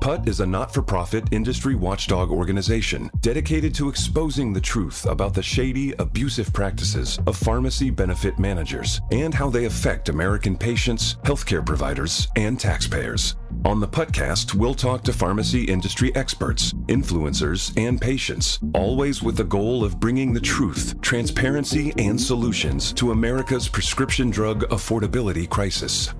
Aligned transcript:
PUT 0.00 0.28
is 0.28 0.40
a 0.40 0.46
not 0.46 0.72
for 0.72 0.80
profit 0.80 1.24
industry 1.32 1.74
watchdog 1.74 2.30
organization 2.30 3.10
dedicated 3.20 3.74
to 3.74 3.88
exposing 3.88 4.52
the 4.52 4.60
truth 4.60 5.06
about 5.06 5.34
the 5.34 5.42
shady, 5.42 5.92
abusive 5.98 6.52
practices 6.52 7.18
of 7.26 7.36
pharmacy 7.36 7.90
benefit 7.90 8.38
managers 8.38 9.00
and 9.10 9.34
how 9.34 9.50
they 9.50 9.64
affect 9.64 10.08
American 10.08 10.56
patients, 10.56 11.16
healthcare 11.24 11.64
providers, 11.64 12.28
and 12.36 12.60
taxpayers. 12.60 13.36
On 13.64 13.80
the 13.80 13.88
podcast, 13.88 14.54
we'll 14.54 14.74
talk 14.74 15.02
to 15.04 15.12
pharmacy 15.12 15.64
industry 15.64 16.14
experts, 16.14 16.72
influencers, 16.86 17.76
and 17.76 18.00
patients, 18.00 18.60
always 18.74 19.22
with 19.22 19.36
the 19.36 19.44
goal 19.44 19.84
of 19.84 19.98
bringing 19.98 20.32
the 20.32 20.40
truth, 20.40 21.00
transparency, 21.00 21.92
and 21.98 22.20
solutions 22.20 22.92
to 22.92 23.10
America's 23.10 23.68
prescription 23.68 24.30
drug 24.30 24.62
affordability 24.68 25.48
crisis. 25.48 26.14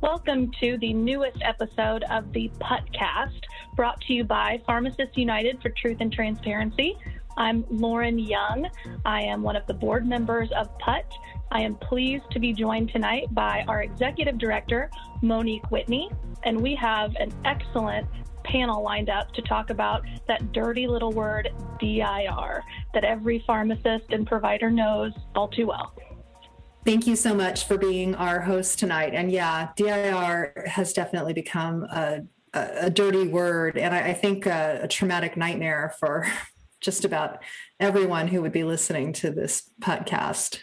Welcome 0.00 0.52
to 0.60 0.78
the 0.78 0.92
newest 0.92 1.38
episode 1.42 2.04
of 2.04 2.32
the 2.32 2.48
PUTcast, 2.60 3.40
brought 3.74 4.00
to 4.02 4.12
you 4.12 4.22
by 4.22 4.62
Pharmacists 4.64 5.16
United 5.16 5.60
for 5.60 5.70
Truth 5.70 5.96
and 5.98 6.12
Transparency. 6.12 6.96
I'm 7.36 7.64
Lauren 7.68 8.16
Young. 8.16 8.68
I 9.04 9.22
am 9.22 9.42
one 9.42 9.56
of 9.56 9.66
the 9.66 9.74
board 9.74 10.06
members 10.06 10.50
of 10.52 10.68
PUT. 10.78 11.04
I 11.50 11.62
am 11.62 11.74
pleased 11.74 12.30
to 12.30 12.38
be 12.38 12.52
joined 12.52 12.90
tonight 12.92 13.34
by 13.34 13.64
our 13.66 13.82
executive 13.82 14.38
director, 14.38 14.88
Monique 15.20 15.68
Whitney, 15.72 16.12
and 16.44 16.60
we 16.60 16.76
have 16.76 17.16
an 17.16 17.32
excellent 17.44 18.06
panel 18.44 18.84
lined 18.84 19.10
up 19.10 19.32
to 19.32 19.42
talk 19.42 19.70
about 19.70 20.04
that 20.28 20.52
dirty 20.52 20.86
little 20.86 21.10
word 21.10 21.48
DIR 21.80 22.62
that 22.94 23.02
every 23.02 23.42
pharmacist 23.48 24.12
and 24.12 24.28
provider 24.28 24.70
knows 24.70 25.12
all 25.34 25.48
too 25.48 25.66
well. 25.66 25.92
Thank 26.84 27.06
you 27.06 27.16
so 27.16 27.34
much 27.34 27.66
for 27.66 27.76
being 27.76 28.14
our 28.14 28.40
host 28.40 28.78
tonight. 28.78 29.12
And 29.14 29.30
yeah, 29.30 29.70
DIR 29.76 30.64
has 30.66 30.92
definitely 30.92 31.32
become 31.32 31.84
a, 31.84 32.22
a, 32.54 32.68
a 32.82 32.90
dirty 32.90 33.28
word, 33.28 33.76
and 33.76 33.94
I, 33.94 34.08
I 34.08 34.14
think 34.14 34.46
a, 34.46 34.80
a, 34.84 34.88
traumatic 34.88 35.36
nightmare 35.36 35.94
for 35.98 36.26
just 36.80 37.04
about 37.04 37.42
everyone 37.78 38.28
who 38.28 38.40
would 38.42 38.52
be 38.52 38.64
listening 38.64 39.12
to 39.14 39.30
this 39.30 39.70
podcast. 39.82 40.60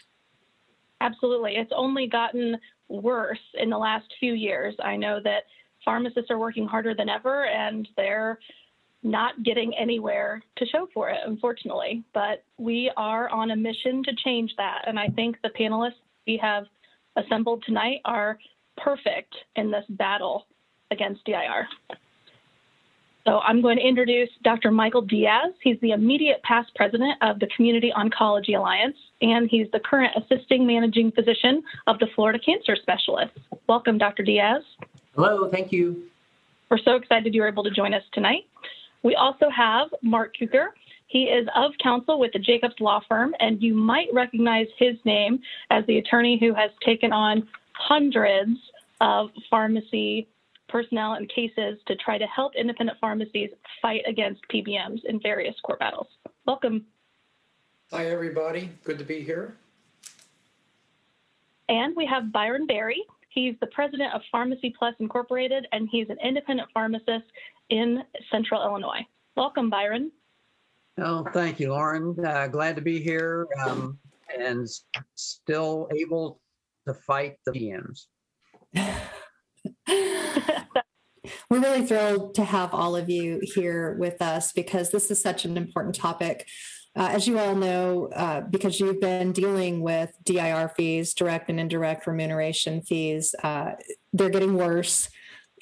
Absolutely. 1.02 1.58
It's 1.58 1.72
only 1.76 2.08
gotten 2.08 2.58
worse 2.88 3.38
in 3.56 3.70
the 3.70 3.78
last 3.78 4.08
few 4.20 4.34
years. 4.34 4.76
I 4.84 4.96
know 4.96 5.20
that 5.24 5.44
pharmacists 5.84 6.32
are 6.32 6.40
working 6.40 6.68
harder 6.68 6.96
than 6.96 7.10
ever, 7.10 7.46
and 7.46 7.88
they're 7.98 8.40
not 9.04 9.44
getting 9.44 9.76
anywhere 9.76 10.42
to 10.56 10.66
show 10.66 10.88
for 10.94 11.10
it, 11.10 11.20
unfortunately. 11.26 12.04
But 12.14 12.44
we 12.58 12.92
are 12.98 13.30
on 13.30 13.52
a 13.52 13.56
mission 13.56 14.04
to 14.04 14.16
change 14.24 14.56
that. 14.58 14.86
And 14.88 15.00
I 15.00 15.10
think 15.10 15.38
the 15.44 15.50
panelists 15.50 15.94
we 16.26 16.38
have 16.42 16.66
assembled 17.16 17.64
tonight 17.66 18.00
are 18.06 18.38
perfect 18.78 19.34
in 19.56 19.72
this 19.72 19.86
battle 19.90 20.46
against 20.92 21.24
DIR. 21.26 21.68
So 23.26 23.40
I'm 23.40 23.62
going 23.62 23.78
to 23.78 23.84
introduce 23.84 24.30
Dr. 24.44 24.70
Michael 24.70 25.02
Diaz. 25.02 25.54
He's 25.64 25.80
the 25.82 25.92
immediate 25.92 26.44
past 26.44 26.70
president 26.76 27.18
of 27.24 27.40
the 27.40 27.48
Community 27.56 27.92
Oncology 27.96 28.56
Alliance, 28.56 28.98
and 29.22 29.50
he's 29.50 29.66
the 29.72 29.80
current 29.80 30.14
assisting 30.16 30.68
managing 30.68 31.12
physician 31.12 31.64
of 31.88 31.98
the 31.98 32.08
Florida 32.14 32.38
Cancer 32.38 32.76
Specialists. 32.80 33.40
Welcome, 33.68 33.98
Dr. 33.98 34.22
Diaz. 34.22 34.62
Hello, 35.16 35.50
thank 35.50 35.72
you. 35.72 36.04
We're 36.70 36.78
so 36.78 36.96
excited 36.96 37.34
you 37.34 37.42
were 37.42 37.48
able 37.48 37.64
to 37.64 37.72
join 37.72 37.96
us 37.96 38.04
tonight. 38.14 38.44
We 39.02 39.16
also 39.16 39.50
have 39.50 39.90
Mark 40.04 40.36
Cuker. 40.40 40.68
He 41.16 41.30
is 41.30 41.48
of 41.56 41.72
counsel 41.82 42.20
with 42.20 42.34
the 42.34 42.40
Jacobs 42.40 42.76
Law 42.82 43.00
Firm, 43.08 43.34
and 43.40 43.64
you 43.64 43.74
might 43.74 44.10
recognize 44.12 44.68
his 44.78 44.98
name 45.06 45.40
as 45.72 45.86
the 45.86 45.98
attorney 45.98 46.38
who 46.38 46.54
has 46.54 46.72
taken 46.86 47.14
on 47.14 47.48
hundreds 47.72 48.60
of 49.00 49.30
pharmacy 49.50 50.28
personnel 50.68 51.14
and 51.14 51.30
cases 51.30 51.80
to 51.88 51.96
try 51.96 52.18
to 52.18 52.26
help 52.26 52.54
independent 52.54 53.00
pharmacies 53.00 53.50
fight 53.82 54.02
against 54.06 54.42
PBMs 54.54 55.06
in 55.06 55.22
various 55.22 55.56
court 55.64 55.80
battles. 55.80 56.08
Welcome. 56.46 56.86
Hi, 57.94 58.08
everybody. 58.08 58.72
Good 58.84 58.98
to 58.98 59.06
be 59.06 59.24
here. 59.24 59.56
And 61.70 61.96
we 61.96 62.06
have 62.08 62.34
Byron 62.34 62.68
Berry. 62.68 63.02
He's 63.30 63.56
the 63.62 63.68
president 63.68 64.14
of 64.14 64.20
Pharmacy 64.34 64.76
Plus 64.78 64.96
Incorporated, 65.00 65.66
and 65.72 65.88
he's 65.90 66.10
an 66.10 66.18
independent 66.22 66.68
pharmacist 66.74 67.32
in 67.70 68.04
Central 68.30 68.62
Illinois. 68.62 69.08
Welcome, 69.38 69.70
Byron. 69.70 70.12
Oh, 70.98 71.26
thank 71.34 71.60
you, 71.60 71.72
Lauren. 71.72 72.16
Uh, 72.26 72.48
glad 72.48 72.78
to 72.78 72.82
be 72.82 73.02
here 73.02 73.48
um, 73.66 74.00
and 74.40 74.68
still 75.16 75.90
able 75.96 76.40
to 76.88 76.94
fight 76.94 77.38
the 77.46 77.52
PMs. 77.52 78.06
We're 81.50 81.60
really 81.60 81.86
thrilled 81.86 82.36
to 82.36 82.46
have 82.46 82.74
all 82.74 82.96
of 82.96 83.10
you 83.10 83.42
here 83.42 83.98
with 84.00 84.22
us 84.22 84.54
because 84.54 84.92
this 84.92 85.12
is 85.12 85.22
such 85.22 85.44
an 85.44 85.58
important 85.58 85.96
topic. 85.96 86.48
Uh, 86.96 87.10
as 87.12 87.28
you 87.28 87.40
all 87.40 87.56
know, 87.56 88.08
uh, 88.16 88.42
because 88.42 88.80
you've 88.80 89.02
been 89.02 89.34
dealing 89.34 89.82
with 89.82 90.16
DIR 90.24 90.72
fees, 90.78 91.14
direct 91.14 91.50
and 91.50 91.60
indirect 91.60 92.08
remuneration 92.08 92.82
fees, 92.82 93.36
uh, 93.44 93.72
they're 94.14 94.30
getting 94.30 94.54
worse. 94.56 95.10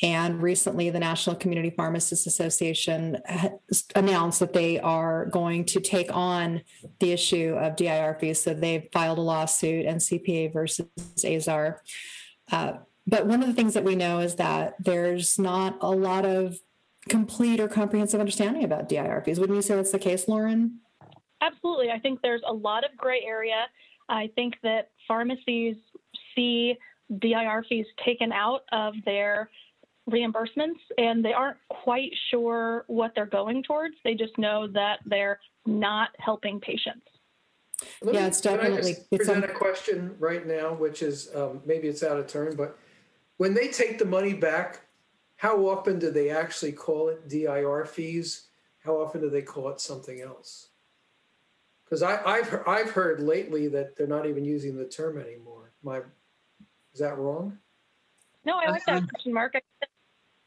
And 0.04 0.42
recently, 0.42 0.90
the 0.90 1.00
National 1.00 1.34
Community 1.34 1.70
Pharmacists 1.70 2.28
Association 2.28 3.18
announced 3.96 4.42
that 4.42 4.52
they 4.52 4.78
are 4.82 5.28
going 5.28 5.64
to 5.66 5.80
take 5.80 6.14
on 6.14 6.62
the 7.00 7.14
issue 7.14 7.56
of 7.58 7.78
DIR 7.78 8.18
fees. 8.20 8.42
So 8.42 8.54
they've 8.54 8.90
filed 8.92 9.18
a 9.18 9.22
lawsuit, 9.22 9.86
NCPA 9.86 10.52
versus 10.52 10.88
AZAR. 11.24 11.78
Uh, 12.52 12.74
but 13.08 13.28
one 13.28 13.42
of 13.42 13.48
the 13.48 13.54
things 13.54 13.74
that 13.76 13.86
we 13.86 13.96
know 13.96 14.20
is 14.20 14.36
that 14.36 14.76
there's 14.78 15.40
not 15.40 15.78
a 15.80 15.90
lot 15.90 16.26
of 16.26 16.58
complete 17.08 17.62
or 17.62 17.70
comprehensive 17.70 18.20
understanding 18.20 18.66
about 18.66 18.90
DIR 18.90 19.24
fees. 19.26 19.40
Wouldn't 19.40 19.56
you 19.56 19.62
say 19.62 19.76
that's 19.76 19.94
the 19.94 20.00
case, 20.00 20.28
Lauren? 20.28 20.80
Absolutely. 21.40 21.92
I 21.92 22.00
think 22.00 22.22
there's 22.22 22.44
a 22.46 22.54
lot 22.54 22.84
of 22.84 22.96
gray 22.98 23.22
area. 23.26 23.68
I 24.10 24.30
think 24.36 24.56
that 24.64 24.92
pharmacies 25.08 25.78
see 26.36 26.78
DIR 27.20 27.66
fees 27.70 27.86
taken 28.04 28.34
out 28.34 28.64
of 28.74 28.96
their 29.06 29.50
reimbursements 30.10 30.80
and 30.98 31.24
they 31.24 31.34
aren't 31.34 31.58
quite 31.70 32.12
sure 32.30 32.84
what 32.88 33.14
they're 33.16 33.26
going 33.26 33.64
towards. 33.64 33.96
They 34.04 34.16
just 34.16 34.38
know 34.38 34.68
that 34.68 35.00
they're 35.06 35.40
not 35.66 36.10
helping 36.20 36.60
patients. 36.60 37.06
Let 38.02 38.16
yeah, 38.16 38.22
me, 38.22 38.28
it's 38.28 38.42
definitely. 38.42 38.94
Can 38.94 39.04
I 39.12 39.18
present 39.18 39.46
a 39.46 39.50
question 39.50 40.16
right 40.20 40.46
now, 40.46 40.74
which 40.74 41.02
is 41.02 41.34
um, 41.36 41.62
maybe 41.66 41.88
it's 41.88 42.04
out 42.04 42.18
of 42.18 42.28
turn, 42.28 42.56
but 42.56 42.78
when 43.38 43.54
they 43.54 43.68
take 43.70 43.98
the 43.98 44.06
money 44.06 44.34
back, 44.34 44.82
how 45.36 45.58
often 45.68 46.00
do 46.00 46.12
they 46.12 46.30
actually 46.30 46.72
call 46.72 47.10
it 47.10 47.28
DIR 47.28 47.86
fees? 47.86 48.48
How 48.84 48.94
often 49.02 49.22
do 49.22 49.30
they 49.30 49.42
call 49.42 49.70
it 49.70 49.82
something 49.82 50.22
else? 50.22 50.70
Because 51.84 52.04
I've 52.04 52.62
I've 52.68 52.92
heard 52.92 53.22
lately 53.22 53.68
that 53.70 53.96
they're 53.96 54.08
not 54.08 54.26
even 54.26 54.46
using 54.46 54.76
the 54.76 54.86
term 54.86 55.18
anymore. 55.18 55.74
My 55.84 56.02
is 56.94 57.00
that 57.00 57.18
wrong? 57.18 57.58
No, 58.46 58.58
I 58.58 58.70
like 58.70 58.86
that 58.86 59.10
question, 59.10 59.34
Mark 59.34 59.56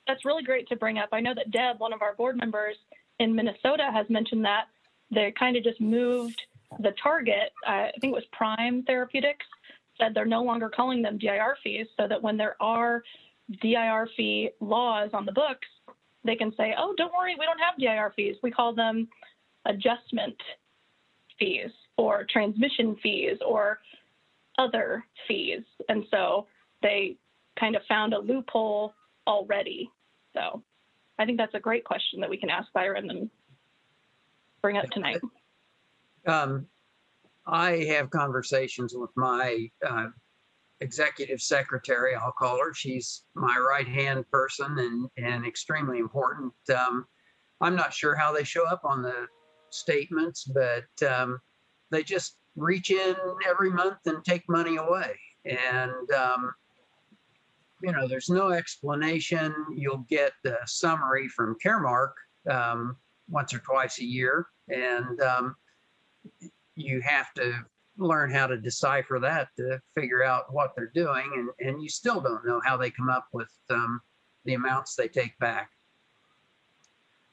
that's 0.07 0.25
really 0.25 0.43
great 0.43 0.69
to 0.69 0.77
bring 0.77 0.99
up. 0.99 1.09
I 1.13 1.21
know 1.21 1.35
that 1.35 1.51
Deb, 1.51 1.79
one 1.79 1.93
of 1.93 2.03
our 2.03 2.15
board 2.15 2.37
members 2.37 2.77
in 3.19 3.35
Minnesota, 3.35 3.91
has 3.93 4.07
mentioned 4.09 4.45
that 4.45 4.67
they 5.11 5.33
kind 5.39 5.57
of 5.57 5.65
just 5.65 5.81
moved 5.81 6.41
the 6.81 6.93
target. 7.03 7.53
Uh, 7.67 7.71
I 7.71 7.93
think 8.01 8.13
it 8.13 8.17
was 8.17 8.25
Prime 8.33 8.83
Therapeutics 8.85 9.47
said 9.99 10.13
they're 10.15 10.27
no 10.27 10.43
longer 10.43 10.69
calling 10.69 11.03
them 11.03 11.19
DIR 11.19 11.57
fees, 11.63 11.87
so 11.97 12.07
that 12.07 12.23
when 12.23 12.37
there 12.37 12.57
are 12.61 13.03
DIR 13.63 14.09
fee 14.17 14.51
laws 14.61 15.11
on 15.13 15.25
the 15.25 15.33
books, 15.33 15.67
they 16.25 16.37
can 16.37 16.55
say, 16.57 16.75
"Oh, 16.77 16.95
don't 16.97 17.15
worry, 17.15 17.35
we 17.39 17.47
don't 17.47 17.61
have 17.61 17.79
DIR 17.79 18.13
fees. 18.15 18.37
We 18.43 18.51
call 18.51 18.75
them 18.75 19.09
adjustment 19.65 20.37
fees 21.39 21.71
or 21.97 22.25
transmission 22.25 22.97
fees 22.97 23.39
or 23.45 23.81
other 24.59 25.05
fees." 25.27 25.63
And 25.89 26.05
so 26.11 26.47
they 26.83 27.17
kind 27.59 27.77
of 27.77 27.83
found 27.87 28.13
a 28.13 28.19
loophole 28.19 28.95
already 29.27 29.91
so 30.37 30.63
I 31.19 31.25
think 31.25 31.39
that's 31.39 31.55
a 31.55 31.61
great 31.61 31.85
question 31.85 32.21
that 32.21 32.31
we 32.31 32.37
can 32.37 32.51
ask 32.51 32.73
Byron 32.73 33.11
and 33.11 33.31
bring 34.63 34.77
up 34.77 34.91
tonight. 34.91 35.21
Um, 36.27 36.67
I 37.47 37.85
have 37.89 38.11
conversations 38.11 38.95
with 38.95 39.11
my 39.17 39.71
uh, 39.87 40.09
executive 40.81 41.41
secretary, 41.41 42.15
I'll 42.15 42.33
call 42.33 42.59
her. 42.59 42.75
She's 42.75 43.23
my 43.35 43.57
right 43.57 43.87
hand 43.87 44.25
person 44.31 44.79
and, 44.79 45.09
and 45.17 45.47
extremely 45.47 45.99
important. 45.99 46.53
Um, 46.77 47.07
I'm 47.61 47.77
not 47.77 47.95
sure 47.95 48.15
how 48.15 48.33
they 48.33 48.45
show 48.45 48.67
up 48.67 48.83
on 48.85 49.03
the 49.03 49.27
statements, 49.71 50.45
but 50.45 51.09
um, 51.09 51.41
they 51.91 52.03
just 52.03 52.37
reach 52.57 52.91
in 52.91 53.15
every 53.49 53.71
month 53.71 53.99
and 54.07 54.25
take 54.25 54.43
money 54.49 54.77
away. 54.77 55.19
And, 55.45 56.11
um, 56.11 56.53
you 57.83 57.93
know, 57.93 58.07
there's 58.09 58.31
no 58.31 58.51
explanation. 58.51 59.55
You'll 59.75 60.05
get 60.09 60.33
the 60.45 60.59
summary 60.67 61.29
from 61.29 61.57
Caremark 61.65 62.13
um, 62.51 62.97
once 63.29 63.53
or 63.53 63.59
twice 63.59 63.99
a 63.99 64.05
year, 64.05 64.47
and 64.69 65.21
um, 65.21 65.57
you 66.75 67.01
have 67.01 67.33
to 67.35 67.65
learn 67.99 68.31
how 68.31 68.47
to 68.47 68.59
decipher 68.59 69.19
that 69.19 69.49
to 69.57 69.81
figure 69.95 70.23
out 70.23 70.53
what 70.53 70.73
they're 70.77 70.93
doing, 70.95 71.31
and, 71.35 71.69
and 71.69 71.83
you 71.83 71.89
still 71.89 72.21
don't 72.21 72.47
know 72.47 72.61
how 72.65 72.77
they 72.77 72.91
come 72.91 73.09
up 73.09 73.27
with 73.33 73.51
um, 73.71 74.01
the 74.45 74.55
amounts 74.55 74.95
they 74.95 75.09
take 75.09 75.39
back. 75.39 75.71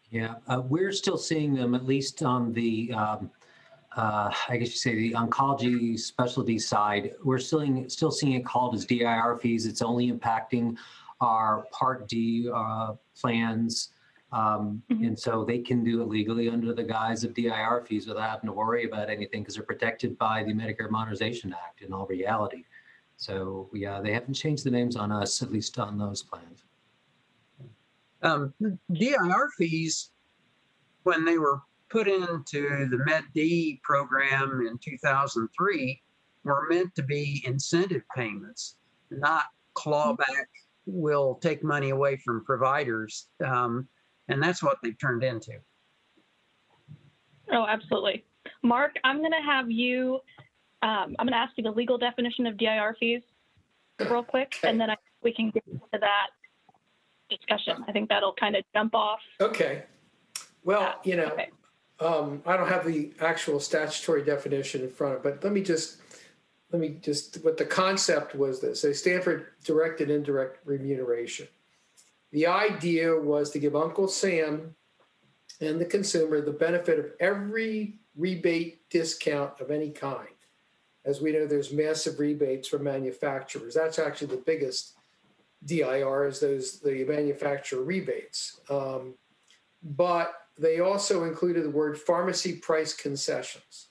Yeah, 0.10 0.36
uh, 0.48 0.62
we're 0.62 0.92
still 0.92 1.18
seeing 1.18 1.56
them 1.56 1.74
at 1.74 1.86
least 1.86 2.22
on 2.22 2.54
the, 2.54 2.94
um, 2.94 3.32
uh, 3.96 4.32
I 4.50 4.58
guess 4.58 4.70
you 4.70 4.78
say 4.78 4.96
the 4.96 5.14
oncology 5.14 6.00
specialty 6.00 6.58
side. 6.58 7.12
We're 7.24 7.40
still 7.40 7.86
still 7.90 8.12
seeing 8.12 8.34
it 8.34 8.46
called 8.46 8.76
as 8.76 8.86
DIR 8.86 9.38
fees. 9.42 9.66
It's 9.66 9.82
only 9.82 10.12
impacting 10.12 10.78
our 11.22 11.66
Part 11.72 12.08
D 12.08 12.50
uh, 12.54 12.94
plans. 13.20 13.90
Um, 14.32 14.82
mm-hmm. 14.92 15.04
And 15.04 15.20
so 15.20 15.46
they 15.46 15.60
can 15.60 15.84
do 15.84 16.02
it 16.02 16.08
legally 16.08 16.50
under 16.50 16.74
the 16.74 16.84
guise 16.84 17.24
of 17.24 17.36
DIR 17.36 17.84
fees 17.88 18.08
without 18.08 18.28
having 18.28 18.48
to 18.48 18.54
worry 18.54 18.86
about 18.86 19.12
anything 19.12 19.42
because 19.42 19.56
they're 19.56 19.64
protected 19.64 20.18
by 20.18 20.44
the 20.44 20.54
Medicare 20.54 20.90
Modernization 20.90 21.54
Act 21.54 21.84
in 21.84 21.94
all 21.94 22.08
reality. 22.08 22.64
So 23.18 23.70
yeah, 23.74 24.02
they 24.02 24.12
haven't 24.12 24.34
changed 24.34 24.64
the 24.64 24.72
names 24.72 24.96
on 24.96 25.12
us, 25.12 25.44
at 25.44 25.52
least 25.52 25.78
on 25.78 26.00
those 26.00 26.24
plans. 26.24 26.64
Um, 28.24 28.54
DIR 28.92 29.50
fees, 29.56 30.10
when 31.04 31.26
they 31.26 31.38
were 31.38 31.62
put 31.94 32.08
into 32.08 32.88
the 32.90 32.98
Med 33.06 33.24
D 33.36 33.80
program 33.84 34.66
in 34.68 34.80
2003, 34.80 36.02
were 36.44 36.68
meant 36.70 36.94
to 36.96 37.04
be 37.04 37.44
incentive 37.46 38.02
payments, 38.16 38.78
not 39.12 39.46
clawback. 39.78 40.48
Will 40.86 41.36
take 41.36 41.64
money 41.64 41.92
away 41.92 42.18
from 42.18 42.44
providers. 42.44 43.28
Um, 43.46 43.88
and 44.28 44.44
that's 44.44 44.62
what 44.62 44.80
they've 44.84 45.00
turned 45.00 45.24
into. 45.24 45.54
Oh, 47.54 47.66
absolutely. 47.66 48.26
Mark, 48.64 48.96
I'm 49.06 49.20
going 49.20 49.32
to 49.32 49.42
have 49.46 49.72
you, 49.72 50.16
um, 50.82 51.16
I'm 51.18 51.26
going 51.26 51.32
to 51.32 51.38
ask 51.38 51.54
you 51.56 51.64
the 51.64 51.72
legal 51.72 51.98
definition 51.98 52.46
of 52.48 52.58
DIR 52.58 52.98
fees 53.00 53.22
real 54.10 54.24
quick, 54.24 54.56
and 54.64 54.82
then 54.82 54.90
I, 54.90 54.98
we 55.22 55.32
can 55.32 55.52
get 55.52 55.64
into 55.72 55.86
that 55.94 56.28
discussion. 57.30 57.86
I 57.88 57.94
think 57.94 58.10
that'll 58.10 58.34
kind 58.34 58.58
of 58.58 58.66
jump 58.74 58.94
off. 58.94 59.20
Okay. 59.40 59.84
Well, 60.66 60.96
you 61.06 61.16
know, 61.16 61.28
okay. 61.28 61.50
Um, 62.04 62.42
I 62.46 62.58
don't 62.58 62.68
have 62.68 62.86
the 62.86 63.12
actual 63.22 63.60
statutory 63.60 64.24
definition 64.24 64.82
in 64.82 64.90
front 64.90 65.16
of, 65.16 65.24
but 65.24 65.44
let 65.44 65.54
me 65.54 65.62
just 65.62 65.98
let 66.72 66.82
me 66.82 66.98
just 67.02 67.44
what 67.44 67.58
the 67.58 67.66
concept 67.66 68.36
was 68.36 68.60
this. 68.60 68.82
They 68.82 68.94
Stanford 68.94 69.48
for 69.60 69.66
direct 69.66 70.02
and 70.02 70.12
indirect 70.12 70.60
remuneration. 70.66 71.48
The 72.32 72.48
idea 72.48 73.16
was 73.16 73.52
to 73.52 73.60
give 73.60 73.76
Uncle 73.76 74.08
Sam 74.08 74.76
and 75.62 75.80
the 75.80 75.86
consumer 75.86 76.42
the 76.42 76.52
benefit 76.52 77.00
of 77.00 77.12
every 77.20 78.00
rebate 78.18 78.90
discount 78.90 79.60
of 79.60 79.72
any 79.72 79.92
kind. 79.92 80.28
As 81.06 81.22
we 81.22 81.32
know, 81.32 81.46
there's 81.46 81.72
massive 81.72 82.20
rebates 82.20 82.68
from 82.68 82.84
manufacturers. 82.84 83.74
That's 83.74 84.00
actually 84.00 84.28
the 84.28 84.44
biggest 84.46 84.96
DIR 85.66 86.28
is 86.28 86.40
those 86.40 86.80
the 86.80 87.06
manufacturer 87.06 87.84
rebates. 87.84 88.60
Um, 88.70 89.14
but 89.84 90.34
they 90.58 90.80
also 90.80 91.24
included 91.24 91.64
the 91.64 91.70
word 91.70 91.98
pharmacy 91.98 92.54
price 92.54 92.94
concessions 92.94 93.88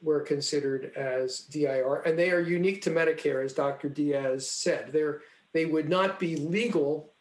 were 0.00 0.20
considered 0.20 0.92
as 0.96 1.40
DIR, 1.40 2.02
and 2.04 2.18
they 2.18 2.30
are 2.30 2.40
unique 2.40 2.82
to 2.82 2.90
Medicare, 2.90 3.44
as 3.44 3.52
Dr. 3.52 3.88
Diaz 3.88 4.50
said. 4.50 4.92
They're, 4.92 5.20
they 5.52 5.66
would 5.66 5.88
not 5.88 6.18
be 6.18 6.36
legal 6.36 7.12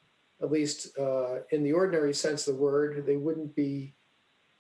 at 0.41 0.51
least 0.51 0.97
uh, 0.97 1.39
in 1.51 1.63
the 1.63 1.73
ordinary 1.73 2.13
sense 2.13 2.47
of 2.47 2.55
the 2.55 2.61
word, 2.61 3.05
they 3.05 3.17
wouldn't 3.17 3.55
be, 3.55 3.93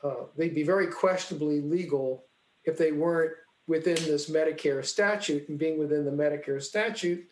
uh, 0.03 0.25
they'd 0.37 0.55
be 0.55 0.63
very 0.63 0.87
questionably 0.87 1.61
legal 1.61 2.25
if 2.65 2.77
they 2.77 2.91
weren't 2.91 3.33
within 3.67 3.95
this 3.95 4.29
Medicare 4.29 4.85
statute. 4.85 5.49
And 5.49 5.57
being 5.57 5.79
within 5.79 6.05
the 6.05 6.11
Medicare 6.11 6.61
statute, 6.61 7.27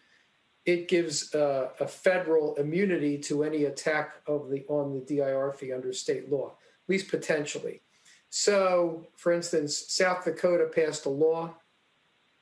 it 0.70 0.88
gives 0.88 1.34
uh, 1.34 1.70
a 1.80 1.88
federal 1.88 2.56
immunity 2.56 3.18
to 3.18 3.44
any 3.44 3.66
attack 3.66 4.16
of 4.28 4.50
the 4.50 4.66
on 4.68 4.94
the 4.94 5.00
DIR 5.00 5.54
fee 5.54 5.74
under 5.74 5.92
state 5.92 6.30
law, 6.30 6.50
at 6.50 6.90
least 6.90 7.10
potentially. 7.10 7.82
So, 8.30 9.08
for 9.16 9.32
instance, 9.32 9.86
South 9.88 10.24
Dakota 10.26 10.70
passed 10.74 11.06
a 11.06 11.10
law 11.10 11.56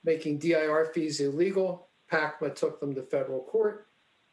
making 0.04 0.40
DIR 0.40 0.92
fees 0.94 1.22
illegal. 1.22 1.88
PCMA 2.12 2.56
took 2.56 2.80
them 2.80 2.96
to 2.96 3.04
federal 3.04 3.44
court 3.44 3.88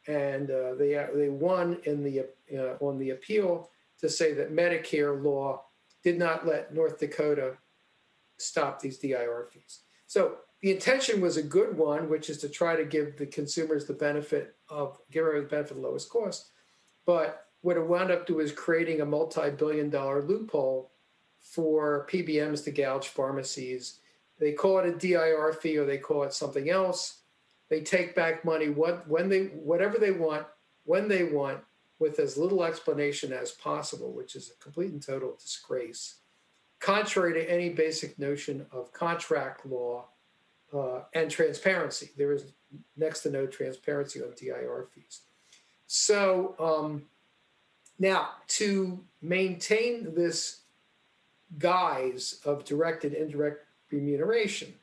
and 0.07 0.51
uh, 0.51 0.75
they 0.75 1.07
they 1.15 1.29
won 1.29 1.79
in 1.85 2.03
the 2.03 2.27
uh, 2.57 2.77
on 2.81 2.99
the 2.99 3.11
appeal 3.11 3.71
to 4.01 4.09
say 4.09 4.33
that 4.35 4.55
Medicare 4.55 5.23
law 5.23 5.65
did 6.03 6.19
not 6.19 6.47
let 6.47 6.75
North 6.75 6.99
Dakota 6.99 7.57
stop 8.39 8.81
these 8.81 8.99
DIR 8.99 9.49
fees. 9.53 9.81
So 10.07 10.37
the 10.65 10.71
intention 10.71 11.21
was 11.21 11.37
a 11.37 11.43
good 11.43 11.77
one, 11.77 12.09
which 12.09 12.31
is 12.31 12.39
to 12.39 12.49
try 12.49 12.75
to 12.75 12.87
give 12.87 13.19
the 13.19 13.27
consumers 13.27 13.85
the 13.85 13.93
benefit 13.93 14.57
of 14.71 14.97
give 15.11 15.27
them 15.27 15.35
the 15.35 15.43
benefit 15.43 15.73
of 15.73 15.77
the 15.77 15.83
lowest 15.87 16.09
cost. 16.09 16.53
But 17.05 17.49
what 17.61 17.77
it 17.77 17.87
wound 17.87 18.11
up 18.11 18.27
doing 18.27 18.47
is 18.47 18.53
creating 18.53 19.03
a 19.03 19.05
multi-billion 19.05 19.91
dollar 19.91 20.23
loophole 20.23 20.91
for 21.39 22.09
PBMs 22.11 22.65
to 22.65 22.71
gouge 22.71 23.09
pharmacies. 23.09 23.99
They 24.41 24.53
call 24.53 24.79
it 24.79 24.87
a 24.87 24.93
DIR 24.93 25.53
fee 25.53 25.77
or 25.77 25.85
they 25.85 25.99
call 25.99 26.23
it 26.23 26.33
something 26.33 26.71
else 26.71 27.19
they 27.69 27.83
take 27.83 28.15
back 28.15 28.43
money 28.43 28.71
what, 28.71 29.07
when 29.07 29.29
they, 29.29 29.45
whatever 29.49 29.99
they 29.99 30.13
want, 30.13 30.47
when 30.85 31.09
they 31.09 31.25
want, 31.25 31.61
with 31.99 32.19
as 32.19 32.39
little 32.39 32.65
explanation 32.65 33.35
as 33.35 33.53
possible, 33.53 34.13
which 34.13 34.35
is 34.35 34.51
a 34.51 34.63
complete 34.63 34.93
and 34.93 35.03
total 35.03 35.37
disgrace, 35.39 36.21
contrary 36.81 37.35
to 37.35 37.51
any 37.51 37.69
basic 37.69 38.19
notion 38.19 38.65
of 38.73 38.93
contract 38.93 39.67
law 39.67 40.07
uh, 40.75 41.03
and 41.15 41.31
transparency. 41.31 42.11
There 42.17 42.33
is 42.33 42.53
next 42.97 43.23
to 43.23 43.31
no 43.31 43.47
transparency 43.47 44.21
on 44.23 44.33
DIR 44.37 44.89
fees. 44.95 45.21
So 45.87 46.55
um, 46.59 47.05
now 47.99 48.31
to 48.49 49.01
maintain 49.23 50.15
this 50.15 50.63
guise 51.59 52.41
of 52.45 52.65
direct 52.65 53.05
and 53.05 53.15
indirect 53.15 53.65
remuneration, 53.91 54.75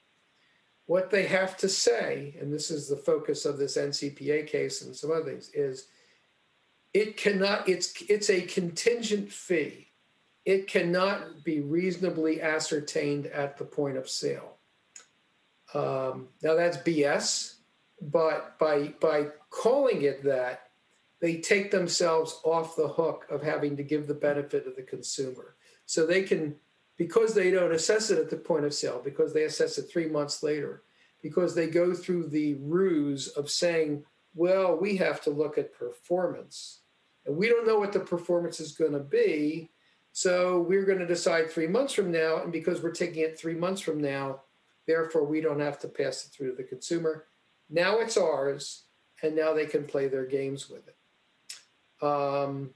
what 0.86 1.10
they 1.10 1.26
have 1.28 1.58
to 1.58 1.70
say, 1.70 2.36
and 2.40 2.52
this 2.52 2.72
is 2.72 2.88
the 2.88 2.96
focus 2.96 3.46
of 3.46 3.58
this 3.58 3.78
NCPA 3.78 4.48
case 4.48 4.82
and 4.82 4.96
some 4.96 5.12
other 5.12 5.24
things, 5.24 5.50
is 5.54 5.88
it 6.94 7.16
cannot, 7.16 7.68
it's 7.70 7.94
it's 8.10 8.30
a 8.30 8.42
contingent 8.42 9.32
fee. 9.32 9.88
It 10.44 10.68
cannot 10.68 11.44
be 11.44 11.62
reasonably 11.62 12.42
ascertained 12.42 13.28
at 13.28 13.58
the 13.58 13.64
point 13.64 13.96
of 13.96 14.10
sale. 14.10 14.58
Um, 15.74 16.28
now 16.44 16.56
that's 16.56 16.78
BS, 16.78 17.56
but 18.02 18.58
by 18.60 18.94
by 19.00 19.28
calling 19.50 20.02
it 20.04 20.24
that, 20.24 20.70
they 21.20 21.38
take 21.38 21.72
themselves 21.72 22.40
off 22.44 22.76
the 22.76 22.88
hook 22.88 23.26
of 23.30 23.42
having 23.42 23.78
to 23.78 23.84
give 23.84 24.08
the 24.08 24.14
benefit 24.14 24.68
of 24.68 24.76
the 24.76 24.82
consumer. 24.82 25.56
So 25.86 26.06
they 26.06 26.24
can 26.24 26.56
because 26.98 27.34
they 27.34 27.50
don't 27.50 27.74
assess 27.74 28.12
it 28.12 28.20
at 28.20 28.30
the 28.30 28.38
point 28.38 28.64
of 28.64 28.74
sale, 28.74 29.02
because 29.04 29.34
they 29.34 29.46
assess 29.46 29.80
it 29.80 29.90
three 29.90 30.08
months 30.08 30.44
later, 30.44 30.84
because 31.24 31.56
they 31.56 31.68
go 31.68 31.96
through 31.96 32.28
the 32.28 32.54
ruse 32.62 33.30
of 33.30 33.50
saying, 33.50 34.04
well, 34.36 34.78
we 34.78 34.98
have 34.98 35.20
to 35.22 35.32
look 35.32 35.58
at 35.58 35.74
performance. 35.74 36.82
And 37.26 37.36
we 37.36 37.50
don't 37.50 37.66
know 37.66 37.80
what 37.80 37.92
the 37.92 38.00
performance 38.00 38.60
is 38.60 38.74
going 38.74 38.94
to 38.94 39.00
be. 39.00 39.72
So 40.12 40.62
we're 40.62 40.86
going 40.86 41.00
to 41.00 41.08
decide 41.08 41.50
three 41.50 41.66
months 41.66 41.94
from 41.94 42.12
now. 42.12 42.44
And 42.44 42.52
because 42.52 42.84
we're 42.84 42.92
taking 42.92 43.24
it 43.24 43.40
three 43.40 43.56
months 43.56 43.82
from 43.82 44.00
now, 44.00 44.42
therefore 44.88 45.26
we 45.26 45.42
don't 45.42 45.60
have 45.60 45.80
to 45.80 45.88
pass 45.88 46.26
it 46.26 46.32
through 46.32 46.52
to 46.52 46.58
the 46.58 46.64
consumer. 46.64 47.26
Now 47.70 48.00
it's 48.00 48.18
ours. 48.18 48.84
And 49.24 49.36
now 49.36 49.54
they 49.54 49.68
can 49.68 49.86
play 49.86 50.08
their 50.08 50.26
games 50.26 50.68
with 50.68 50.88
it. 50.88 52.06
Um, 52.06 52.72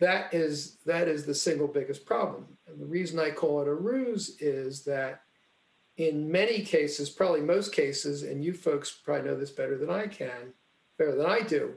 that 0.00 0.32
is 0.32 0.78
that 0.86 1.08
is 1.08 1.26
the 1.26 1.34
single 1.34 1.68
biggest 1.68 2.06
problem. 2.06 2.46
And 2.66 2.80
the 2.80 2.86
reason 2.86 3.18
I 3.18 3.30
call 3.30 3.60
it 3.60 3.68
a 3.68 3.74
ruse 3.74 4.36
is 4.40 4.84
that 4.84 5.22
in 5.96 6.30
many 6.30 6.62
cases, 6.62 7.08
probably 7.08 7.40
most 7.40 7.72
cases, 7.74 8.22
and 8.22 8.44
you 8.44 8.52
folks 8.52 8.90
probably 8.90 9.28
know 9.28 9.36
this 9.36 9.50
better 9.50 9.78
than 9.78 9.90
I 9.90 10.06
can, 10.06 10.52
better 10.98 11.14
than 11.16 11.26
I 11.26 11.40
do, 11.40 11.74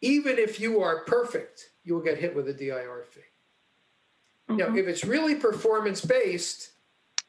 even 0.00 0.38
if 0.38 0.58
you 0.58 0.80
are 0.80 1.04
perfect, 1.04 1.70
you 1.82 1.94
will 1.94 2.02
get 2.02 2.18
hit 2.18 2.34
with 2.34 2.48
a 2.48 2.54
DIR 2.54 3.04
fee. 3.10 3.20
Mm-hmm. 4.48 4.56
Now, 4.56 4.76
if 4.76 4.86
it's 4.86 5.04
really 5.04 5.34
performance 5.34 6.02
based, 6.02 6.70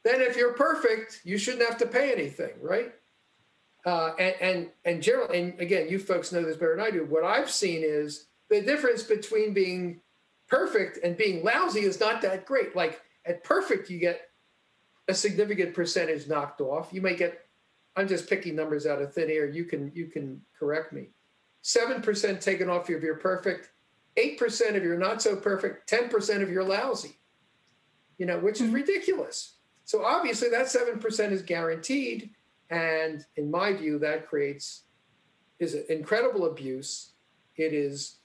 then 0.06 0.20
if 0.22 0.36
you're 0.36 0.52
perfect, 0.52 1.20
you 1.24 1.36
shouldn't 1.36 1.68
have 1.68 1.78
to 1.78 1.86
pay 1.86 2.12
anything, 2.12 2.52
right? 2.60 2.94
Uh, 3.84 4.12
and 4.18 4.34
and 4.40 4.70
and 4.84 5.02
general 5.02 5.30
and 5.30 5.58
again, 5.60 5.88
you 5.88 5.98
folks 5.98 6.32
know 6.32 6.42
this 6.42 6.56
better 6.56 6.76
than 6.76 6.84
I 6.84 6.90
do. 6.90 7.04
What 7.04 7.24
I've 7.24 7.50
seen 7.50 7.82
is 7.84 8.26
the 8.48 8.60
difference 8.60 9.02
between 9.02 9.52
being 9.52 10.00
perfect 10.48 10.98
and 11.02 11.16
being 11.16 11.44
lousy 11.44 11.80
is 11.80 12.00
not 12.00 12.22
that 12.22 12.46
great. 12.46 12.74
Like 12.76 13.00
at 13.24 13.44
perfect, 13.44 13.90
you 13.90 13.98
get 13.98 14.30
a 15.08 15.14
significant 15.14 15.74
percentage 15.74 16.28
knocked 16.28 16.60
off. 16.60 16.92
You 16.92 17.00
may 17.00 17.14
get, 17.14 17.46
I'm 17.96 18.08
just 18.08 18.28
picking 18.28 18.56
numbers 18.56 18.86
out 18.86 19.00
of 19.00 19.12
thin 19.12 19.30
air. 19.30 19.46
You 19.46 19.64
can 19.64 19.92
you 19.94 20.06
can 20.06 20.40
correct 20.58 20.92
me. 20.92 21.08
Seven 21.62 22.02
percent 22.02 22.40
taken 22.40 22.68
off 22.68 22.90
if 22.90 23.02
you're 23.02 23.16
perfect, 23.16 23.70
eight 24.16 24.38
percent 24.38 24.76
if 24.76 24.82
you're 24.82 24.98
not 24.98 25.22
so 25.22 25.36
perfect, 25.36 25.88
ten 25.88 26.08
percent 26.08 26.42
if 26.42 26.48
you're 26.48 26.64
lousy. 26.64 27.16
You 28.18 28.26
know, 28.26 28.38
which 28.38 28.60
is 28.60 28.66
mm-hmm. 28.66 28.76
ridiculous. 28.76 29.55
So 29.86 30.04
obviously 30.04 30.50
that 30.50 30.68
seven 30.68 30.98
percent 30.98 31.32
is 31.32 31.42
guaranteed, 31.42 32.30
and 32.70 33.24
in 33.36 33.50
my 33.50 33.72
view, 33.72 33.98
that 34.00 34.28
creates 34.28 34.82
is 35.58 35.74
an 35.74 35.84
incredible 35.88 36.46
abuse. 36.46 37.12
It 37.56 37.72
is 37.72 38.16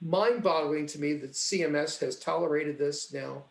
mind-boggling 0.00 0.86
to 0.86 1.00
me 1.00 1.14
that 1.14 1.32
CMS 1.32 2.00
has 2.00 2.18
tolerated 2.18 2.78
this 2.78 3.12
now 3.12 3.44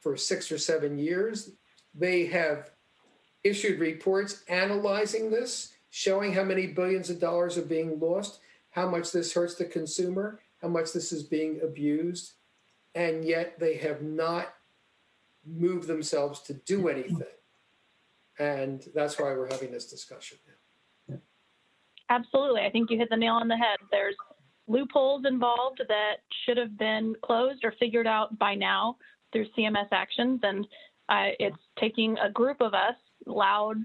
for 0.00 0.16
six 0.16 0.50
or 0.50 0.58
seven 0.58 0.98
years. 0.98 1.52
They 1.94 2.26
have 2.26 2.70
issued 3.44 3.78
reports 3.78 4.42
analyzing 4.48 5.30
this, 5.30 5.72
showing 5.90 6.32
how 6.32 6.44
many 6.44 6.66
billions 6.66 7.08
of 7.08 7.20
dollars 7.20 7.56
are 7.56 7.62
being 7.62 8.00
lost, 8.00 8.40
how 8.70 8.88
much 8.88 9.12
this 9.12 9.32
hurts 9.32 9.54
the 9.54 9.64
consumer, 9.64 10.40
how 10.60 10.68
much 10.68 10.92
this 10.92 11.12
is 11.12 11.22
being 11.22 11.60
abused, 11.62 12.32
and 12.94 13.24
yet 13.24 13.58
they 13.58 13.76
have 13.76 14.02
not 14.02 14.54
moved 15.46 15.86
themselves 15.86 16.40
to 16.42 16.54
do 16.54 16.88
anything. 16.88 17.22
And 18.38 18.82
that's 18.94 19.18
why 19.18 19.32
we're 19.32 19.50
having 19.50 19.70
this 19.70 19.86
discussion. 19.86 20.38
Absolutely. 22.08 22.62
I 22.62 22.70
think 22.70 22.90
you 22.90 22.98
hit 22.98 23.10
the 23.10 23.16
nail 23.16 23.34
on 23.34 23.48
the 23.48 23.56
head. 23.56 23.78
There's 23.90 24.16
loopholes 24.66 25.24
involved 25.26 25.82
that 25.88 26.16
should 26.44 26.56
have 26.56 26.76
been 26.76 27.14
closed 27.22 27.64
or 27.64 27.72
figured 27.78 28.06
out 28.06 28.38
by 28.38 28.54
now 28.54 28.96
through 29.32 29.46
CMS 29.56 29.88
actions. 29.92 30.40
And 30.42 30.66
uh, 31.08 31.30
it's 31.38 31.56
taking 31.78 32.16
a 32.18 32.30
group 32.30 32.60
of 32.60 32.74
us, 32.74 32.96
loud 33.26 33.76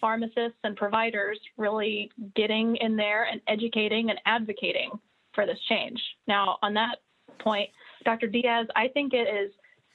pharmacists 0.00 0.58
and 0.64 0.76
providers, 0.76 1.38
really 1.56 2.10
getting 2.36 2.76
in 2.76 2.96
there 2.96 3.24
and 3.24 3.40
educating 3.48 4.10
and 4.10 4.20
advocating 4.26 4.90
for 5.34 5.46
this 5.46 5.58
change. 5.68 6.00
Now, 6.26 6.58
on 6.62 6.74
that 6.74 6.98
point, 7.40 7.70
Dr. 8.04 8.26
Diaz, 8.26 8.66
I 8.76 8.88
think 8.88 9.14
it 9.14 9.28
is 9.28 9.52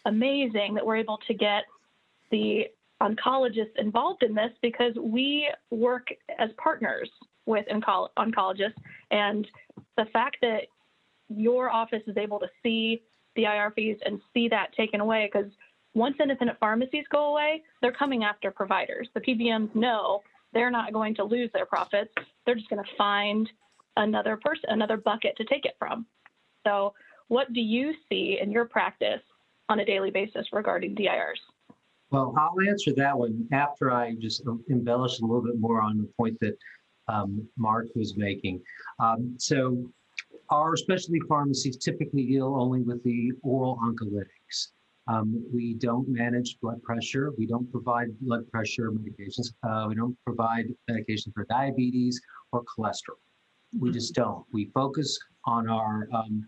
amazing 0.07 0.73
that 0.73 0.85
we're 0.85 0.97
able 0.97 1.19
to 1.27 1.33
get 1.33 1.63
the 2.31 2.65
oncologists 3.01 3.77
involved 3.77 4.23
in 4.23 4.33
this 4.33 4.51
because 4.61 4.93
we 4.99 5.47
work 5.69 6.07
as 6.39 6.49
partners 6.57 7.09
with 7.45 7.65
onco- 7.67 8.09
oncologists. 8.17 8.73
And 9.11 9.47
the 9.97 10.05
fact 10.11 10.37
that 10.41 10.63
your 11.29 11.69
office 11.69 12.01
is 12.07 12.17
able 12.17 12.39
to 12.39 12.47
see 12.63 13.03
the 13.35 13.43
IR 13.43 13.71
fees 13.75 13.97
and 14.05 14.19
see 14.33 14.47
that 14.49 14.73
taken 14.75 14.99
away 14.99 15.29
because 15.31 15.51
once 15.93 16.15
independent 16.19 16.59
pharmacies 16.59 17.05
go 17.11 17.31
away, 17.31 17.63
they're 17.81 17.91
coming 17.91 18.23
after 18.23 18.51
providers. 18.51 19.07
The 19.13 19.21
PBMs 19.21 19.73
know 19.75 20.21
they're 20.53 20.71
not 20.71 20.93
going 20.93 21.15
to 21.15 21.23
lose 21.23 21.49
their 21.53 21.65
profits. 21.65 22.13
They're 22.45 22.55
just 22.55 22.69
going 22.69 22.83
to 22.83 22.89
find 22.97 23.49
another 23.95 24.37
person, 24.37 24.69
another 24.69 24.97
bucket 24.97 25.35
to 25.37 25.45
take 25.45 25.65
it 25.65 25.75
from. 25.77 26.05
So, 26.65 26.93
what 27.29 27.51
do 27.51 27.59
you 27.59 27.93
see 28.07 28.39
in 28.41 28.51
your 28.51 28.65
practice 28.65 29.21
on 29.69 29.79
a 29.79 29.85
daily 29.85 30.11
basis 30.11 30.47
regarding 30.53 30.95
DIRs? 30.95 31.39
Well, 32.09 32.33
I'll 32.37 32.55
answer 32.67 32.93
that 32.95 33.17
one 33.17 33.47
after 33.51 33.91
I 33.91 34.15
just 34.15 34.43
embellish 34.69 35.19
a 35.19 35.25
little 35.25 35.41
bit 35.41 35.59
more 35.59 35.81
on 35.81 35.97
the 35.97 36.09
point 36.17 36.37
that 36.39 36.57
um, 37.09 37.45
Mark 37.57 37.87
was 37.95 38.15
making. 38.15 38.61
Um, 38.99 39.35
so, 39.37 39.89
our 40.49 40.77
specialty 40.77 41.19
pharmacies 41.27 41.75
typically 41.75 42.25
deal 42.25 42.55
only 42.57 42.81
with 42.81 43.03
the 43.03 43.33
oral 43.43 43.77
oncolytics. 43.83 44.69
Um, 45.09 45.43
we 45.53 45.73
don't 45.73 46.07
manage 46.07 46.57
blood 46.61 46.81
pressure. 46.83 47.33
We 47.37 47.45
don't 47.45 47.69
provide 47.69 48.17
blood 48.21 48.49
pressure 48.49 48.91
medications. 48.91 49.53
Uh, 49.63 49.87
we 49.89 49.95
don't 49.95 50.17
provide 50.25 50.67
medication 50.87 51.33
for 51.33 51.45
diabetes 51.49 52.21
or 52.53 52.63
cholesterol. 52.63 53.19
We 53.77 53.91
just 53.91 54.15
don't. 54.15 54.45
We 54.53 54.71
focus 54.73 55.19
on 55.43 55.69
our 55.69 56.07
um, 56.13 56.47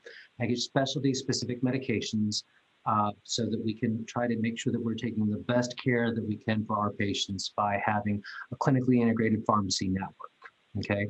specialty 0.55 1.13
specific 1.13 1.61
medications 1.61 2.43
uh, 2.85 3.11
so 3.23 3.45
that 3.45 3.61
we 3.63 3.73
can 3.73 4.05
try 4.05 4.27
to 4.27 4.37
make 4.37 4.57
sure 4.57 4.71
that 4.71 4.83
we're 4.83 4.95
taking 4.95 5.29
the 5.29 5.43
best 5.47 5.75
care 5.81 6.13
that 6.13 6.25
we 6.25 6.37
can 6.37 6.65
for 6.65 6.77
our 6.77 6.91
patients 6.91 7.53
by 7.55 7.81
having 7.85 8.21
a 8.51 8.55
clinically 8.57 9.01
integrated 9.01 9.43
pharmacy 9.45 9.89
network. 9.89 10.15
Okay. 10.77 11.07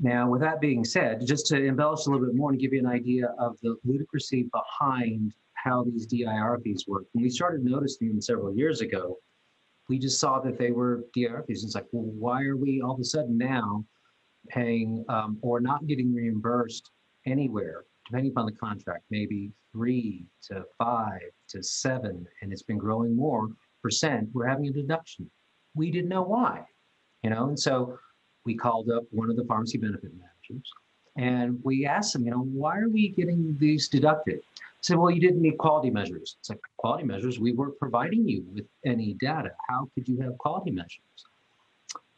Now, 0.00 0.28
with 0.28 0.40
that 0.40 0.60
being 0.60 0.84
said, 0.84 1.24
just 1.24 1.46
to 1.46 1.64
embellish 1.64 2.06
a 2.06 2.10
little 2.10 2.26
bit 2.26 2.34
more 2.34 2.50
and 2.50 2.58
give 2.58 2.72
you 2.72 2.80
an 2.80 2.86
idea 2.86 3.32
of 3.38 3.56
the 3.62 3.76
ludicrousy 3.86 4.50
behind 4.50 5.32
how 5.54 5.84
these 5.84 6.06
DIR 6.06 6.60
fees 6.64 6.84
work, 6.88 7.04
when 7.12 7.22
we 7.22 7.30
started 7.30 7.64
noticing 7.64 8.08
them 8.08 8.20
several 8.20 8.56
years 8.56 8.80
ago, 8.80 9.18
we 9.88 9.98
just 9.98 10.18
saw 10.18 10.40
that 10.40 10.58
they 10.58 10.72
were 10.72 11.04
DIR 11.14 11.44
fees. 11.46 11.62
It's 11.62 11.74
like, 11.74 11.86
well, 11.92 12.10
why 12.18 12.42
are 12.42 12.56
we 12.56 12.82
all 12.82 12.94
of 12.94 13.00
a 13.00 13.04
sudden 13.04 13.38
now 13.38 13.84
paying 14.48 15.04
um, 15.08 15.38
or 15.42 15.60
not 15.60 15.86
getting 15.86 16.12
reimbursed 16.12 16.90
anywhere, 17.26 17.84
depending 18.06 18.32
upon 18.32 18.46
the 18.46 18.52
contract, 18.52 19.04
maybe 19.10 19.50
three 19.72 20.26
to 20.48 20.64
five 20.78 21.22
to 21.48 21.62
seven, 21.62 22.26
and 22.42 22.52
it's 22.52 22.62
been 22.62 22.78
growing 22.78 23.16
more 23.16 23.48
percent, 23.82 24.28
we're 24.32 24.46
having 24.46 24.66
a 24.66 24.72
deduction. 24.72 25.30
We 25.74 25.90
didn't 25.90 26.08
know 26.08 26.22
why, 26.22 26.64
you 27.22 27.30
know, 27.30 27.48
and 27.48 27.58
so 27.58 27.98
we 28.44 28.54
called 28.54 28.90
up 28.90 29.04
one 29.10 29.30
of 29.30 29.36
the 29.36 29.44
pharmacy 29.44 29.78
benefit 29.78 30.10
managers 30.12 30.70
and 31.16 31.60
we 31.62 31.86
asked 31.86 32.12
them, 32.12 32.24
you 32.24 32.30
know, 32.30 32.42
why 32.42 32.78
are 32.78 32.88
we 32.88 33.08
getting 33.08 33.56
these 33.58 33.88
deducted? 33.88 34.40
said, 34.80 34.98
well, 34.98 35.10
you 35.10 35.20
didn't 35.20 35.40
meet 35.40 35.56
quality 35.56 35.88
measures. 35.88 36.36
It's 36.40 36.50
like 36.50 36.60
quality 36.76 37.04
measures. 37.04 37.38
We 37.38 37.52
weren't 37.52 37.78
providing 37.78 38.28
you 38.28 38.44
with 38.52 38.66
any 38.84 39.14
data. 39.14 39.52
How 39.66 39.88
could 39.94 40.06
you 40.06 40.20
have 40.20 40.36
quality 40.36 40.72
measures? 40.72 41.00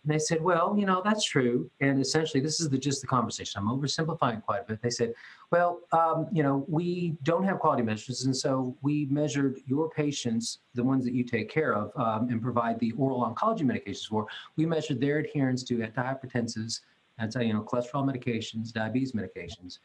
And 0.07 0.15
they 0.15 0.21
said, 0.21 0.41
well, 0.41 0.77
you 0.79 0.87
know, 0.87 1.03
that's 1.05 1.25
true. 1.25 1.69
And 1.81 2.01
essentially, 2.01 2.41
this 2.41 2.61
is 2.61 2.69
the 2.69 2.79
just 2.79 3.01
the 3.01 3.09
conversation. 3.09 3.61
I'm 3.61 3.69
oversimplifying 3.69 4.41
quite 4.41 4.61
a 4.61 4.65
bit. 4.65 4.81
They 4.81 4.91
said, 4.91 5.15
well, 5.51 5.81
um, 5.91 6.29
you 6.31 6.45
know, 6.45 6.65
we 6.69 7.17
don't 7.25 7.43
have 7.43 7.59
quality 7.59 7.83
measures. 7.83 8.25
And 8.25 8.37
so 8.37 8.77
we 8.83 9.07
measured 9.07 9.59
your 9.67 9.91
patients, 9.91 10.61
the 10.75 10.85
ones 10.85 11.05
that 11.05 11.13
you 11.13 11.25
take 11.25 11.51
care 11.51 11.75
of 11.75 11.91
um, 11.97 12.29
and 12.29 12.41
provide 12.41 12.79
the 12.79 12.93
oral 12.93 13.23
oncology 13.25 13.63
medications 13.63 14.07
for. 14.07 14.29
We 14.57 14.65
measured 14.65 15.01
their 15.01 15.19
adherence 15.19 15.65
to 15.65 15.79
antihypertensives, 15.79 16.83
anti, 17.19 17.43
you 17.43 17.55
know, 17.55 17.63
cholesterol 17.63 18.05
medications, 18.09 18.73
diabetes 18.73 19.11
medications. 19.11 19.81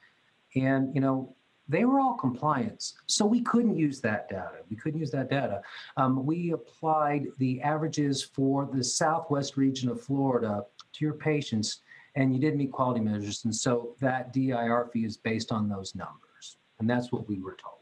And, 0.55 0.93
you 0.93 1.01
know, 1.01 1.35
they 1.67 1.85
were 1.85 1.99
all 1.99 2.15
compliance. 2.15 2.95
So 3.05 3.25
we 3.25 3.41
couldn't 3.41 3.77
use 3.77 4.01
that 4.01 4.29
data. 4.29 4.59
We 4.69 4.75
couldn't 4.75 4.99
use 4.99 5.11
that 5.11 5.29
data. 5.29 5.61
Um, 5.97 6.25
we 6.25 6.51
applied 6.51 7.27
the 7.37 7.61
averages 7.61 8.21
for 8.21 8.69
the 8.71 8.83
southwest 8.83 9.57
region 9.57 9.89
of 9.89 10.01
Florida 10.01 10.65
to 10.93 11.05
your 11.05 11.13
patients, 11.13 11.81
and 12.15 12.33
you 12.33 12.41
did 12.41 12.57
meet 12.57 12.71
quality 12.71 12.99
measures. 12.99 13.45
And 13.45 13.55
so 13.55 13.95
that 14.01 14.33
DIR 14.33 14.89
fee 14.91 15.05
is 15.05 15.17
based 15.17 15.51
on 15.51 15.69
those 15.69 15.95
numbers. 15.95 16.57
And 16.79 16.89
that's 16.89 17.11
what 17.11 17.27
we 17.29 17.39
were 17.39 17.55
told. 17.55 17.77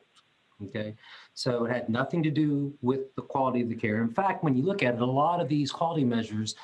Okay. 0.65 0.95
So 1.33 1.65
it 1.65 1.71
had 1.71 1.89
nothing 1.89 2.21
to 2.24 2.29
do 2.29 2.74
with 2.81 3.15
the 3.15 3.21
quality 3.21 3.62
of 3.62 3.69
the 3.69 3.75
care. 3.75 4.01
In 4.01 4.09
fact, 4.09 4.43
when 4.43 4.55
you 4.55 4.63
look 4.63 4.83
at 4.83 4.93
it, 4.93 5.01
a 5.01 5.05
lot 5.05 5.39
of 5.39 5.48
these 5.48 5.71
quality 5.71 6.03
measures 6.03 6.55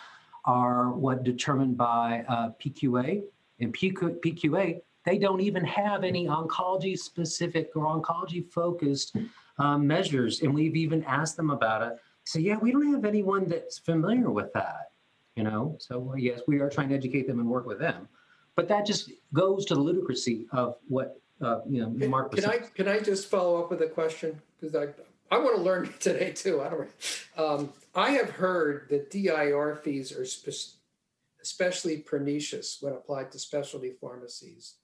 are 0.43 0.91
what 0.91 1.24
determined 1.24 1.77
by 1.77 2.25
uh, 2.27 2.50
PQA. 2.62 3.24
And 3.62 3.74
PQA 3.74 4.81
they 5.05 5.17
don't 5.19 5.39
even 5.39 5.63
have 5.63 6.03
any 6.03 6.25
oncology 6.25 6.97
specific 6.97 7.71
or 7.75 7.85
oncology 7.85 8.51
focused 8.51 9.15
um, 9.59 9.88
measures. 9.88 10.41
And 10.41 10.53
we've 10.53 10.75
even 10.75 11.03
asked 11.03 11.38
them 11.38 11.51
about 11.51 11.83
it. 11.83 12.00
So, 12.24 12.39
yeah, 12.39 12.57
we 12.57 12.71
don't 12.71 12.91
have 12.91 13.05
anyone 13.05 13.47
that's 13.47 13.77
familiar 13.77 14.31
with 14.31 14.51
that, 14.53 14.91
you 15.35 15.43
know? 15.43 15.77
So, 15.79 16.15
yes, 16.17 16.41
we 16.47 16.59
are 16.59 16.69
trying 16.69 16.89
to 16.89 16.95
educate 16.95 17.27
them 17.27 17.39
and 17.39 17.47
work 17.47 17.67
with 17.67 17.79
them. 17.79 18.09
But 18.55 18.67
that 18.69 18.85
just 18.85 19.12
goes 19.31 19.65
to 19.65 19.75
the 19.75 19.81
ludicrousy 19.81 20.45
of 20.51 20.77
what, 20.88 21.21
uh, 21.39 21.59
you 21.69 21.81
know, 21.81 22.07
Mark 22.07 22.31
was 22.31 22.43
Can 22.43 22.50
I, 22.50 22.57
can 22.57 22.88
I 22.88 23.00
just 23.00 23.27
follow 23.27 23.62
up 23.62 23.69
with 23.69 23.81
a 23.81 23.88
question? 23.88 24.41
Because 24.59 24.75
I, 24.75 24.88
I 25.33 25.38
want 25.38 25.55
to 25.55 25.62
learn 25.62 25.93
today 26.00 26.31
too. 26.31 26.62
I 26.62 26.69
don't. 26.69 26.89
Um, 27.38 27.74
I 27.93 28.12
have 28.12 28.31
heard 28.31 28.88
that 28.89 29.12
DIR 29.12 29.75
fees 29.83 30.12
are 30.12 30.25
spe- 30.25 30.77
especially 31.43 31.97
pernicious 31.97 32.79
when 32.81 32.93
applied 32.93 33.31
to 33.33 33.39
specialty 33.39 33.91
pharmacies 34.01 34.75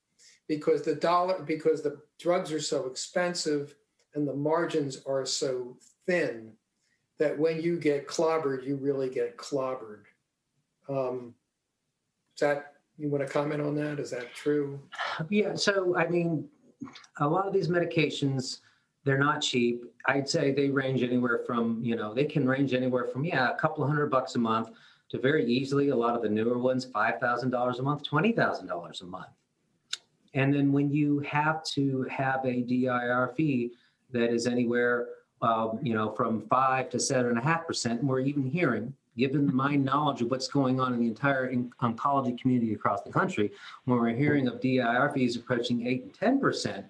because 0.51 0.81
the 0.81 0.95
dollar 0.95 1.41
because 1.43 1.81
the 1.81 1.97
drugs 2.19 2.51
are 2.51 2.59
so 2.59 2.85
expensive 2.85 3.73
and 4.15 4.27
the 4.27 4.33
margins 4.33 5.01
are 5.07 5.25
so 5.25 5.77
thin 6.05 6.51
that 7.19 7.39
when 7.39 7.61
you 7.61 7.79
get 7.79 8.05
clobbered, 8.05 8.67
you 8.67 8.75
really 8.75 9.09
get 9.09 9.37
clobbered. 9.37 10.03
Um, 10.89 11.33
is 12.35 12.41
that 12.41 12.73
you 12.97 13.07
want 13.07 13.25
to 13.25 13.31
comment 13.31 13.61
on 13.61 13.75
that? 13.75 13.97
Is 13.97 14.11
that 14.11 14.35
true? 14.35 14.77
Yeah. 15.29 15.55
So 15.55 15.95
I 15.95 16.09
mean, 16.09 16.49
a 17.21 17.27
lot 17.27 17.47
of 17.47 17.53
these 17.53 17.69
medications 17.69 18.59
they're 19.05 19.17
not 19.17 19.41
cheap. 19.41 19.85
I'd 20.05 20.27
say 20.27 20.51
they 20.51 20.69
range 20.69 21.01
anywhere 21.01 21.39
from 21.47 21.81
you 21.81 21.95
know 21.95 22.13
they 22.13 22.25
can 22.25 22.45
range 22.45 22.73
anywhere 22.73 23.05
from 23.05 23.23
yeah 23.23 23.51
a 23.51 23.55
couple 23.55 23.87
hundred 23.87 24.07
bucks 24.07 24.35
a 24.35 24.39
month 24.39 24.71
to 25.11 25.17
very 25.17 25.45
easily 25.45 25.89
a 25.89 25.95
lot 25.95 26.13
of 26.13 26.21
the 26.21 26.29
newer 26.29 26.57
ones 26.57 26.85
$5,000 26.85 27.79
a 27.79 27.81
month, 27.81 28.03
$20,000 28.03 29.01
a 29.01 29.05
month. 29.05 29.27
And 30.33 30.53
then 30.53 30.71
when 30.71 30.91
you 30.91 31.19
have 31.19 31.63
to 31.65 32.03
have 32.03 32.45
a 32.45 32.61
DIR 32.61 33.33
fee 33.35 33.71
that 34.11 34.31
is 34.33 34.47
anywhere, 34.47 35.07
um, 35.41 35.79
you 35.81 35.93
know, 35.93 36.11
from 36.11 36.41
five 36.47 36.89
to 36.91 36.99
seven 36.99 37.31
and 37.31 37.37
a 37.37 37.41
half 37.41 37.67
percent, 37.67 37.99
and 37.99 38.09
we're 38.09 38.19
even 38.19 38.45
hearing, 38.45 38.93
given 39.17 39.53
my 39.53 39.75
knowledge 39.75 40.21
of 40.21 40.31
what's 40.31 40.47
going 40.47 40.79
on 40.79 40.93
in 40.93 40.99
the 40.99 41.07
entire 41.07 41.53
oncology 41.81 42.39
community 42.39 42.73
across 42.73 43.01
the 43.01 43.11
country, 43.11 43.51
when 43.85 43.99
we're 43.99 44.15
hearing 44.15 44.47
of 44.47 44.61
DIR 44.61 45.11
fees 45.13 45.35
approaching 45.35 45.85
eight 45.85 46.03
and 46.03 46.13
ten 46.13 46.39
percent, 46.39 46.85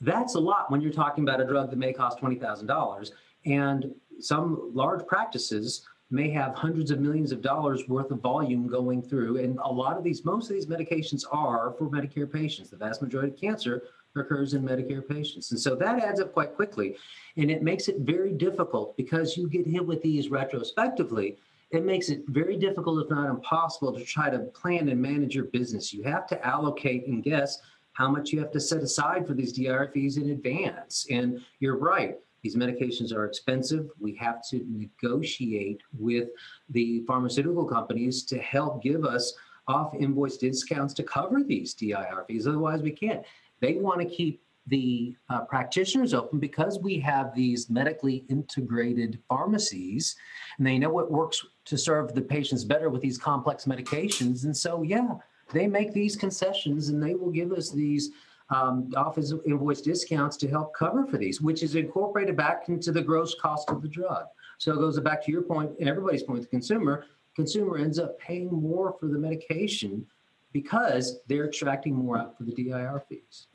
that's 0.00 0.36
a 0.36 0.40
lot 0.40 0.70
when 0.70 0.80
you're 0.80 0.92
talking 0.92 1.24
about 1.24 1.40
a 1.40 1.44
drug 1.44 1.70
that 1.70 1.78
may 1.78 1.92
cost 1.92 2.18
twenty 2.18 2.36
thousand 2.36 2.66
dollars. 2.66 3.12
And 3.46 3.94
some 4.20 4.70
large 4.74 5.06
practices 5.06 5.86
may 6.10 6.30
have 6.30 6.54
hundreds 6.54 6.90
of 6.90 7.00
millions 7.00 7.32
of 7.32 7.42
dollars 7.42 7.86
worth 7.86 8.10
of 8.10 8.20
volume 8.20 8.66
going 8.66 9.02
through. 9.02 9.38
And 9.38 9.58
a 9.62 9.70
lot 9.70 9.98
of 9.98 10.04
these, 10.04 10.24
most 10.24 10.48
of 10.48 10.54
these 10.54 10.66
medications 10.66 11.24
are 11.30 11.74
for 11.76 11.88
Medicare 11.90 12.30
patients. 12.30 12.70
The 12.70 12.76
vast 12.76 13.02
majority 13.02 13.32
of 13.32 13.40
cancer 13.40 13.82
occurs 14.16 14.54
in 14.54 14.62
Medicare 14.62 15.06
patients. 15.06 15.50
And 15.50 15.60
so 15.60 15.74
that 15.76 16.02
adds 16.02 16.20
up 16.20 16.32
quite 16.32 16.54
quickly. 16.54 16.96
And 17.36 17.50
it 17.50 17.62
makes 17.62 17.88
it 17.88 17.96
very 17.98 18.32
difficult 18.32 18.96
because 18.96 19.36
you 19.36 19.48
get 19.48 19.66
hit 19.66 19.86
with 19.86 20.02
these 20.02 20.30
retrospectively. 20.30 21.36
It 21.70 21.84
makes 21.84 22.08
it 22.08 22.22
very 22.28 22.56
difficult, 22.56 23.04
if 23.04 23.10
not 23.10 23.28
impossible, 23.28 23.92
to 23.92 24.02
try 24.02 24.30
to 24.30 24.38
plan 24.38 24.88
and 24.88 25.00
manage 25.00 25.34
your 25.34 25.44
business. 25.44 25.92
You 25.92 26.02
have 26.04 26.26
to 26.28 26.46
allocate 26.46 27.06
and 27.06 27.22
guess 27.22 27.60
how 27.92 28.08
much 28.08 28.32
you 28.32 28.38
have 28.38 28.52
to 28.52 28.60
set 28.60 28.80
aside 28.80 29.26
for 29.26 29.34
these 29.34 29.52
DIR 29.52 29.90
fees 29.92 30.16
in 30.16 30.30
advance. 30.30 31.06
And 31.10 31.40
you're 31.60 31.76
right 31.76 32.16
these 32.42 32.56
medications 32.56 33.12
are 33.12 33.24
expensive. 33.24 33.88
We 33.98 34.14
have 34.16 34.42
to 34.50 34.64
negotiate 34.68 35.82
with 35.98 36.28
the 36.70 37.02
pharmaceutical 37.06 37.64
companies 37.64 38.24
to 38.24 38.38
help 38.38 38.82
give 38.82 39.04
us 39.04 39.34
off 39.66 39.94
invoice 39.94 40.36
discounts 40.36 40.94
to 40.94 41.02
cover 41.02 41.42
these 41.42 41.74
DIR 41.74 42.24
fees. 42.26 42.46
Otherwise, 42.46 42.82
we 42.82 42.90
can't. 42.90 43.22
They 43.60 43.74
want 43.74 44.00
to 44.00 44.06
keep 44.06 44.42
the 44.68 45.16
uh, 45.30 45.40
practitioners 45.42 46.14
open 46.14 46.38
because 46.38 46.78
we 46.78 46.98
have 47.00 47.34
these 47.34 47.70
medically 47.70 48.24
integrated 48.28 49.18
pharmacies 49.28 50.16
and 50.58 50.66
they 50.66 50.78
know 50.78 50.90
what 50.90 51.10
works 51.10 51.44
to 51.64 51.76
serve 51.76 52.14
the 52.14 52.20
patients 52.20 52.64
better 52.64 52.90
with 52.90 53.00
these 53.00 53.18
complex 53.18 53.64
medications. 53.64 54.44
And 54.44 54.56
so, 54.56 54.82
yeah, 54.82 55.14
they 55.52 55.66
make 55.66 55.92
these 55.92 56.16
concessions 56.16 56.90
and 56.90 57.02
they 57.02 57.14
will 57.14 57.30
give 57.30 57.52
us 57.52 57.70
these 57.70 58.10
um, 58.50 58.90
office 58.96 59.32
invoice 59.46 59.80
discounts 59.80 60.36
to 60.38 60.48
help 60.48 60.74
cover 60.74 61.06
for 61.06 61.18
these, 61.18 61.40
which 61.40 61.62
is 61.62 61.74
incorporated 61.74 62.36
back 62.36 62.68
into 62.68 62.92
the 62.92 63.02
gross 63.02 63.34
cost 63.40 63.68
of 63.70 63.82
the 63.82 63.88
drug. 63.88 64.26
So 64.58 64.72
it 64.72 64.76
goes 64.76 64.98
back 65.00 65.24
to 65.24 65.32
your 65.32 65.42
point, 65.42 65.72
everybody's 65.80 66.22
point, 66.22 66.40
the 66.40 66.48
consumer. 66.48 67.04
Consumer 67.36 67.78
ends 67.78 67.98
up 67.98 68.18
paying 68.18 68.50
more 68.50 68.96
for 68.98 69.06
the 69.06 69.18
medication 69.18 70.06
because 70.52 71.20
they're 71.28 71.46
extracting 71.46 71.94
more 71.94 72.18
out 72.18 72.36
for 72.36 72.44
the 72.44 72.52
DIR 72.52 73.02
fees. 73.08 73.46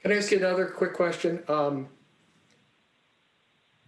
Can 0.00 0.12
I 0.12 0.16
ask 0.16 0.30
you 0.30 0.38
another 0.38 0.66
quick 0.66 0.94
question? 0.94 1.42
Um, 1.48 1.88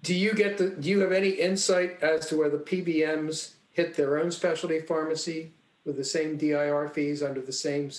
do 0.02 0.14
you 0.14 0.34
get 0.34 0.58
the? 0.58 0.70
Do 0.70 0.88
you 0.88 1.00
have 1.00 1.12
any 1.12 1.30
insight 1.30 2.02
as 2.02 2.26
to 2.26 2.36
where 2.36 2.50
the 2.50 2.58
PBMs 2.58 3.54
hit 3.70 3.94
their 3.94 4.18
own 4.18 4.30
specialty 4.30 4.80
pharmacy 4.80 5.52
with 5.84 5.96
the 5.96 6.04
same 6.04 6.36
DIR 6.36 6.88
fees 6.88 7.22
under 7.22 7.40
the 7.40 7.52
same 7.52 7.90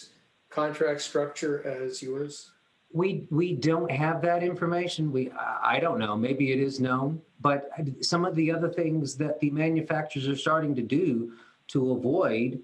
contract 0.50 1.02
structure 1.02 1.66
as 1.68 2.02
yours? 2.02 2.52
We 2.92 3.28
we 3.30 3.54
don't 3.54 3.92
have 3.92 4.22
that 4.24 4.42
information. 4.42 5.12
We 5.12 5.32
I 5.32 5.80
don't 5.80 6.00
know. 6.00 6.16
Maybe 6.18 6.52
it 6.52 6.60
is 6.60 6.80
known, 6.80 7.22
but 7.40 7.70
some 8.02 8.26
of 8.26 8.36
the 8.36 8.52
other 8.52 8.70
things 8.70 9.16
that 9.18 9.40
the 9.40 9.52
manufacturers 9.52 10.28
are 10.28 10.36
starting 10.36 10.74
to 10.76 10.82
do 10.82 11.34
to 11.68 11.92
avoid, 11.92 12.60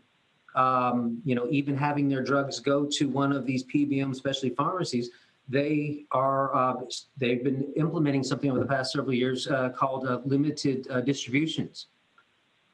um, 0.55 1.21
you 1.25 1.35
know, 1.35 1.47
even 1.51 1.77
having 1.77 2.09
their 2.09 2.23
drugs 2.23 2.59
go 2.59 2.85
to 2.85 3.07
one 3.07 3.31
of 3.31 3.45
these 3.45 3.63
PBM 3.65 4.15
specialty 4.15 4.55
pharmacies, 4.55 5.11
they 5.47 6.05
are 6.11 6.55
uh, 6.55 6.81
they've 7.17 7.43
been 7.43 7.71
implementing 7.75 8.23
something 8.23 8.49
over 8.49 8.59
the 8.59 8.65
past 8.65 8.93
several 8.93 9.13
years 9.13 9.47
uh, 9.47 9.69
called 9.69 10.07
uh, 10.07 10.21
limited 10.25 10.87
uh, 10.89 11.01
distributions, 11.01 11.87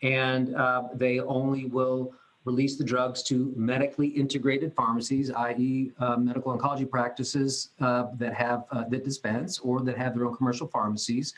and 0.04 0.56
uh, 0.56 0.84
they 0.94 1.20
only 1.20 1.66
will 1.66 2.14
release 2.46 2.76
the 2.76 2.84
drugs 2.84 3.22
to 3.24 3.54
medically 3.56 4.08
integrated 4.08 4.74
pharmacies, 4.74 5.32
i.e., 5.32 5.92
uh, 6.00 6.18
medical 6.18 6.58
oncology 6.58 6.90
practices 6.90 7.70
uh, 7.80 8.08
that 8.18 8.34
have 8.34 8.66
uh, 8.72 8.84
that 8.90 9.04
dispense 9.04 9.60
or 9.60 9.82
that 9.82 9.98
have 9.98 10.16
their 10.16 10.26
own 10.26 10.36
commercial 10.36 10.68
pharmacies, 10.68 11.34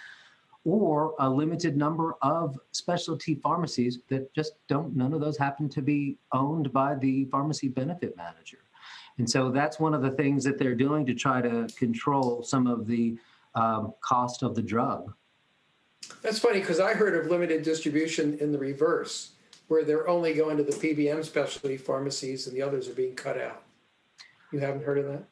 or 0.63 1.13
a 1.19 1.29
limited 1.29 1.75
number 1.75 2.15
of 2.21 2.57
specialty 2.71 3.35
pharmacies 3.35 3.99
that 4.07 4.33
just 4.33 4.53
don't. 4.67 4.95
None 4.95 5.13
of 5.13 5.19
those 5.19 5.37
happen 5.37 5.67
to 5.69 5.81
be 5.81 6.17
owned 6.31 6.71
by 6.71 6.95
the 6.95 7.25
pharmacy 7.25 7.67
benefit 7.67 8.15
manager, 8.15 8.59
and 9.17 9.29
so 9.29 9.51
that's 9.51 9.79
one 9.79 9.93
of 9.93 10.01
the 10.01 10.11
things 10.11 10.43
that 10.45 10.57
they're 10.57 10.75
doing 10.75 11.05
to 11.05 11.13
try 11.13 11.41
to 11.41 11.67
control 11.77 12.43
some 12.43 12.65
of 12.65 12.87
the 12.87 13.17
um, 13.55 13.93
cost 13.99 14.41
of 14.41 14.55
the 14.55 14.61
drug. 14.61 15.13
That's 16.21 16.39
funny 16.39 16.59
because 16.59 16.79
I 16.79 16.93
heard 16.93 17.15
of 17.15 17.29
limited 17.29 17.63
distribution 17.63 18.37
in 18.39 18.51
the 18.51 18.57
reverse 18.57 19.32
where 19.73 19.83
they're 19.83 20.07
only 20.07 20.36
going 20.36 20.55
to 20.55 20.62
the 20.62 20.71
PBM 20.71 21.25
specialty 21.25 21.77
pharmacies 21.77 22.45
and 22.45 22.55
the 22.55 22.62
others 22.62 22.88
are 22.88 22.93
being 22.93 23.15
cut 23.15 23.41
out. 23.41 23.63
You 24.51 24.59
haven't 24.59 24.83
heard 24.83 24.99
of 24.99 25.05
that? 25.05 25.23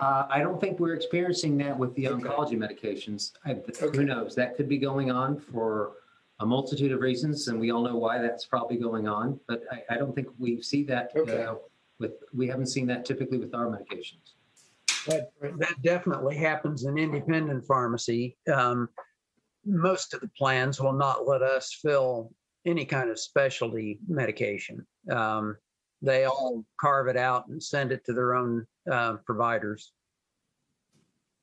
Uh, 0.00 0.26
I 0.30 0.38
don't 0.38 0.58
think 0.58 0.80
we're 0.80 0.94
experiencing 0.94 1.58
that 1.58 1.78
with 1.78 1.94
the 1.94 2.08
okay. 2.08 2.22
oncology 2.22 2.56
medications. 2.56 3.32
I, 3.44 3.50
okay. 3.82 3.98
Who 3.98 4.04
knows? 4.04 4.34
That 4.34 4.56
could 4.56 4.66
be 4.66 4.78
going 4.78 5.10
on 5.10 5.38
for 5.38 5.92
a 6.40 6.46
multitude 6.46 6.90
of 6.90 7.00
reasons, 7.00 7.48
and 7.48 7.60
we 7.60 7.70
all 7.70 7.84
know 7.84 7.96
why 7.96 8.16
that's 8.18 8.46
probably 8.46 8.78
going 8.78 9.08
on. 9.08 9.38
But 9.46 9.64
I, 9.70 9.94
I 9.94 9.98
don't 9.98 10.14
think 10.14 10.28
we 10.38 10.62
see 10.62 10.82
that 10.84 11.12
okay. 11.14 11.44
uh, 11.44 11.56
with. 11.98 12.12
We 12.32 12.48
haven't 12.48 12.68
seen 12.68 12.86
that 12.86 13.04
typically 13.04 13.36
with 13.36 13.54
our 13.54 13.66
medications. 13.66 14.36
That, 15.06 15.32
that 15.40 15.82
definitely 15.82 16.36
happens 16.36 16.84
in 16.84 16.96
independent 16.96 17.66
pharmacy. 17.66 18.38
Um, 18.52 18.88
most 19.66 20.14
of 20.14 20.20
the 20.20 20.28
plans 20.28 20.80
will 20.80 20.94
not 20.94 21.28
let 21.28 21.42
us 21.42 21.72
fill 21.72 22.32
any 22.66 22.84
kind 22.84 23.10
of 23.10 23.18
specialty 23.18 23.98
medication. 24.08 24.84
Um, 25.10 25.56
they 26.02 26.24
all 26.24 26.64
carve 26.80 27.08
it 27.08 27.16
out 27.16 27.48
and 27.48 27.62
send 27.62 27.92
it 27.92 28.04
to 28.04 28.12
their 28.12 28.34
own 28.34 28.66
uh, 28.90 29.14
providers. 29.24 29.92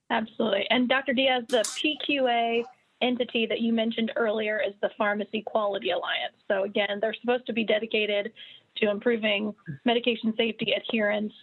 Absolutely. 0.10 0.68
And 0.70 0.88
Dr. 0.88 1.14
Diaz, 1.14 1.46
the 1.48 1.64
PQA 1.64 2.64
entity 3.02 3.46
that 3.48 3.62
you 3.62 3.74
mentioned 3.74 4.12
earlier 4.16 4.62
is 4.66 4.74
the 4.82 4.92
Pharmacy 4.98 5.42
Quality 5.46 5.90
Alliance. 5.90 6.36
So, 6.48 6.64
again, 6.64 7.00
they're 7.02 7.16
supposed 7.20 7.48
to 7.48 7.54
be 7.54 7.64
dedicated 7.64 8.32
to 8.78 8.90
improving 8.90 9.54
medication 9.86 10.34
safety, 10.38 10.74
adherence, 10.74 11.34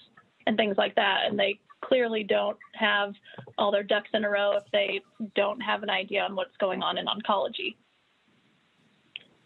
and 0.47 0.57
things 0.57 0.77
like 0.79 0.95
that. 0.95 1.23
And 1.27 1.38
they 1.38 1.59
clearly 1.83 2.23
don't 2.23 2.57
have 2.75 3.14
all 3.59 3.73
their 3.73 3.83
ducks 3.83 4.11
in 4.14 4.25
a 4.25 4.31
row 4.31 4.53
if 4.53 4.64
they 4.73 5.01
don't 5.35 5.61
have 5.61 5.83
an 5.83 5.90
idea 5.90 6.23
on 6.23 6.37
what's 6.37 6.57
going 6.59 6.83
on 6.83 6.99
in 6.99 7.07
oncology. 7.07 7.77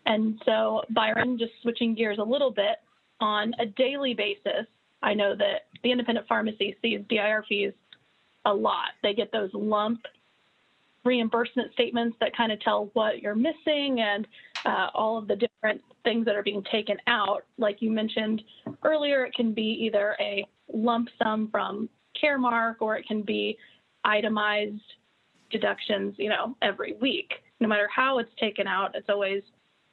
And 0.06 0.40
so, 0.44 0.82
Byron, 0.90 1.38
just 1.38 1.52
switching 1.62 1.94
gears 1.94 2.18
a 2.18 2.24
little 2.24 2.50
bit, 2.50 2.76
on 3.20 3.54
a 3.58 3.66
daily 3.66 4.14
basis, 4.14 4.66
I 5.02 5.14
know 5.14 5.34
that 5.36 5.66
the 5.82 5.90
independent 5.90 6.26
pharmacy 6.26 6.76
sees 6.82 7.00
DIR 7.08 7.44
fees 7.48 7.72
a 8.44 8.52
lot. 8.52 8.90
They 9.02 9.14
get 9.14 9.32
those 9.32 9.50
lump 9.54 10.00
reimbursement 11.04 11.72
statements 11.72 12.16
that 12.20 12.36
kind 12.36 12.50
of 12.50 12.60
tell 12.60 12.90
what 12.94 13.20
you're 13.20 13.34
missing 13.34 14.00
and 14.00 14.26
uh, 14.64 14.88
all 14.94 15.18
of 15.18 15.28
the 15.28 15.36
different 15.36 15.80
things 16.02 16.24
that 16.24 16.34
are 16.34 16.42
being 16.42 16.64
taken 16.70 16.96
out. 17.06 17.44
Like 17.58 17.82
you 17.82 17.90
mentioned 17.90 18.42
earlier, 18.82 19.24
it 19.24 19.34
can 19.34 19.52
be 19.52 19.78
either 19.82 20.16
a 20.18 20.46
lump 20.72 21.08
sum 21.22 21.48
from 21.50 21.88
Caremark 22.22 22.76
or 22.80 22.96
it 22.96 23.06
can 23.06 23.22
be 23.22 23.58
itemized 24.04 24.80
deductions, 25.50 26.14
you 26.18 26.30
know, 26.30 26.56
every 26.62 26.94
week. 27.00 27.32
No 27.60 27.68
matter 27.68 27.88
how 27.94 28.18
it's 28.18 28.32
taken 28.40 28.66
out, 28.66 28.94
it's 28.94 29.08
always 29.08 29.42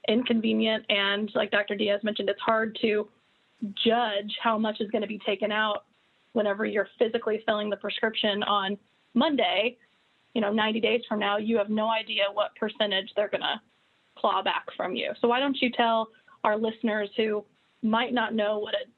inconvenient. 0.08 0.86
And 0.90 1.32
like 1.36 1.52
Dr. 1.52 1.76
Diaz 1.76 2.02
mentioned, 2.04 2.30
it's 2.30 2.42
hard 2.42 2.78
to 2.82 3.08
judge 3.86 4.36
how 4.42 4.58
much 4.58 4.82
is 4.82 4.90
going 4.92 5.02
to 5.02 5.08
be 5.08 5.20
taken 5.26 5.52
out 5.52 5.86
whenever 6.34 6.66
you're 6.66 6.88
physically 6.98 7.44
filling 7.46 7.70
the 7.70 7.78
prescription 7.78 8.44
on 8.44 8.78
Monday. 9.14 9.78
You 10.34 10.42
know, 10.42 10.52
90 10.52 10.80
days 10.80 11.02
from 11.08 11.20
now, 11.20 11.38
you 11.38 11.58
have 11.58 11.70
no 11.70 11.90
idea 11.90 12.24
what 12.34 12.56
percentage 12.56 13.12
they're 13.16 13.30
going 13.30 13.42
to 13.42 13.62
claw 14.18 14.42
back 14.42 14.66
from 14.78 14.96
you. 14.96 15.12
So 15.20 15.28
why 15.28 15.40
don't 15.40 15.58
you 15.62 15.70
tell 15.72 16.08
our 16.44 16.58
listeners 16.58 17.10
who 17.18 17.44
might 17.84 18.14
not 18.14 18.34
know 18.34 18.60
what 18.60 18.74
it 18.74 18.90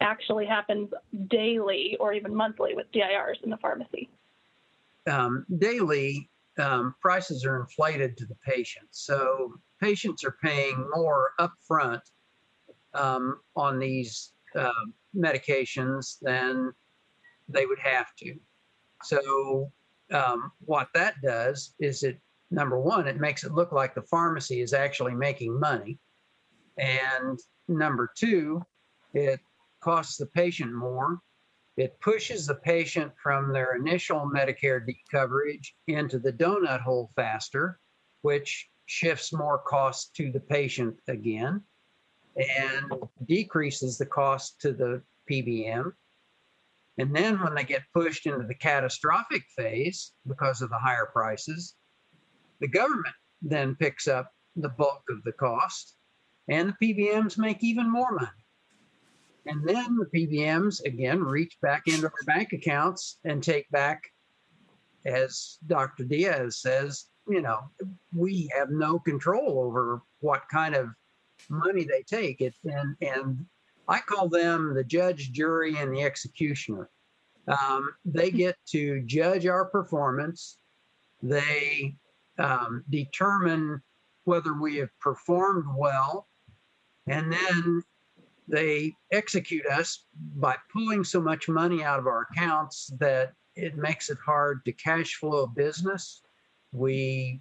actually 0.00 0.46
happens 0.46 0.90
daily 1.28 1.96
or 2.00 2.12
even 2.12 2.34
monthly 2.34 2.74
with 2.74 2.90
DIRs 2.92 3.38
in 3.42 3.50
the 3.50 3.56
pharmacy? 3.56 4.08
Um, 5.06 5.44
daily, 5.58 6.30
um, 6.58 6.94
prices 7.00 7.44
are 7.44 7.60
inflated 7.60 8.16
to 8.18 8.26
the 8.26 8.36
patient. 8.36 8.86
So 8.90 9.54
patients 9.80 10.24
are 10.24 10.36
paying 10.42 10.88
more 10.94 11.30
upfront 11.38 12.00
um, 12.94 13.40
on 13.56 13.78
these 13.78 14.32
uh, 14.56 14.70
medications 15.16 16.18
than 16.20 16.72
they 17.48 17.66
would 17.66 17.78
have 17.78 18.14
to. 18.16 18.34
So, 19.02 19.70
um, 20.12 20.52
what 20.64 20.88
that 20.94 21.14
does 21.22 21.74
is 21.78 22.02
it 22.02 22.20
number 22.50 22.78
one, 22.78 23.06
it 23.06 23.20
makes 23.20 23.44
it 23.44 23.52
look 23.52 23.72
like 23.72 23.94
the 23.94 24.02
pharmacy 24.02 24.60
is 24.60 24.72
actually 24.72 25.14
making 25.14 25.58
money. 25.58 25.98
And 26.78 27.38
number 27.68 28.10
two, 28.16 28.62
it 29.14 29.40
costs 29.80 30.16
the 30.16 30.26
patient 30.26 30.74
more. 30.74 31.18
It 31.76 31.98
pushes 32.00 32.46
the 32.46 32.56
patient 32.56 33.12
from 33.22 33.52
their 33.52 33.76
initial 33.76 34.28
Medicare 34.34 34.84
D 34.84 34.96
coverage 35.10 35.74
into 35.86 36.18
the 36.18 36.32
donut 36.32 36.82
hole 36.82 37.10
faster, 37.16 37.78
which 38.22 38.68
shifts 38.90 39.32
more 39.32 39.58
cost 39.58 40.16
to 40.16 40.32
the 40.32 40.40
patient 40.40 40.96
again 41.06 41.62
and 42.36 42.92
decreases 43.26 43.96
the 43.96 44.06
cost 44.06 44.60
to 44.60 44.72
the 44.72 45.00
PBM. 45.30 45.92
And 46.98 47.14
then 47.14 47.40
when 47.40 47.54
they 47.54 47.62
get 47.62 47.84
pushed 47.94 48.26
into 48.26 48.44
the 48.48 48.54
catastrophic 48.54 49.44
phase 49.56 50.12
because 50.26 50.60
of 50.60 50.70
the 50.70 50.78
higher 50.78 51.08
prices, 51.12 51.76
the 52.58 52.66
government 52.66 53.14
then 53.40 53.76
picks 53.76 54.08
up 54.08 54.32
the 54.56 54.70
bulk 54.70 55.04
of 55.08 55.22
the 55.22 55.32
cost 55.32 55.94
and 56.48 56.74
the 56.80 56.94
PBMs 56.94 57.38
make 57.38 57.62
even 57.62 57.88
more 57.88 58.10
money. 58.10 58.44
And 59.46 59.66
then 59.66 59.96
the 59.96 60.10
PBMs 60.12 60.84
again 60.84 61.22
reach 61.22 61.56
back 61.62 61.82
into 61.86 62.00
their 62.00 62.12
bank 62.26 62.52
accounts 62.52 63.18
and 63.24 63.40
take 63.40 63.70
back, 63.70 64.02
as 65.06 65.58
Dr. 65.68 66.02
Diaz 66.02 66.60
says, 66.60 67.09
you 67.28 67.42
know, 67.42 67.60
we 68.14 68.50
have 68.56 68.70
no 68.70 68.98
control 68.98 69.58
over 69.58 70.02
what 70.20 70.42
kind 70.50 70.74
of 70.74 70.88
money 71.48 71.84
they 71.84 72.02
take. 72.02 72.40
It 72.40 72.54
and 72.64 72.96
and 73.00 73.46
I 73.88 74.00
call 74.00 74.28
them 74.28 74.74
the 74.74 74.84
judge, 74.84 75.32
jury, 75.32 75.76
and 75.76 75.94
the 75.94 76.02
executioner. 76.02 76.90
Um, 77.48 77.90
they 78.04 78.30
get 78.30 78.56
to 78.68 79.02
judge 79.02 79.46
our 79.46 79.64
performance. 79.64 80.58
They 81.22 81.96
um, 82.38 82.84
determine 82.88 83.82
whether 84.24 84.54
we 84.54 84.76
have 84.76 84.90
performed 85.00 85.64
well, 85.76 86.28
and 87.08 87.32
then 87.32 87.82
they 88.46 88.94
execute 89.12 89.66
us 89.66 90.04
by 90.36 90.56
pulling 90.72 91.04
so 91.04 91.20
much 91.20 91.48
money 91.48 91.82
out 91.82 91.98
of 91.98 92.06
our 92.06 92.26
accounts 92.30 92.90
that 92.98 93.32
it 93.56 93.76
makes 93.76 94.10
it 94.10 94.18
hard 94.24 94.64
to 94.64 94.72
cash 94.72 95.16
flow 95.16 95.44
a 95.44 95.46
business. 95.48 96.22
We 96.72 97.40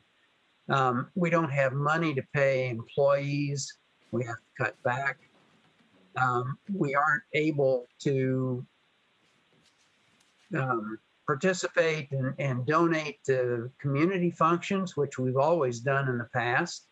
um, 0.70 1.08
we 1.16 1.30
don't 1.30 1.52
have 1.52 1.74
money 1.74 2.14
to 2.14 2.24
pay 2.34 2.70
employees. 2.70 3.78
We 4.12 4.24
have 4.26 4.36
to 4.36 4.64
cut 4.64 4.84
back. 4.84 5.18
Um, 6.16 6.58
we 6.74 6.96
aren't 6.96 7.24
able 7.34 7.88
to 8.00 8.66
um, 10.56 11.00
participate 11.26 12.12
and, 12.12 12.34
and, 12.40 12.66
donate 12.66 13.24
to 13.26 13.72
community 13.80 14.32
functions, 14.32 14.98
which 14.98 15.20
we've 15.20 15.38
always 15.38 15.80
done 15.80 16.10
in 16.10 16.18
the 16.18 16.28
past. 16.34 16.88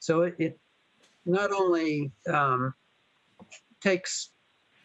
So 0.00 0.22
it, 0.22 0.34
it 0.38 0.60
not 1.24 1.52
only 1.52 2.10
um, 2.28 2.74
takes 3.80 4.30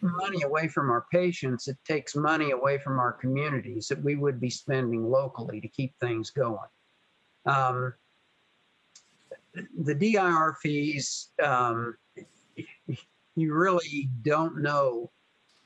money 0.01 0.43
away 0.43 0.67
from 0.67 0.91
our 0.91 1.05
patients, 1.11 1.67
it 1.67 1.77
takes 1.85 2.15
money 2.15 2.51
away 2.51 2.77
from 2.77 2.99
our 2.99 3.13
communities 3.13 3.87
that 3.87 4.03
we 4.03 4.15
would 4.15 4.39
be 4.39 4.49
spending 4.49 5.09
locally 5.09 5.61
to 5.61 5.67
keep 5.67 5.95
things 5.99 6.29
going. 6.29 6.57
Um, 7.45 7.93
the 9.77 9.95
DIR 9.95 10.57
fees, 10.61 11.29
um, 11.43 11.95
you 13.35 13.53
really 13.53 14.09
don't 14.21 14.61
know 14.61 15.11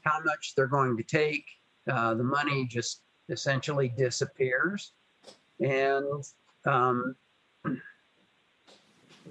how 0.01 0.19
much 0.23 0.53
they're 0.55 0.67
going 0.67 0.97
to 0.97 1.03
take. 1.03 1.45
Uh, 1.89 2.13
the 2.13 2.23
money 2.23 2.65
just 2.65 3.01
essentially 3.29 3.89
disappears. 3.97 4.93
And 5.59 6.23
um, 6.65 7.15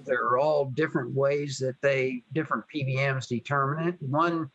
there 0.05 0.23
are 0.23 0.37
all 0.37 0.65
different 0.65 1.13
ways 1.13 1.57
that 1.59 1.75
they, 1.81 2.23
different 2.33 2.63
PBMs 2.73 3.27
determine 3.27 3.89
it. 3.89 3.95
One, 4.01 4.49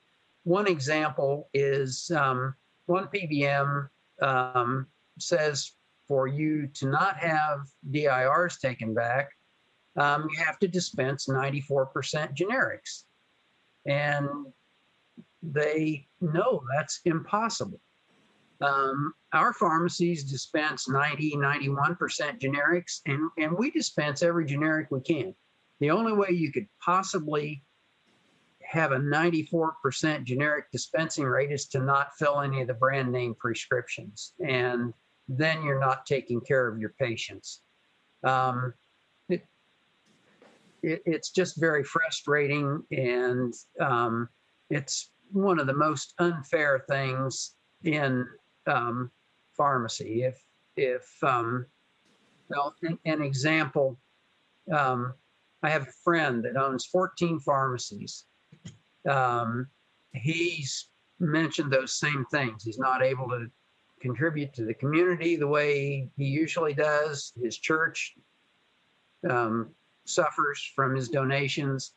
one 0.44 0.66
example 0.66 1.48
is 1.54 2.10
um, 2.14 2.54
one 2.86 3.08
PBM 3.08 3.88
um, 4.20 4.86
says 5.18 5.72
for 6.08 6.26
you 6.26 6.66
to 6.74 6.86
not 6.86 7.16
have 7.18 7.60
DIRs 7.90 8.58
taken 8.58 8.94
back, 8.94 9.30
um, 9.96 10.28
you 10.30 10.42
have 10.42 10.58
to 10.60 10.68
dispense 10.68 11.26
94% 11.26 11.86
generics. 12.34 13.04
And 13.86 14.28
they 15.42 16.06
know 16.20 16.62
that's 16.74 17.00
impossible. 17.04 17.80
Um, 18.60 19.12
our 19.32 19.52
pharmacies 19.52 20.22
dispense 20.22 20.88
90, 20.88 21.36
91% 21.36 21.96
generics, 22.38 23.00
and, 23.06 23.28
and 23.36 23.52
we 23.58 23.70
dispense 23.70 24.22
every 24.22 24.46
generic 24.46 24.88
we 24.90 25.00
can. 25.00 25.34
The 25.80 25.90
only 25.90 26.12
way 26.12 26.28
you 26.30 26.52
could 26.52 26.68
possibly 26.80 27.64
have 28.62 28.92
a 28.92 28.98
94% 28.98 30.24
generic 30.24 30.70
dispensing 30.70 31.24
rate 31.24 31.50
is 31.50 31.66
to 31.66 31.80
not 31.80 32.16
fill 32.16 32.40
any 32.40 32.60
of 32.60 32.68
the 32.68 32.74
brand 32.74 33.10
name 33.10 33.34
prescriptions. 33.34 34.32
And 34.46 34.94
then 35.36 35.62
you're 35.62 35.80
not 35.80 36.06
taking 36.06 36.40
care 36.40 36.68
of 36.68 36.78
your 36.78 36.94
patients. 36.98 37.62
Um, 38.24 38.74
it, 40.82 41.02
it's 41.06 41.30
just 41.30 41.60
very 41.60 41.84
frustrating 41.84 42.82
and 42.90 43.54
um, 43.80 44.28
it's 44.70 45.10
one 45.30 45.58
of 45.58 45.66
the 45.66 45.74
most 45.74 46.14
unfair 46.18 46.84
things 46.88 47.54
in 47.84 48.26
um, 48.66 49.10
pharmacy. 49.56 50.24
If 50.24 50.42
if 50.76 51.06
um, 51.22 51.66
well, 52.48 52.74
an, 52.82 52.98
an 53.04 53.22
example, 53.22 53.98
um, 54.72 55.14
I 55.62 55.70
have 55.70 55.82
a 55.82 55.92
friend 56.04 56.44
that 56.44 56.56
owns 56.56 56.86
14 56.86 57.40
pharmacies. 57.40 58.24
Um, 59.08 59.68
he's 60.12 60.88
mentioned 61.20 61.72
those 61.72 61.94
same 61.94 62.24
things. 62.30 62.64
He's 62.64 62.78
not 62.78 63.02
able 63.02 63.28
to 63.28 63.46
contribute 64.02 64.52
to 64.54 64.64
the 64.64 64.74
community 64.74 65.36
the 65.36 65.46
way 65.46 66.10
he 66.16 66.24
usually 66.24 66.74
does. 66.74 67.32
His 67.40 67.56
church 67.56 68.16
um, 69.28 69.70
suffers 70.04 70.72
from 70.74 70.96
his 70.96 71.08
donations. 71.08 71.94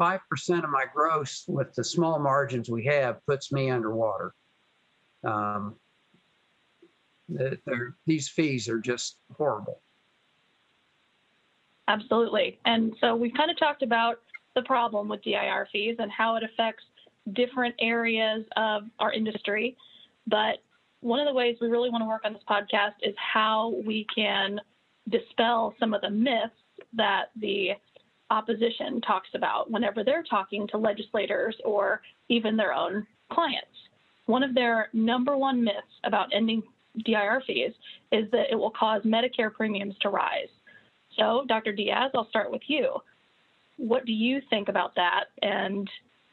5% 0.00 0.64
of 0.64 0.70
my 0.70 0.84
gross 0.92 1.44
with 1.48 1.74
the 1.74 1.84
small 1.84 2.18
margins 2.18 2.70
we 2.70 2.84
have 2.84 3.24
puts 3.26 3.52
me 3.52 3.70
underwater. 3.70 4.34
Um, 5.24 5.76
these 8.06 8.28
fees 8.28 8.68
are 8.68 8.78
just 8.78 9.18
horrible. 9.36 9.80
Absolutely. 11.88 12.58
And 12.64 12.94
so 13.00 13.16
we've 13.16 13.34
kind 13.34 13.50
of 13.50 13.58
talked 13.58 13.82
about 13.82 14.20
the 14.54 14.62
problem 14.62 15.08
with 15.08 15.22
DIR 15.22 15.68
fees 15.72 15.96
and 15.98 16.10
how 16.10 16.36
it 16.36 16.42
affects 16.42 16.84
different 17.32 17.74
areas 17.80 18.44
of 18.56 18.84
our 18.98 19.12
industry. 19.12 19.76
But 20.26 20.58
one 21.00 21.20
of 21.20 21.26
the 21.26 21.32
ways 21.32 21.56
we 21.60 21.68
really 21.68 21.90
want 21.90 22.02
to 22.02 22.08
work 22.08 22.22
on 22.24 22.32
this 22.32 22.42
podcast 22.48 22.94
is 23.02 23.14
how 23.16 23.74
we 23.84 24.06
can 24.14 24.60
dispel 25.08 25.74
some 25.78 25.94
of 25.94 26.00
the 26.00 26.10
myths 26.10 26.54
that 26.94 27.26
the 27.40 27.70
opposition 28.30 29.00
talks 29.00 29.28
about 29.34 29.70
whenever 29.70 30.04
they're 30.04 30.24
talking 30.24 30.66
to 30.68 30.76
legislators 30.76 31.56
or 31.64 32.00
even 32.28 32.56
their 32.56 32.74
own 32.74 33.06
clients. 33.32 33.66
One 34.26 34.42
of 34.42 34.54
their 34.54 34.88
number 34.92 35.36
one 35.36 35.64
myths 35.64 35.78
about 36.04 36.28
ending 36.34 36.62
DIR 37.04 37.42
fees 37.46 37.72
is 38.12 38.30
that 38.32 38.50
it 38.50 38.56
will 38.56 38.70
cause 38.70 39.02
Medicare 39.02 39.52
premiums 39.52 39.94
to 40.02 40.10
rise. 40.10 40.48
So, 41.16 41.44
Dr. 41.48 41.72
Diaz, 41.72 42.10
I'll 42.14 42.28
start 42.28 42.50
with 42.50 42.62
you. 42.66 42.96
What 43.76 44.04
do 44.04 44.12
you 44.12 44.40
think 44.50 44.68
about 44.68 44.94
that? 44.96 45.24
And 45.42 45.88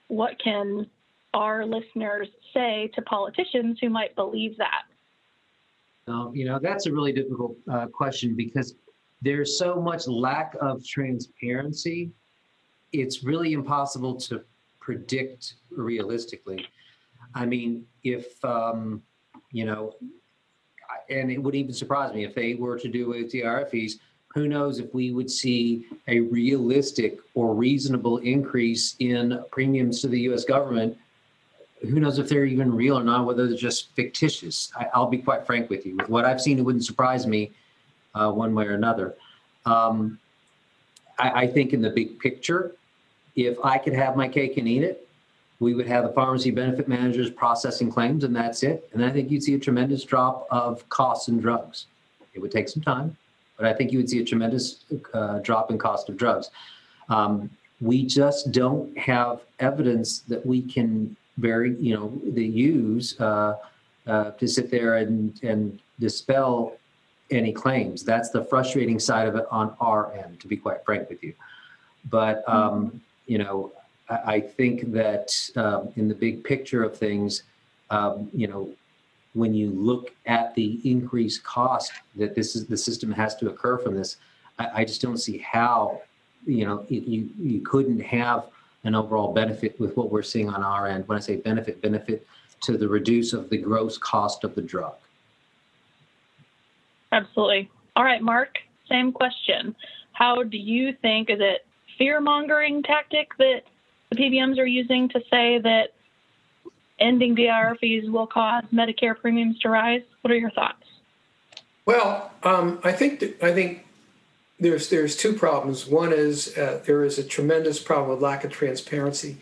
what 0.08 0.38
can 0.44 0.88
our 1.36 1.66
listeners 1.66 2.30
say 2.54 2.90
to 2.96 3.02
politicians 3.04 3.78
who 3.82 3.90
might 3.90 4.16
believe 4.16 4.58
that? 4.58 4.84
Um, 6.08 6.32
you 6.34 6.46
know, 6.46 6.60
that's 6.60 6.86
a 6.86 6.92
really 6.92 7.12
difficult 7.12 7.58
uh, 7.72 7.88
question 7.88 8.36
because 8.36 8.76
there's 9.22 9.58
so 9.58 9.82
much 9.82 10.08
lack 10.08 10.56
of 10.62 10.86
transparency. 10.86 12.12
It's 12.94 13.24
really 13.24 13.54
impossible 13.54 14.16
to 14.22 14.42
predict 14.80 15.56
realistically. 15.70 16.66
I 17.34 17.46
mean, 17.46 17.86
if, 18.04 18.44
um, 18.46 19.02
you 19.52 19.66
know, 19.66 19.96
and 21.10 21.32
it 21.32 21.38
would 21.38 21.56
even 21.56 21.74
surprise 21.74 22.14
me 22.14 22.24
if 22.24 22.34
they 22.34 22.54
were 22.54 22.80
to 22.80 22.88
do 22.88 23.10
with 23.10 23.32
DIR 23.32 23.66
fees, 23.66 24.00
who 24.34 24.48
knows 24.48 24.80
if 24.80 24.94
we 24.94 25.12
would 25.12 25.30
see 25.30 25.86
a 26.08 26.20
realistic 26.20 27.20
or 27.34 27.54
reasonable 27.54 28.18
increase 28.18 28.96
in 29.00 29.44
premiums 29.52 30.02
to 30.02 30.08
the 30.08 30.20
US 30.30 30.46
government. 30.46 30.98
Who 31.88 32.00
knows 32.00 32.20
if 32.20 32.30
they're 32.30 32.46
even 32.46 32.74
real 32.74 32.98
or 32.98 33.04
not, 33.04 33.26
whether 33.26 33.48
they're 33.48 33.58
just 33.58 33.94
fictitious. 33.96 34.72
I, 34.76 35.00
will 35.00 35.08
be 35.08 35.18
quite 35.18 35.46
frank 35.46 35.70
with 35.70 35.86
you. 35.86 35.96
With 35.96 36.10
what 36.10 36.26
I've 36.26 36.42
seen, 36.42 36.60
it 36.60 36.62
wouldn't 36.62 36.86
surprise 36.86 37.26
me 37.28 37.52
uh, 38.14 38.32
one 38.32 38.54
way 38.54 38.66
or 38.66 38.74
another. 38.74 39.16
Um, 39.66 40.20
I, 41.20 41.44
I 41.44 41.48
think 41.48 41.74
in 41.74 41.82
the 41.82 41.90
big 41.90 42.20
picture, 42.20 42.76
if 43.36 43.58
I 43.64 43.78
could 43.78 43.94
have 43.94 44.16
my 44.16 44.28
cake 44.28 44.58
and 44.58 44.68
eat 44.68 44.84
it, 44.84 45.08
we 45.60 45.74
would 45.74 45.88
have 45.88 46.04
the 46.04 46.12
pharmacy 46.12 46.52
benefit 46.52 46.88
managers 46.88 47.30
processing 47.30 47.92
claims, 47.92 48.24
and 48.24 48.36
that's 48.36 48.64
it. 48.64 48.90
And 48.94 49.04
I 49.04 49.10
think 49.10 49.32
you'd 49.32 49.44
see 49.44 49.56
a 49.56 49.60
tremendous 49.60 50.04
drop 50.04 50.48
of 50.52 50.88
costs 50.90 51.28
and 51.28 51.42
drugs. 51.42 51.88
It 52.34 52.40
would 52.40 52.52
take 52.52 52.68
some 52.68 52.84
time, 52.84 53.16
but 53.58 53.66
I 53.66 53.74
think 53.74 53.92
you 53.92 54.00
would 54.00 54.10
see 54.10 54.20
a 54.20 54.26
tremendous 54.26 54.84
uh, 55.14 55.40
drop 55.40 55.72
in 55.72 55.78
cost 55.78 56.10
of 56.10 56.18
drugs. 56.18 56.50
Um, 57.08 57.50
we 57.80 58.06
just 58.06 58.52
don't 58.52 58.98
have 58.98 59.42
evidence 59.60 60.20
that 60.20 60.46
we 60.46 60.62
can 60.62 61.16
very, 61.38 61.76
you 61.76 61.94
know, 61.96 62.12
they 62.24 62.44
use 62.44 63.20
uh, 63.20 63.58
uh, 64.08 64.32
to 64.32 64.48
sit 64.48 64.72
there 64.72 64.98
and, 64.98 65.42
and 65.44 65.80
dispel 66.00 66.78
any 67.32 67.52
claims. 67.52 68.04
That's 68.04 68.30
the 68.30 68.44
frustrating 68.46 69.00
side 69.00 69.28
of 69.28 69.36
it 69.36 69.46
on 69.52 69.76
our 69.80 70.14
end, 70.14 70.40
to 70.42 70.48
be 70.48 70.58
quite 70.58 70.86
frank 70.86 71.10
with 71.10 71.24
you. 71.24 71.34
But 72.10 72.48
um, 72.48 73.02
you 73.26 73.38
know, 73.38 73.72
I, 74.10 74.36
I 74.36 74.42
think 74.42 74.92
that 74.94 75.34
um, 75.56 75.90
in 75.96 76.08
the 76.08 76.16
big 76.16 76.44
picture 76.44 76.84
of 76.84 76.98
things, 76.98 77.44
um, 77.90 78.30
you 78.34 78.48
know, 78.48 78.70
when 79.34 79.54
you 79.54 79.72
look 79.72 80.14
at 80.28 80.56
the 80.56 80.80
increased 80.84 81.44
cost 81.44 81.92
that 82.16 82.36
this 82.36 82.56
is 82.56 82.66
the 82.68 82.78
system 82.78 83.12
has 83.12 83.36
to 83.38 83.50
occur 83.50 83.78
from 83.78 83.96
this, 83.96 84.18
I, 84.60 84.70
I 84.76 84.86
just 84.86 85.02
don't 85.02 85.18
see 85.18 85.40
how, 85.40 86.02
you 86.46 86.66
know, 86.66 86.86
it, 86.90 87.04
you 87.04 87.30
you 87.40 87.62
couldn't 87.62 88.00
have 88.00 88.46
an 88.86 88.96
overall 88.96 89.34
benefit 89.34 89.80
with 89.80 89.98
what 89.98 90.12
we're 90.12 90.24
seeing 90.24 90.50
on 90.50 90.64
our 90.64 90.88
end. 90.88 91.08
When 91.08 91.18
I 91.18 91.22
say 91.22 91.38
benefit, 91.38 91.82
benefit 91.82 92.26
to 92.62 92.78
the 92.78 92.88
reduce 92.88 93.34
of 93.34 93.50
the 93.50 93.58
gross 93.58 93.98
cost 93.98 94.44
of 94.44 94.56
the 94.56 94.62
drug. 94.62 94.96
Absolutely. 97.12 97.70
All 97.96 98.04
right, 98.04 98.22
Mark, 98.22 98.58
same 98.90 99.12
question. 99.12 99.76
How 100.14 100.44
do 100.44 100.58
you 100.58 100.94
think, 101.02 101.30
is 101.30 101.40
it 101.42 101.66
fear 101.98 102.22
mongering 102.22 102.84
tactic 102.84 103.30
that 103.38 103.64
the 104.10 104.16
PBMs 104.16 104.60
are 104.60 104.66
using 104.66 105.10
to 105.10 105.20
say 105.32 105.60
that 105.60 105.94
ending 107.00 107.36
DIR 107.36 107.78
fees 107.82 108.10
will 108.10 108.28
cause 108.28 108.64
Medicare 108.74 109.20
premiums 109.20 109.60
to 109.60 109.70
rise? 109.70 110.04
What 110.22 110.32
are 110.32 110.38
your 110.38 110.52
thoughts? 110.52 110.84
Well, 111.86 112.32
um, 112.44 112.80
I 112.84 112.92
think 112.92 113.20
th- 113.20 113.42
I 113.44 113.54
think 113.54 113.85
there's 114.60 114.90
there's 114.90 115.16
two 115.16 115.34
problems. 115.34 115.86
One 115.86 116.14
is 116.14 116.58
uh, 116.58 116.82
there 116.86 117.04
is 117.04 117.18
a 117.18 117.24
tremendous 117.24 117.80
problem 117.80 118.10
with 118.10 118.22
lack 118.22 118.44
of 118.44 118.52
transparency, 118.52 119.38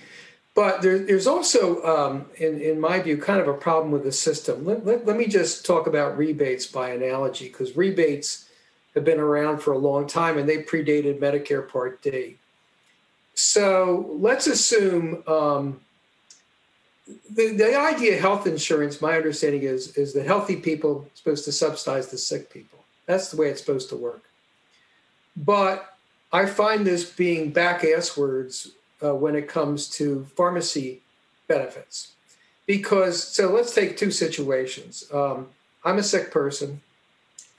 but 0.55 0.81
there, 0.81 0.99
there's 0.99 1.27
also, 1.27 1.83
um, 1.83 2.25
in 2.37 2.59
in 2.61 2.79
my 2.79 2.99
view, 2.99 3.17
kind 3.17 3.39
of 3.39 3.47
a 3.47 3.53
problem 3.53 3.91
with 3.91 4.03
the 4.03 4.11
system. 4.11 4.65
Let, 4.65 4.85
let, 4.85 5.05
let 5.05 5.17
me 5.17 5.27
just 5.27 5.65
talk 5.65 5.87
about 5.87 6.17
rebates 6.17 6.65
by 6.65 6.89
analogy, 6.89 7.47
because 7.47 7.77
rebates 7.77 8.49
have 8.95 9.03
been 9.03 9.19
around 9.19 9.59
for 9.59 9.73
a 9.73 9.77
long 9.77 10.05
time 10.05 10.37
and 10.37 10.47
they 10.47 10.61
predated 10.61 11.19
Medicare 11.19 11.67
Part 11.67 12.01
D. 12.03 12.37
So 13.33 14.15
let's 14.19 14.45
assume 14.45 15.23
um, 15.25 15.81
the, 17.31 17.53
the 17.57 17.75
idea 17.75 18.13
of 18.13 18.19
health 18.19 18.45
insurance, 18.45 19.01
my 19.01 19.15
understanding 19.15 19.63
is, 19.63 19.97
is 19.97 20.13
that 20.13 20.27
healthy 20.27 20.55
people 20.55 21.07
are 21.07 21.15
supposed 21.15 21.45
to 21.45 21.51
subsidize 21.51 22.09
the 22.09 22.19
sick 22.19 22.53
people. 22.53 22.85
That's 23.07 23.31
the 23.31 23.37
way 23.37 23.49
it's 23.49 23.59
supposed 23.59 23.89
to 23.89 23.95
work. 23.95 24.21
But 25.35 25.93
I 26.31 26.47
find 26.47 26.85
this 26.85 27.09
being 27.09 27.51
back 27.51 27.83
ass 27.83 28.17
words 28.17 28.71
uh, 29.03 29.13
when 29.13 29.35
it 29.35 29.47
comes 29.47 29.87
to 29.89 30.25
pharmacy 30.35 31.01
benefits. 31.47 32.13
Because, 32.65 33.21
so 33.21 33.51
let's 33.51 33.75
take 33.75 33.97
two 33.97 34.11
situations. 34.11 35.03
Um, 35.13 35.49
I'm 35.83 35.97
a 35.97 36.03
sick 36.03 36.31
person 36.31 36.81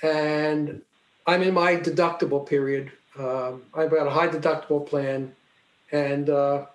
and 0.02 0.82
I'm 1.26 1.42
in 1.42 1.54
my 1.54 1.76
deductible 1.76 2.46
period. 2.46 2.90
Um, 3.18 3.62
I've 3.74 3.90
got 3.90 4.06
a 4.06 4.10
high 4.10 4.28
deductible 4.28 4.86
plan 4.86 5.34
and, 5.92 6.30
uh, 6.30 6.66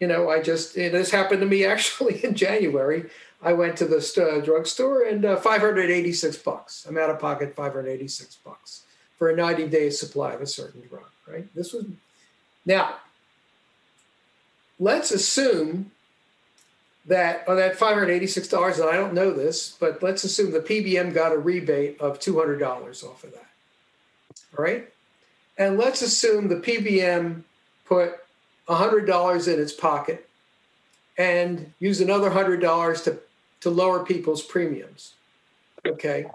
you 0.00 0.06
know, 0.06 0.30
I 0.30 0.40
just, 0.40 0.74
this 0.74 1.10
happened 1.10 1.40
to 1.40 1.46
me 1.46 1.64
actually 1.66 2.24
in 2.24 2.34
January. 2.34 3.10
I 3.42 3.52
went 3.52 3.76
to 3.78 3.84
the 3.84 3.98
uh, 3.98 4.42
drugstore 4.42 5.02
and 5.02 5.24
uh, 5.24 5.36
586 5.36 6.38
bucks. 6.38 6.86
I'm 6.88 6.96
out 6.96 7.10
of 7.10 7.18
pocket 7.18 7.54
586 7.54 8.36
bucks 8.36 8.84
for 9.24 9.30
a 9.30 9.36
90 9.36 9.68
day 9.68 9.88
supply 9.88 10.34
of 10.34 10.42
a 10.42 10.46
certain 10.46 10.82
drug, 10.86 11.06
right? 11.26 11.46
This 11.54 11.72
was, 11.72 11.86
now, 12.66 12.96
let's 14.78 15.12
assume 15.12 15.90
that 17.06 17.48
on 17.48 17.56
that 17.56 17.78
$586, 17.78 18.80
and 18.80 18.90
I 18.90 18.96
don't 18.96 19.14
know 19.14 19.32
this, 19.32 19.78
but 19.80 20.02
let's 20.02 20.24
assume 20.24 20.52
the 20.52 20.60
PBM 20.60 21.14
got 21.14 21.32
a 21.32 21.38
rebate 21.38 21.98
of 22.02 22.18
$200 22.18 22.60
off 23.02 23.24
of 23.24 23.32
that. 23.32 23.46
All 24.58 24.62
right. 24.62 24.90
And 25.56 25.78
let's 25.78 26.02
assume 26.02 26.48
the 26.48 26.56
PBM 26.56 27.44
put 27.86 28.16
$100 28.68 29.54
in 29.54 29.58
its 29.58 29.72
pocket 29.72 30.28
and 31.16 31.72
use 31.78 32.02
another 32.02 32.30
$100 32.30 33.04
to, 33.04 33.18
to 33.60 33.70
lower 33.70 34.04
people's 34.04 34.42
premiums. 34.42 35.14
Okay. 35.86 36.26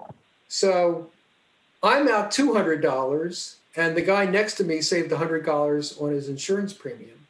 So 0.48 1.08
I'm 1.82 2.08
out 2.08 2.30
$200 2.30 3.54
and 3.76 3.96
the 3.96 4.02
guy 4.02 4.26
next 4.26 4.54
to 4.54 4.64
me 4.64 4.80
saved 4.80 5.10
$100 5.10 6.02
on 6.02 6.12
his 6.12 6.28
insurance 6.28 6.72
premium. 6.72 7.26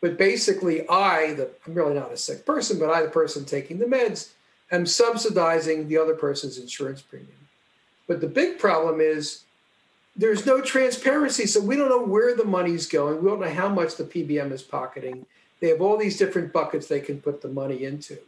But 0.00 0.16
basically, 0.16 0.88
I, 0.88 1.34
the, 1.34 1.50
I'm 1.66 1.74
really 1.74 1.94
not 1.94 2.12
a 2.12 2.16
sick 2.16 2.46
person, 2.46 2.78
but 2.78 2.90
I, 2.90 3.02
the 3.02 3.08
person 3.08 3.44
taking 3.44 3.78
the 3.78 3.86
meds, 3.86 4.30
am 4.70 4.86
subsidizing 4.86 5.88
the 5.88 5.98
other 5.98 6.14
person's 6.14 6.58
insurance 6.58 7.02
premium. 7.02 7.48
But 8.06 8.20
the 8.20 8.28
big 8.28 8.58
problem 8.58 9.00
is 9.00 9.42
there's 10.16 10.46
no 10.46 10.60
transparency. 10.60 11.46
So 11.46 11.60
we 11.60 11.76
don't 11.76 11.88
know 11.88 12.04
where 12.04 12.36
the 12.36 12.44
money's 12.44 12.86
going. 12.86 13.22
We 13.22 13.30
don't 13.30 13.40
know 13.40 13.48
how 13.48 13.68
much 13.68 13.96
the 13.96 14.04
PBM 14.04 14.52
is 14.52 14.62
pocketing. 14.62 15.26
They 15.60 15.68
have 15.68 15.80
all 15.80 15.96
these 15.96 16.18
different 16.18 16.52
buckets 16.52 16.86
they 16.86 17.00
can 17.00 17.20
put 17.20 17.42
the 17.42 17.48
money 17.48 17.84
into. 17.84 18.18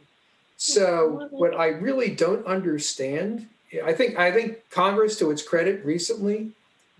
So 0.57 1.27
what 1.31 1.55
I 1.55 1.67
really 1.67 2.11
don't 2.11 2.45
understand, 2.45 3.47
I 3.85 3.93
think 3.93 4.17
I 4.17 4.31
think 4.31 4.69
Congress, 4.69 5.17
to 5.19 5.31
its 5.31 5.41
credit, 5.41 5.83
recently, 5.85 6.51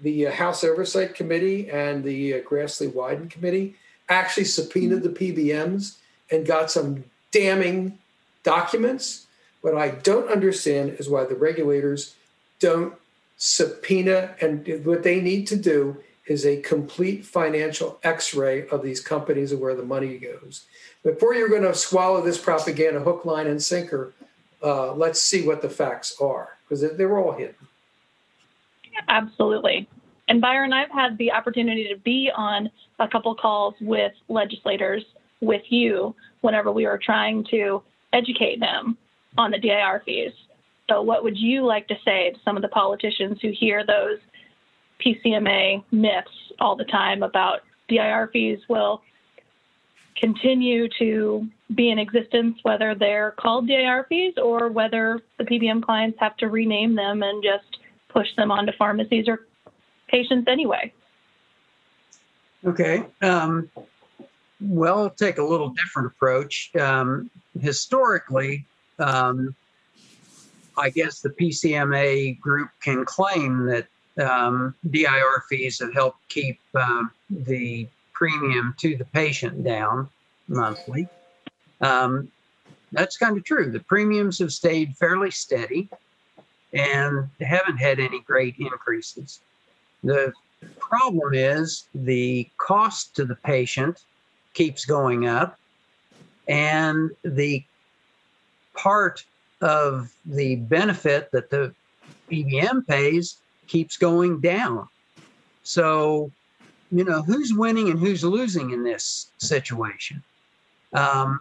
the 0.02 0.28
uh, 0.28 0.32
House 0.32 0.64
Oversight 0.64 1.16
Committee 1.16 1.70
and 1.70 2.04
the 2.04 2.36
uh, 2.36 2.40
Grassley 2.42 2.90
Wyden 2.90 3.30
Committee 3.30 3.76
actually 4.10 4.46
subpoenaed 4.46 5.04
the 5.04 5.10
PBMs 5.10 5.98
and 6.32 6.46
got 6.46 6.72
some 6.72 7.04
damning 7.32 7.98
documents. 8.44 9.28
What 9.62 9.76
I 9.76 9.90
don't 9.90 10.30
understand 10.30 10.96
is 11.00 11.10
why 11.10 11.26
the 11.26 11.36
regulators 11.36 12.16
don't 12.60 12.94
subpoena, 13.38 14.36
and 14.40 14.86
what 14.86 15.04
they 15.04 15.20
need 15.20 15.48
to 15.48 15.56
do 15.56 15.98
is 16.26 16.46
a 16.46 16.62
complete 16.62 17.26
financial 17.26 18.00
x 18.04 18.34
ray 18.34 18.68
of 18.68 18.82
these 18.82 19.02
companies 19.02 19.52
and 19.52 19.60
where 19.60 19.76
the 19.76 19.84
money 19.84 20.18
goes. 20.18 20.66
Before 21.04 21.34
you're 21.34 21.50
going 21.50 21.64
to 21.64 21.74
swallow 21.74 22.22
this 22.22 22.38
propaganda 22.38 23.02
hook, 23.02 23.26
line, 23.26 23.48
and 23.48 23.62
sinker, 23.62 24.14
uh, 24.64 24.94
let's 24.94 25.22
see 25.22 25.46
what 25.46 25.62
the 25.62 25.70
facts 25.70 26.16
are 26.22 26.58
because 26.72 26.98
they're 26.98 27.18
all 27.18 27.34
hidden. 27.34 27.56
Absolutely. 29.10 29.90
And 30.30 30.40
Byron, 30.40 30.72
I've 30.72 30.92
had 30.92 31.18
the 31.18 31.32
opportunity 31.32 31.90
to 31.90 31.98
be 31.98 32.32
on 32.34 32.70
a 33.00 33.08
couple 33.08 33.36
calls 33.36 33.74
with 33.82 34.14
legislators 34.30 35.04
with 35.42 35.64
you 35.70 36.16
whenever 36.42 36.72
we 36.72 36.86
were 36.86 37.00
trying 37.04 37.46
to 37.52 37.84
educate 38.14 38.62
them 38.62 38.98
on 39.38 39.52
the 39.52 39.58
DIR 39.58 40.02
fees. 40.06 40.32
So, 40.90 41.02
what 41.02 41.24
would 41.24 41.38
you 41.38 41.66
like 41.66 41.88
to 41.90 41.96
say 42.06 42.32
to 42.32 42.40
some 42.46 42.56
of 42.56 42.62
the 42.62 42.70
politicians 42.70 43.40
who 43.42 43.52
hear 43.52 43.86
those 43.86 44.20
PCMA 45.06 45.84
myths 45.92 46.30
all 46.60 46.76
the 46.76 46.86
time 46.86 47.24
about 47.24 47.62
DIR 47.90 48.30
fees 48.32 48.60
will 48.70 49.02
continue 50.16 50.88
to 51.00 51.48
be 51.76 51.90
in 51.90 52.00
existence, 52.00 52.58
whether 52.64 52.96
they're 52.96 53.32
called 53.32 53.68
DIR 53.68 54.06
fees 54.10 54.34
or 54.38 54.70
whether 54.70 55.20
the 55.38 55.44
PBM 55.44 55.84
clients 55.84 56.18
have 56.20 56.38
to 56.38 56.50
rename 56.50 56.96
them 56.96 57.24
and 57.24 57.44
just 57.44 57.80
push 58.10 58.28
them 58.36 58.52
onto 58.52 58.72
pharmacies 58.78 59.28
or 59.28 59.48
patients 60.08 60.48
anyway? 60.48 60.94
Okay. 62.66 63.04
Um, 63.22 63.70
well, 64.60 65.00
I'll 65.00 65.10
take 65.10 65.38
a 65.38 65.44
little 65.44 65.70
different 65.70 66.10
approach. 66.10 66.72
Um, 66.76 67.32
historically, 67.60 68.66
um, 69.00 69.56
I 70.78 70.90
guess 70.90 71.22
the 71.22 71.30
PCMA 71.30 72.40
group 72.40 72.70
can 72.82 73.04
claim 73.06 73.66
that 73.66 73.88
um, 74.22 74.76
DIR 74.90 75.44
fees 75.50 75.80
have 75.80 75.94
helped 75.94 76.28
keep 76.30 76.60
um, 76.76 77.12
the 77.30 77.88
premium 78.14 78.76
to 78.80 78.96
the 78.98 79.06
patient 79.06 79.64
down 79.64 80.10
monthly. 80.48 81.08
Um, 81.82 82.32
that's 82.92 83.18
kind 83.18 83.38
of 83.38 83.44
true. 83.44 83.72
The 83.72 83.80
premiums 83.80 84.40
have 84.40 84.52
stayed 84.52 84.96
fairly 84.98 85.32
steady 85.32 85.90
and 86.74 87.30
haven't 87.40 87.78
had 87.78 88.00
any 88.00 88.20
great 88.22 88.56
increases. 88.60 89.40
The 90.04 90.34
problem 90.80 91.34
is 91.34 91.88
the 91.94 92.50
cost 92.58 93.16
to 93.16 93.26
the 93.26 93.36
patient 93.36 94.04
keeps 94.54 94.86
going 94.86 95.28
up, 95.28 95.58
and 96.48 97.12
the 97.24 97.64
part 98.74 99.24
of 99.62 100.12
the 100.26 100.56
benefit 100.56 101.32
that 101.32 101.50
the 101.50 101.74
PBM 102.30 102.86
pays 102.88 103.38
keeps 103.68 103.98
going 103.98 104.42
down. 104.42 104.88
So, 105.64 106.32
you 106.92 107.04
know, 107.04 107.22
who's 107.22 107.54
winning 107.54 107.90
and 107.90 108.00
who's 108.00 108.24
losing 108.24 108.72
in 108.72 108.84
this 108.84 109.32
situation? 109.38 110.24
Um, 110.94 111.40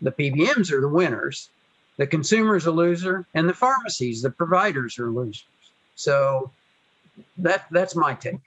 the 0.00 0.10
PBMs 0.10 0.72
are 0.72 0.80
the 0.80 0.88
winners, 0.88 1.48
the 1.96 2.06
consumer's 2.06 2.66
a 2.66 2.70
loser, 2.70 3.26
and 3.34 3.48
the 3.48 3.54
pharmacies, 3.54 4.22
the 4.22 4.30
providers 4.30 4.98
are 4.98 5.10
losers. 5.10 5.44
So 5.94 6.50
that 7.38 7.66
that's 7.70 7.94
my 7.94 8.14
take. 8.14 8.40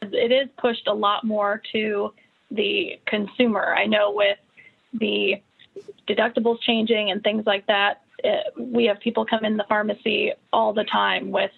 It 0.00 0.32
is 0.32 0.48
pushed 0.58 0.86
a 0.86 0.94
lot 0.94 1.24
more 1.24 1.60
to 1.72 2.12
the 2.50 2.98
consumer. 3.06 3.74
I 3.74 3.86
know 3.86 4.12
with 4.12 4.38
the 4.94 5.42
deductibles 6.08 6.60
changing 6.62 7.10
and 7.10 7.22
things 7.22 7.44
like 7.46 7.66
that, 7.66 8.02
it, 8.24 8.52
we 8.56 8.86
have 8.86 9.00
people 9.00 9.26
come 9.26 9.44
in 9.44 9.56
the 9.56 9.64
pharmacy 9.68 10.32
all 10.52 10.72
the 10.72 10.84
time 10.84 11.30
with 11.30 11.50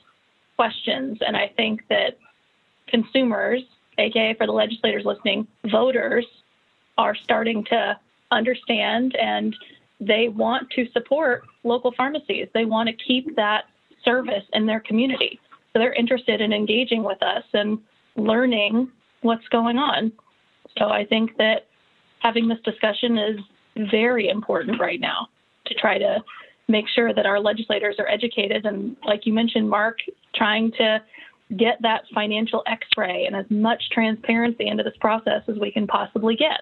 questions. 0.56 1.18
And 1.26 1.36
I 1.36 1.48
think 1.56 1.86
that 1.88 2.18
consumers, 2.88 3.62
aka 3.98 4.34
for 4.34 4.46
the 4.46 4.52
legislators 4.52 5.04
listening, 5.04 5.46
voters 5.70 6.26
are 6.98 7.14
starting 7.14 7.64
to 7.64 7.98
understand 8.30 9.16
and 9.16 9.54
they 10.00 10.28
want 10.28 10.70
to 10.70 10.86
support 10.92 11.44
local 11.64 11.92
pharmacies. 11.96 12.48
They 12.54 12.64
want 12.64 12.88
to 12.88 12.94
keep 13.06 13.36
that 13.36 13.64
service 14.04 14.44
in 14.54 14.66
their 14.66 14.80
community. 14.80 15.38
So 15.72 15.78
they're 15.78 15.92
interested 15.92 16.40
in 16.40 16.52
engaging 16.52 17.04
with 17.04 17.22
us 17.22 17.44
and 17.52 17.78
learning 18.16 18.90
what's 19.22 19.46
going 19.48 19.76
on. 19.76 20.12
So 20.78 20.86
I 20.88 21.04
think 21.04 21.36
that 21.36 21.66
having 22.20 22.48
this 22.48 22.58
discussion 22.64 23.18
is 23.18 23.40
very 23.90 24.28
important 24.28 24.80
right 24.80 25.00
now 25.00 25.28
to 25.66 25.74
try 25.74 25.98
to 25.98 26.22
make 26.68 26.86
sure 26.88 27.12
that 27.12 27.26
our 27.26 27.40
legislators 27.40 27.96
are 27.98 28.08
educated 28.08 28.64
and 28.64 28.96
like 29.04 29.26
you 29.26 29.32
mentioned 29.32 29.68
mark 29.68 29.98
trying 30.34 30.70
to 30.72 31.02
get 31.56 31.80
that 31.82 32.02
financial 32.14 32.62
x-ray 32.66 33.24
and 33.26 33.34
as 33.34 33.44
much 33.50 33.82
transparency 33.90 34.68
into 34.68 34.84
this 34.84 34.94
process 35.00 35.42
as 35.48 35.56
we 35.58 35.70
can 35.70 35.86
possibly 35.86 36.36
get 36.36 36.60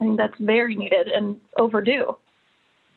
i 0.00 0.04
think 0.04 0.16
that's 0.16 0.38
very 0.38 0.74
needed 0.74 1.08
and 1.08 1.40
overdue. 1.56 2.16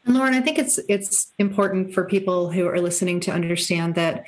And 0.05 0.15
lauren 0.15 0.33
i 0.33 0.41
think 0.41 0.57
it's 0.57 0.79
it's 0.87 1.31
important 1.37 1.93
for 1.93 2.05
people 2.05 2.51
who 2.51 2.67
are 2.67 2.79
listening 2.79 3.19
to 3.21 3.31
understand 3.31 3.95
that 3.95 4.25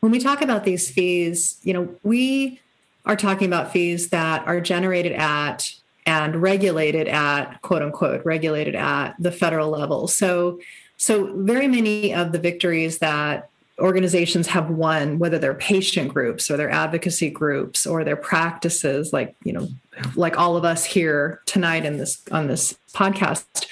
when 0.00 0.12
we 0.12 0.18
talk 0.18 0.42
about 0.42 0.64
these 0.64 0.90
fees 0.90 1.58
you 1.62 1.72
know 1.72 1.94
we 2.02 2.60
are 3.06 3.16
talking 3.16 3.46
about 3.46 3.72
fees 3.72 4.08
that 4.08 4.46
are 4.46 4.60
generated 4.60 5.12
at 5.12 5.72
and 6.06 6.36
regulated 6.36 7.08
at 7.08 7.60
quote 7.62 7.82
unquote 7.82 8.24
regulated 8.24 8.74
at 8.74 9.14
the 9.18 9.32
federal 9.32 9.70
level. 9.70 10.06
So 10.08 10.60
so 10.96 11.34
very 11.36 11.68
many 11.68 12.14
of 12.14 12.32
the 12.32 12.38
victories 12.38 12.98
that 12.98 13.50
organizations 13.80 14.46
have 14.46 14.70
won 14.70 15.18
whether 15.18 15.38
they're 15.38 15.54
patient 15.54 16.12
groups 16.12 16.50
or 16.50 16.56
their 16.56 16.70
advocacy 16.70 17.28
groups 17.28 17.86
or 17.86 18.04
their 18.04 18.16
practices 18.16 19.12
like 19.12 19.34
you 19.42 19.52
know 19.52 19.66
like 20.14 20.38
all 20.38 20.56
of 20.56 20.64
us 20.64 20.84
here 20.84 21.40
tonight 21.46 21.84
in 21.84 21.96
this 21.96 22.22
on 22.30 22.46
this 22.46 22.78
podcast 22.92 23.66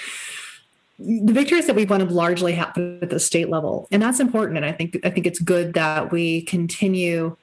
the 0.98 1.32
victories 1.32 1.66
that 1.66 1.76
we've 1.76 1.90
won 1.90 2.00
have 2.00 2.12
largely 2.12 2.52
happened 2.52 3.02
at 3.02 3.10
the 3.10 3.18
state 3.18 3.48
level. 3.48 3.88
And 3.90 4.00
that's 4.00 4.20
important. 4.20 4.56
And 4.56 4.66
i 4.66 4.72
think 4.72 4.98
i 5.04 5.10
think 5.10 5.26
it's 5.26 5.40
good 5.40 5.74
that 5.74 6.12
we 6.12 6.42
continue 6.42 7.36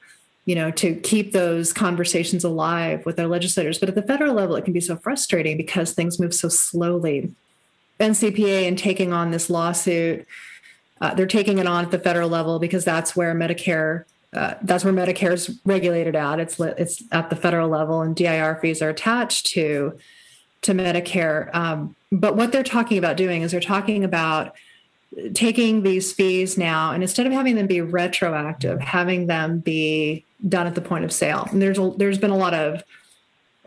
you 0.46 0.54
know 0.54 0.70
to 0.70 0.94
keep 0.96 1.32
those 1.32 1.72
conversations 1.72 2.44
alive 2.44 3.04
with 3.04 3.18
our 3.18 3.26
legislators. 3.26 3.78
But 3.78 3.88
at 3.88 3.94
the 3.94 4.02
federal 4.02 4.34
level 4.34 4.56
it 4.56 4.64
can 4.64 4.72
be 4.72 4.80
so 4.80 4.96
frustrating 4.96 5.56
because 5.56 5.92
things 5.92 6.18
move 6.18 6.34
so 6.34 6.48
slowly. 6.48 7.32
Ncpa 7.98 8.66
and 8.66 8.78
taking 8.78 9.12
on 9.12 9.30
this 9.30 9.50
lawsuit 9.50 10.26
uh, 11.00 11.14
they're 11.14 11.26
taking 11.26 11.58
it 11.58 11.66
on 11.66 11.84
at 11.84 11.90
the 11.90 11.98
federal 11.98 12.28
level 12.28 12.58
because 12.58 12.84
that's 12.84 13.16
where 13.16 13.34
medicare 13.34 14.04
uh, 14.32 14.54
that's 14.62 14.84
where 14.84 14.92
Medicare 14.92 15.32
is 15.32 15.58
regulated 15.64 16.14
at. 16.14 16.38
It's 16.38 16.60
it's 16.60 17.02
at 17.10 17.30
the 17.30 17.36
federal 17.36 17.68
level 17.68 18.00
and 18.00 18.14
dir 18.14 18.58
fees 18.60 18.80
are 18.80 18.88
attached 18.88 19.46
to 19.48 19.98
to 20.62 20.72
medicare. 20.72 21.52
Um, 21.54 21.96
but 22.12 22.36
what 22.36 22.52
they're 22.52 22.62
talking 22.62 22.98
about 22.98 23.16
doing 23.16 23.42
is 23.42 23.50
they're 23.50 23.60
talking 23.60 24.04
about 24.04 24.54
taking 25.34 25.82
these 25.82 26.12
fees 26.12 26.56
now 26.56 26.92
and 26.92 27.02
instead 27.02 27.26
of 27.26 27.32
having 27.32 27.56
them 27.56 27.66
be 27.66 27.80
retroactive 27.80 28.78
having 28.78 29.26
them 29.26 29.58
be 29.58 30.24
done 30.48 30.68
at 30.68 30.76
the 30.76 30.80
point 30.80 31.04
of 31.04 31.12
sale. 31.12 31.48
And 31.50 31.60
there's 31.60 31.78
a, 31.78 31.92
there's 31.96 32.18
been 32.18 32.30
a 32.30 32.36
lot 32.36 32.54
of 32.54 32.84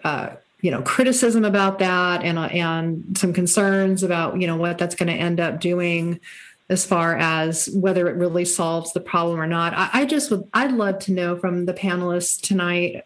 uh, 0.06 0.30
you 0.62 0.72
know 0.72 0.82
criticism 0.82 1.44
about 1.44 1.80
that 1.80 2.24
and 2.24 2.40
uh, 2.40 2.44
and 2.44 3.18
some 3.18 3.34
concerns 3.34 4.02
about 4.02 4.40
you 4.40 4.48
know 4.48 4.56
what 4.56 4.78
that's 4.78 4.96
going 4.96 5.08
to 5.08 5.14
end 5.14 5.42
up 5.42 5.60
doing 5.60 6.22
as 6.70 6.86
far 6.86 7.16
as 7.18 7.68
whether 7.74 8.08
it 8.08 8.16
really 8.16 8.46
solves 8.46 8.94
the 8.94 9.00
problem 9.00 9.40
or 9.40 9.48
not. 9.48 9.74
I, 9.74 9.90
I 9.94 10.06
just 10.06 10.32
would 10.32 10.48
I'd 10.54 10.72
love 10.72 11.00
to 11.00 11.12
know 11.12 11.36
from 11.38 11.66
the 11.66 11.74
panelists 11.74 12.40
tonight 12.42 13.04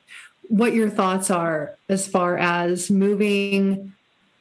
what 0.49 0.73
your 0.73 0.89
thoughts 0.89 1.29
are 1.29 1.75
as 1.89 2.07
far 2.07 2.37
as 2.37 2.89
moving 2.89 3.93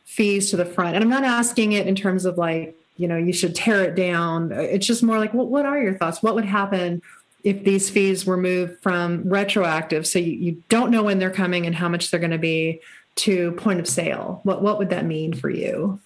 fees 0.05 0.51
to 0.51 0.57
the 0.57 0.65
front. 0.65 0.95
And 0.95 1.03
I'm 1.03 1.11
not 1.11 1.25
asking 1.25 1.73
it 1.73 1.87
in 1.87 1.95
terms 1.95 2.25
of 2.25 2.39
like 2.39 2.77
you 2.97 3.09
know 3.09 3.17
you 3.17 3.33
should 3.33 3.55
tear 3.55 3.83
it 3.85 3.95
down. 3.95 4.53
It's 4.53 4.87
just 4.87 5.03
more 5.03 5.19
like 5.19 5.35
what 5.35 5.49
what 5.49 5.67
are 5.67 5.81
your 5.81 5.95
thoughts? 5.95 6.23
What 6.23 6.35
would 6.35 6.45
happen 6.45 7.03
if 7.45 7.63
these 7.63 7.89
fees 7.89 8.27
were 8.27 8.37
moved 8.37 8.83
from 8.83 9.23
retroactive, 9.29 10.05
so 10.05 10.19
you, 10.19 10.33
you 10.33 10.63
don't 10.69 10.91
know 10.91 11.05
when 11.05 11.21
they're 11.21 11.31
coming 11.31 11.65
and 11.65 11.77
how 11.77 11.89
much 11.89 12.11
they're 12.11 12.19
going 12.19 12.33
to 12.33 12.39
be, 12.39 12.81
to 13.15 13.53
point 13.53 13.81
of 13.81 13.89
sale, 13.89 14.41
what 14.43 14.63
what 14.63 14.79
would 14.79 14.91
that 14.91 15.05
mean 15.05 15.33
for 15.33 15.49
you? 15.49 16.01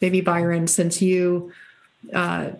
Maybe 0.00 0.20
Byron, 0.20 0.66
since 0.66 1.02
you, 1.02 1.52
uh, 2.12 2.50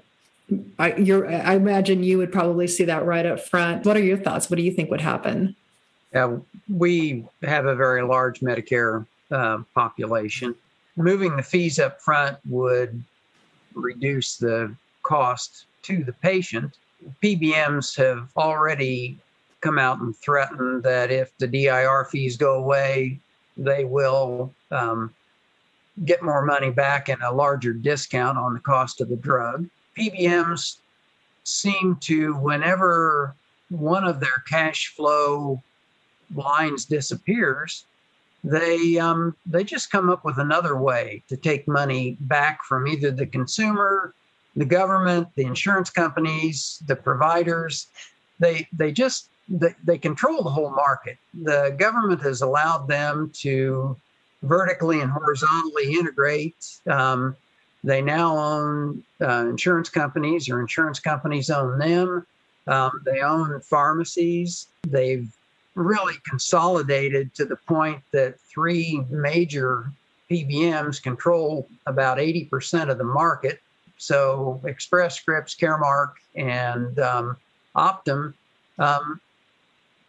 I, 0.78 0.92
I 0.92 1.54
imagine 1.54 2.02
you 2.02 2.18
would 2.18 2.32
probably 2.32 2.66
see 2.66 2.84
that 2.84 3.04
right 3.04 3.26
up 3.26 3.40
front. 3.40 3.84
What 3.84 3.96
are 3.96 4.02
your 4.02 4.18
thoughts? 4.18 4.50
What 4.50 4.56
do 4.56 4.62
you 4.62 4.72
think 4.72 4.90
would 4.90 5.00
happen? 5.00 5.56
Yeah, 6.12 6.36
we 6.68 7.24
have 7.42 7.66
a 7.66 7.74
very 7.74 8.02
large 8.02 8.40
Medicare 8.40 9.06
uh, 9.30 9.58
population. 9.74 10.54
Moving 10.96 11.36
the 11.36 11.42
fees 11.42 11.78
up 11.78 12.00
front 12.00 12.38
would 12.48 13.02
reduce 13.74 14.36
the 14.36 14.74
cost 15.02 15.66
to 15.82 16.04
the 16.04 16.12
patient 16.12 16.76
PBMs 17.22 17.96
have 17.96 18.28
already 18.36 19.18
come 19.60 19.78
out 19.78 20.00
and 20.00 20.16
threatened 20.16 20.82
that 20.82 21.10
if 21.10 21.36
the 21.38 21.46
DIR 21.46 22.06
fees 22.10 22.36
go 22.36 22.54
away, 22.54 23.18
they 23.56 23.84
will 23.84 24.52
um, 24.70 25.14
get 26.04 26.22
more 26.22 26.44
money 26.44 26.70
back 26.70 27.08
and 27.08 27.22
a 27.22 27.32
larger 27.32 27.72
discount 27.72 28.38
on 28.38 28.54
the 28.54 28.60
cost 28.60 29.00
of 29.00 29.08
the 29.08 29.16
drug. 29.16 29.66
PBMs 29.98 30.78
seem 31.44 31.96
to, 32.00 32.34
whenever 32.34 33.34
one 33.70 34.04
of 34.04 34.20
their 34.20 34.42
cash 34.48 34.92
flow 34.96 35.62
lines 36.34 36.84
disappears, 36.84 37.84
they 38.42 38.98
um, 38.98 39.34
they 39.46 39.64
just 39.64 39.90
come 39.90 40.10
up 40.10 40.24
with 40.24 40.38
another 40.38 40.76
way 40.76 41.22
to 41.28 41.36
take 41.36 41.66
money 41.66 42.18
back 42.20 42.62
from 42.64 42.86
either 42.86 43.10
the 43.10 43.26
consumer 43.26 44.14
the 44.56 44.64
government, 44.64 45.28
the 45.34 45.44
insurance 45.44 45.90
companies, 45.90 46.82
the 46.86 46.96
providers, 46.96 47.88
they 48.38 48.68
they 48.72 48.92
just 48.92 49.28
they, 49.48 49.74
they 49.84 49.98
control 49.98 50.42
the 50.42 50.50
whole 50.50 50.70
market. 50.70 51.18
The 51.42 51.74
government 51.78 52.22
has 52.22 52.42
allowed 52.42 52.88
them 52.88 53.30
to 53.40 53.96
vertically 54.44 55.00
and 55.00 55.10
horizontally 55.10 55.94
integrate. 55.94 56.78
Um, 56.86 57.36
they 57.82 58.00
now 58.00 58.36
own 58.36 59.02
uh, 59.20 59.46
insurance 59.48 59.90
companies, 59.90 60.48
or 60.48 60.60
insurance 60.60 61.00
companies 61.00 61.50
own 61.50 61.78
them. 61.78 62.26
Um, 62.66 63.02
they 63.04 63.20
own 63.20 63.60
pharmacies. 63.60 64.68
They've 64.86 65.28
really 65.74 66.14
consolidated 66.28 67.34
to 67.34 67.44
the 67.44 67.56
point 67.56 68.00
that 68.12 68.40
three 68.40 69.04
major 69.10 69.90
PBMs 70.30 71.02
control 71.02 71.68
about 71.86 72.18
80% 72.18 72.90
of 72.90 72.98
the 72.98 73.04
market. 73.04 73.60
So 73.98 74.60
Express 74.64 75.16
Scripts, 75.16 75.54
Caremark, 75.54 76.12
and 76.36 76.98
um, 76.98 77.36
Optum, 77.76 78.34
um, 78.78 79.20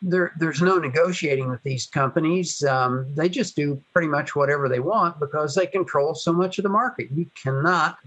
there, 0.01 0.33
there's 0.37 0.61
no 0.61 0.77
negotiating 0.77 1.49
with 1.49 1.63
these 1.63 1.87
companies. 1.87 2.63
Um, 2.63 3.13
they 3.15 3.29
just 3.29 3.55
do 3.55 3.81
pretty 3.93 4.07
much 4.07 4.35
whatever 4.35 4.69
they 4.69 4.79
want 4.79 5.19
because 5.19 5.55
they 5.55 5.65
control 5.67 6.13
so 6.13 6.31
much 6.33 6.59
of 6.59 6.63
the 6.63 6.69
market. 6.69 7.09
You 7.11 7.25
cannot 7.41 7.97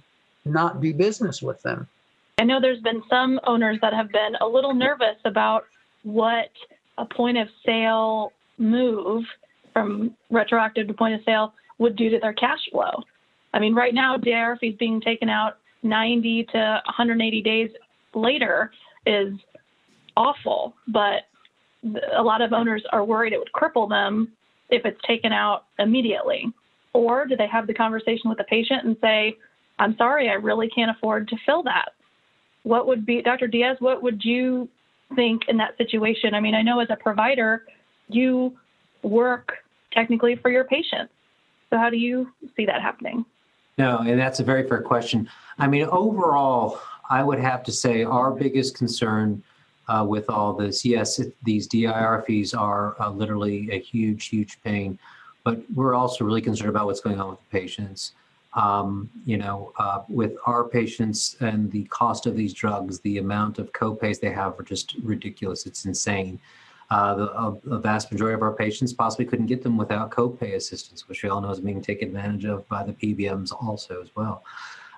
not 0.45 0.81
do 0.81 0.95
business 0.95 1.43
with 1.43 1.61
them. 1.63 1.89
I 2.39 2.45
know 2.45 2.61
there's 2.61 2.81
been 2.81 3.03
some 3.11 3.41
owners 3.45 3.79
that 3.83 3.93
have 3.93 4.11
been 4.11 4.37
a 4.41 4.47
little 4.47 4.75
nervous 4.75 5.17
about 5.25 5.65
what 6.05 6.51
a 6.97 7.05
point 7.05 7.37
of 7.37 7.49
sale 7.67 8.33
move 8.59 9.25
from 9.73 10.15
retroactive 10.31 10.87
to 10.89 10.95
point 10.95 11.15
of 11.15 11.21
sale 11.25 11.53
would 11.79 11.97
do 11.97 12.11
to 12.11 12.19
their 12.19 12.33
cash 12.33 12.61
flow. 12.71 13.03
I 13.55 13.59
mean, 13.59 13.75
right 13.75 13.95
now, 13.95 14.17
DIR 14.17 14.57
fees 14.61 14.77
being 14.79 15.01
taken 15.01 15.29
out 15.29 15.59
90 15.83 16.45
to 16.53 16.83
180 16.87 17.43
days 17.43 17.71
later 18.15 18.73
is 19.07 19.33
awful. 20.17 20.75
But 20.87 21.28
a 21.85 22.23
lot 22.23 22.41
of 22.41 22.53
owners 22.53 22.83
are 22.91 23.05
worried 23.05 23.33
it 23.33 23.39
would 23.39 23.53
cripple 23.53 23.89
them 23.89 24.33
if 24.71 24.85
it's 24.85 25.01
taken 25.07 25.33
out 25.33 25.65
immediately. 25.79 26.53
Or 26.93 27.27
do 27.27 27.37
they 27.37 27.47
have 27.47 27.67
the 27.67 27.75
conversation 27.75 28.29
with 28.29 28.39
the 28.39 28.45
patient 28.45 28.85
and 28.85 28.97
say, 29.01 29.37
I'm 29.79 29.97
sorry, 29.97 30.29
I 30.29 30.35
really 30.35 30.69
can't 30.69 30.91
afford 30.91 31.29
to 31.29 31.37
fill 31.47 31.63
that? 31.65 31.91
What 32.65 32.87
would 32.87 33.07
be, 33.07 33.23
Dr. 33.23 33.47
Diaz, 33.47 33.77
what 33.81 34.03
would 34.03 34.25
you 34.25 34.69
think 35.15 35.43
in 35.49 35.57
that 35.59 35.77
situation? 35.77 36.35
I 36.35 36.41
mean, 36.41 36.55
I 36.55 36.63
know 36.63 36.81
as 36.81 36.89
a 36.91 36.97
provider, 36.97 37.65
you 38.09 38.57
work 39.03 39.59
technically 39.93 40.37
for 40.37 40.51
your 40.51 40.65
patients. 40.65 41.13
So, 41.71 41.79
how 41.79 41.91
do 41.91 41.97
you 41.97 42.33
see 42.57 42.67
that 42.67 42.83
happening? 42.83 43.25
No, 43.77 43.99
and 43.99 44.19
that's 44.19 44.41
a 44.41 44.45
very 44.45 44.67
fair 44.69 44.83
question. 44.83 45.29
I 45.59 45.69
mean, 45.69 45.85
overall, 45.85 46.81
I 47.09 47.23
would 47.23 47.39
have 47.39 47.63
to 47.65 47.73
say 47.73 48.03
our 48.03 48.31
biggest 48.33 48.77
concern 48.77 49.43
uh, 49.89 50.05
with 50.07 50.29
all 50.29 50.53
this, 50.53 50.85
yes, 50.85 51.19
it, 51.19 51.35
these 51.43 51.67
DIR 51.67 52.25
fees 52.27 52.55
are 52.55 53.01
uh, 53.01 53.11
literally 53.11 53.71
a 53.73 53.81
huge, 53.81 54.27
huge 54.27 54.61
pain, 54.63 54.99
but 55.45 55.61
we're 55.75 55.95
also 55.95 56.25
really 56.25 56.43
concerned 56.43 56.71
about 56.71 56.87
what's 56.87 57.01
going 57.01 57.21
on 57.21 57.31
with 57.31 57.41
the 57.41 57.59
patients. 57.59 58.13
Um, 58.55 59.11
you 59.25 59.37
know, 59.37 59.73
uh, 59.79 60.03
with 60.09 60.33
our 60.47 60.65
patients 60.65 61.37
and 61.41 61.71
the 61.71 61.85
cost 61.85 62.27
of 62.27 62.35
these 62.35 62.53
drugs, 62.53 62.99
the 63.01 63.19
amount 63.19 63.59
of 63.59 63.73
copays 63.73 64.21
they 64.21 64.31
have 64.31 64.59
are 64.59 64.63
just 64.63 64.95
ridiculous. 65.03 65.67
It's 65.67 65.85
insane. 65.85 66.41
Uh, 66.91 67.15
the, 67.15 67.25
uh, 67.33 67.55
the, 67.65 67.79
vast 67.79 68.11
majority 68.11 68.35
of 68.35 68.41
our 68.41 68.55
patients 68.55 68.95
possibly 68.95 69.27
couldn't 69.27 69.45
get 69.45 69.63
them 69.63 69.77
without 69.77 70.11
copay 70.11 70.55
assistance, 70.55 71.07
which 71.07 71.23
we 71.23 71.29
all 71.29 71.43
know 71.43 71.51
is 71.51 71.61
being 71.61 71.83
taken 71.83 72.09
advantage 72.09 72.47
of 72.47 72.67
by 72.69 72.83
the 72.83 72.95
PBMs 72.95 73.53
also 73.53 74.01
as 74.01 74.09
well. 74.17 74.43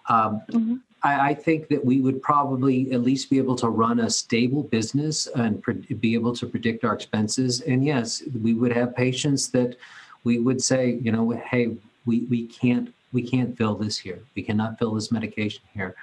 Um, 0.08 0.40
mm-hmm. 0.52 0.76
I, 1.02 1.30
I, 1.30 1.34
think 1.34 1.68
that 1.68 1.84
we 1.84 2.00
would 2.00 2.20
probably 2.22 2.92
at 2.92 3.00
least 3.00 3.30
be 3.30 3.38
able 3.38 3.56
to 3.56 3.68
run 3.68 4.00
a 4.00 4.10
stable 4.10 4.64
business 4.64 5.26
and 5.34 5.62
pre- 5.62 5.74
be 5.74 6.14
able 6.14 6.34
to 6.36 6.46
predict 6.46 6.84
our 6.84 6.94
expenses. 6.94 7.60
And 7.62 7.84
yes, 7.84 8.22
we 8.42 8.54
would 8.54 8.72
have 8.72 8.94
patients 8.94 9.48
that 9.50 9.76
we 10.24 10.38
would 10.38 10.62
say, 10.62 10.98
you 11.02 11.12
know, 11.12 11.30
hey, 11.30 11.76
we, 12.06 12.20
we 12.30 12.46
can't 12.46 12.92
we 13.12 13.22
can't 13.22 13.56
fill 13.56 13.74
this 13.74 13.98
here. 13.98 14.20
We 14.36 14.42
cannot 14.42 14.78
fill 14.78 14.94
this 14.94 15.10
medication 15.10 15.62
here. 15.74 15.96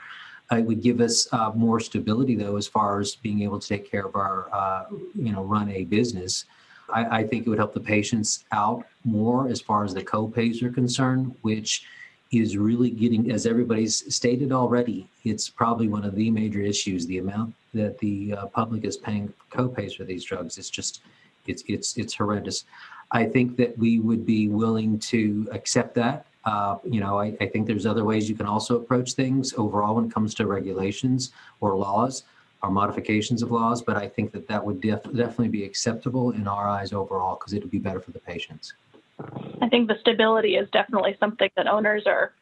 It 0.52 0.66
would 0.66 0.82
give 0.82 1.02
us 1.02 1.28
uh, 1.32 1.52
more 1.56 1.80
stability, 1.80 2.36
though, 2.36 2.58
as 2.58 2.68
far 2.68 3.00
as 3.00 3.16
being 3.16 3.41
able 3.41 3.60
to 3.60 3.68
take 3.68 3.89
care 3.89 4.06
of 4.06 4.16
our, 4.16 4.50
uh, 4.54 4.86
you 5.16 5.32
know, 5.32 5.43
run 5.43 5.70
a 5.72 5.84
business. 5.86 6.45
I, 6.89 7.20
I, 7.20 7.28
think 7.28 7.45
it 7.45 7.50
would 7.50 7.60
help 7.60 7.74
the 7.74 7.82
patients 7.82 8.45
out 8.54 8.86
more 9.04 9.50
as 9.50 9.60
far 9.60 9.84
as 9.84 9.93
the 9.93 10.04
co-pays 10.04 10.64
are 10.64 10.72
concerned, 10.72 11.36
which 11.41 11.86
is 12.32 12.58
really 12.58 12.90
getting, 12.90 13.32
as 13.32 13.46
everybody's 13.46 14.14
stated 14.14 14.52
already, 14.52 15.10
it's 15.24 15.50
probably 15.50 15.88
one 15.88 16.04
of 16.04 16.16
the 16.16 16.30
major 16.30 16.62
issues. 16.62 17.06
The 17.06 17.20
amount 17.20 17.56
that 17.74 17.98
the 18.00 18.34
uh, 18.34 18.46
public 18.48 18.84
is 18.84 18.98
paying 18.98 19.34
co-pays 19.50 19.94
for 19.94 20.04
these 20.04 20.24
drugs 20.24 20.58
is 20.58 20.70
just, 20.70 21.02
it's 21.46 21.64
it's 21.68 21.98
it's 21.98 22.14
horrendous. 22.14 22.66
I 23.12 23.26
think 23.26 23.56
that 23.58 23.78
we 23.78 24.00
would 24.00 24.26
be 24.26 24.50
willing 24.50 25.00
to 25.00 25.48
accept 25.52 25.96
that 25.96 26.28
uh, 26.48 26.78
you 26.90 27.02
know, 27.02 27.20
I, 27.20 27.36
I, 27.42 27.48
think 27.48 27.68
there's 27.68 27.86
other 27.86 28.06
ways 28.06 28.30
you 28.30 28.36
can 28.36 28.46
also 28.46 28.78
approach 28.78 29.14
things 29.14 29.54
overall 29.58 29.96
when 29.96 30.06
it 30.06 30.14
comes 30.14 30.34
to 30.36 30.48
regulations 30.48 31.32
or 31.60 31.76
laws 31.76 32.24
or 32.64 32.72
modifications 32.72 33.44
of 33.44 33.52
laws, 33.52 33.82
but 33.82 33.98
I 33.98 34.08
think 34.08 34.32
that 34.32 34.48
that 34.48 34.64
would 34.64 34.80
def- 34.80 35.04
definitely 35.04 35.50
be 35.50 35.66
acceptable 35.66 36.32
in 36.32 36.48
our 36.48 36.66
eyes 36.66 36.94
overall 36.94 37.36
because 37.36 37.52
it 37.52 37.62
would 37.62 37.70
be 37.70 37.80
better 37.80 38.00
for 38.00 38.12
the 38.12 38.20
patients. 38.20 38.74
I 39.20 39.70
think 39.70 39.88
the 39.88 39.97
stability 39.99 40.55
is 40.55 40.70
definitely 40.72 41.18
something 41.20 41.49
that 41.55 41.68
owners 41.68 42.03
are 42.05 42.34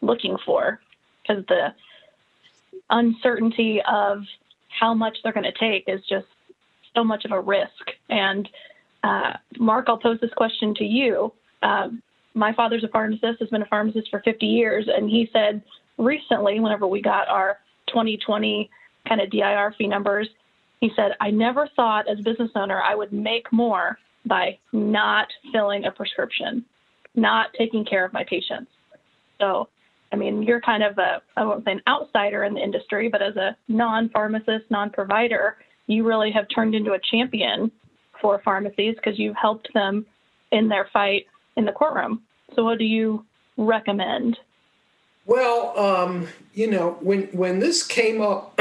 looking 0.00 0.36
for 0.44 0.80
because 1.22 1.44
the 1.46 1.74
uncertainty 2.90 3.80
of 3.82 4.24
how 4.68 4.94
much 4.94 5.18
they're 5.22 5.32
going 5.32 5.44
to 5.44 5.58
take 5.58 5.84
is 5.88 6.00
just 6.08 6.26
so 6.94 7.04
much 7.04 7.24
of 7.24 7.32
a 7.32 7.40
risk. 7.40 7.92
And 8.08 8.48
uh, 9.02 9.34
Mark, 9.58 9.86
I'll 9.88 9.98
pose 9.98 10.18
this 10.20 10.32
question 10.34 10.74
to 10.76 10.84
you. 10.84 11.32
Um, 11.62 12.02
my 12.34 12.52
father's 12.52 12.84
a 12.84 12.88
pharmacist, 12.88 13.40
has 13.40 13.48
been 13.48 13.62
a 13.62 13.66
pharmacist 13.66 14.10
for 14.10 14.20
50 14.20 14.46
years, 14.46 14.88
and 14.88 15.08
he 15.08 15.30
said 15.32 15.62
recently, 15.98 16.58
whenever 16.58 16.86
we 16.86 17.00
got 17.00 17.28
our 17.28 17.58
2020 17.88 18.68
kind 19.06 19.20
of 19.20 19.30
DIR 19.30 19.74
fee 19.78 19.86
numbers, 19.86 20.28
he 20.80 20.90
said, 20.96 21.12
I 21.20 21.30
never 21.30 21.68
thought 21.76 22.08
as 22.08 22.18
a 22.18 22.22
business 22.22 22.50
owner 22.54 22.82
I 22.82 22.94
would 22.94 23.12
make 23.12 23.52
more 23.52 23.98
by 24.26 24.58
not 24.72 25.28
filling 25.52 25.84
a 25.84 25.90
prescription, 25.90 26.64
not 27.14 27.48
taking 27.56 27.84
care 27.84 28.04
of 28.04 28.12
my 28.12 28.24
patients. 28.24 28.70
So, 29.40 29.68
I 30.12 30.16
mean, 30.16 30.42
you're 30.42 30.60
kind 30.60 30.82
of 30.82 30.98
a, 30.98 31.22
I 31.36 31.44
won't 31.44 31.64
say 31.64 31.72
an 31.72 31.82
outsider 31.88 32.44
in 32.44 32.54
the 32.54 32.60
industry, 32.62 33.08
but 33.08 33.22
as 33.22 33.36
a 33.36 33.56
non 33.68 34.08
pharmacist, 34.10 34.70
non 34.70 34.90
provider, 34.90 35.56
you 35.86 36.06
really 36.06 36.30
have 36.32 36.46
turned 36.54 36.74
into 36.74 36.92
a 36.92 37.00
champion 37.10 37.70
for 38.20 38.40
pharmacies 38.44 38.94
because 38.96 39.18
you've 39.18 39.36
helped 39.36 39.68
them 39.74 40.06
in 40.52 40.68
their 40.68 40.88
fight 40.92 41.26
in 41.56 41.64
the 41.64 41.72
courtroom. 41.72 42.22
So, 42.54 42.64
what 42.64 42.78
do 42.78 42.84
you 42.84 43.24
recommend? 43.56 44.38
Well, 45.26 45.78
um, 45.78 46.28
you 46.52 46.70
know, 46.70 46.98
when 47.00 47.24
when 47.32 47.58
this 47.58 47.82
came 47.82 48.20
up, 48.20 48.58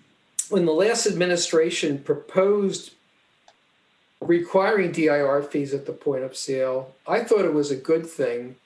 when 0.48 0.66
the 0.66 0.72
last 0.72 1.06
administration 1.06 1.98
proposed 1.98 2.92
requiring 4.20 4.92
DIR 4.92 5.42
fees 5.42 5.74
at 5.74 5.86
the 5.86 5.92
point 5.92 6.24
of 6.24 6.36
sale, 6.36 6.94
I 7.06 7.20
thought 7.20 7.44
it 7.44 7.54
was 7.54 7.70
a 7.70 7.76
good 7.76 8.06
thing 8.06 8.56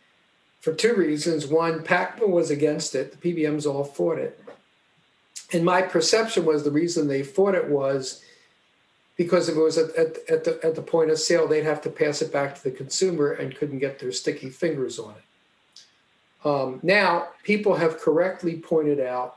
for 0.60 0.74
two 0.74 0.94
reasons. 0.94 1.46
One, 1.46 1.80
PCMA 1.80 2.28
was 2.28 2.50
against 2.50 2.94
it; 2.94 3.12
the 3.12 3.34
PBMs 3.34 3.66
all 3.66 3.84
fought 3.84 4.18
it, 4.18 4.42
and 5.52 5.64
my 5.64 5.82
perception 5.82 6.44
was 6.44 6.64
the 6.64 6.70
reason 6.70 7.06
they 7.06 7.22
fought 7.22 7.54
it 7.54 7.68
was 7.68 8.22
because 9.16 9.48
if 9.48 9.56
it 9.56 9.60
was 9.60 9.78
at, 9.78 9.94
at, 9.96 10.18
at, 10.28 10.44
the, 10.44 10.58
at 10.64 10.74
the 10.74 10.82
point 10.82 11.10
of 11.10 11.18
sale, 11.18 11.46
they'd 11.46 11.64
have 11.64 11.80
to 11.82 11.90
pass 11.90 12.20
it 12.20 12.32
back 12.32 12.54
to 12.56 12.64
the 12.64 12.70
consumer 12.70 13.32
and 13.32 13.56
couldn't 13.56 13.78
get 13.78 13.98
their 13.98 14.12
sticky 14.12 14.50
fingers 14.50 14.98
on 14.98 15.14
it. 15.14 16.46
Um, 16.46 16.80
now, 16.82 17.28
people 17.42 17.76
have 17.76 18.00
correctly 18.00 18.56
pointed 18.56 19.00
out 19.00 19.36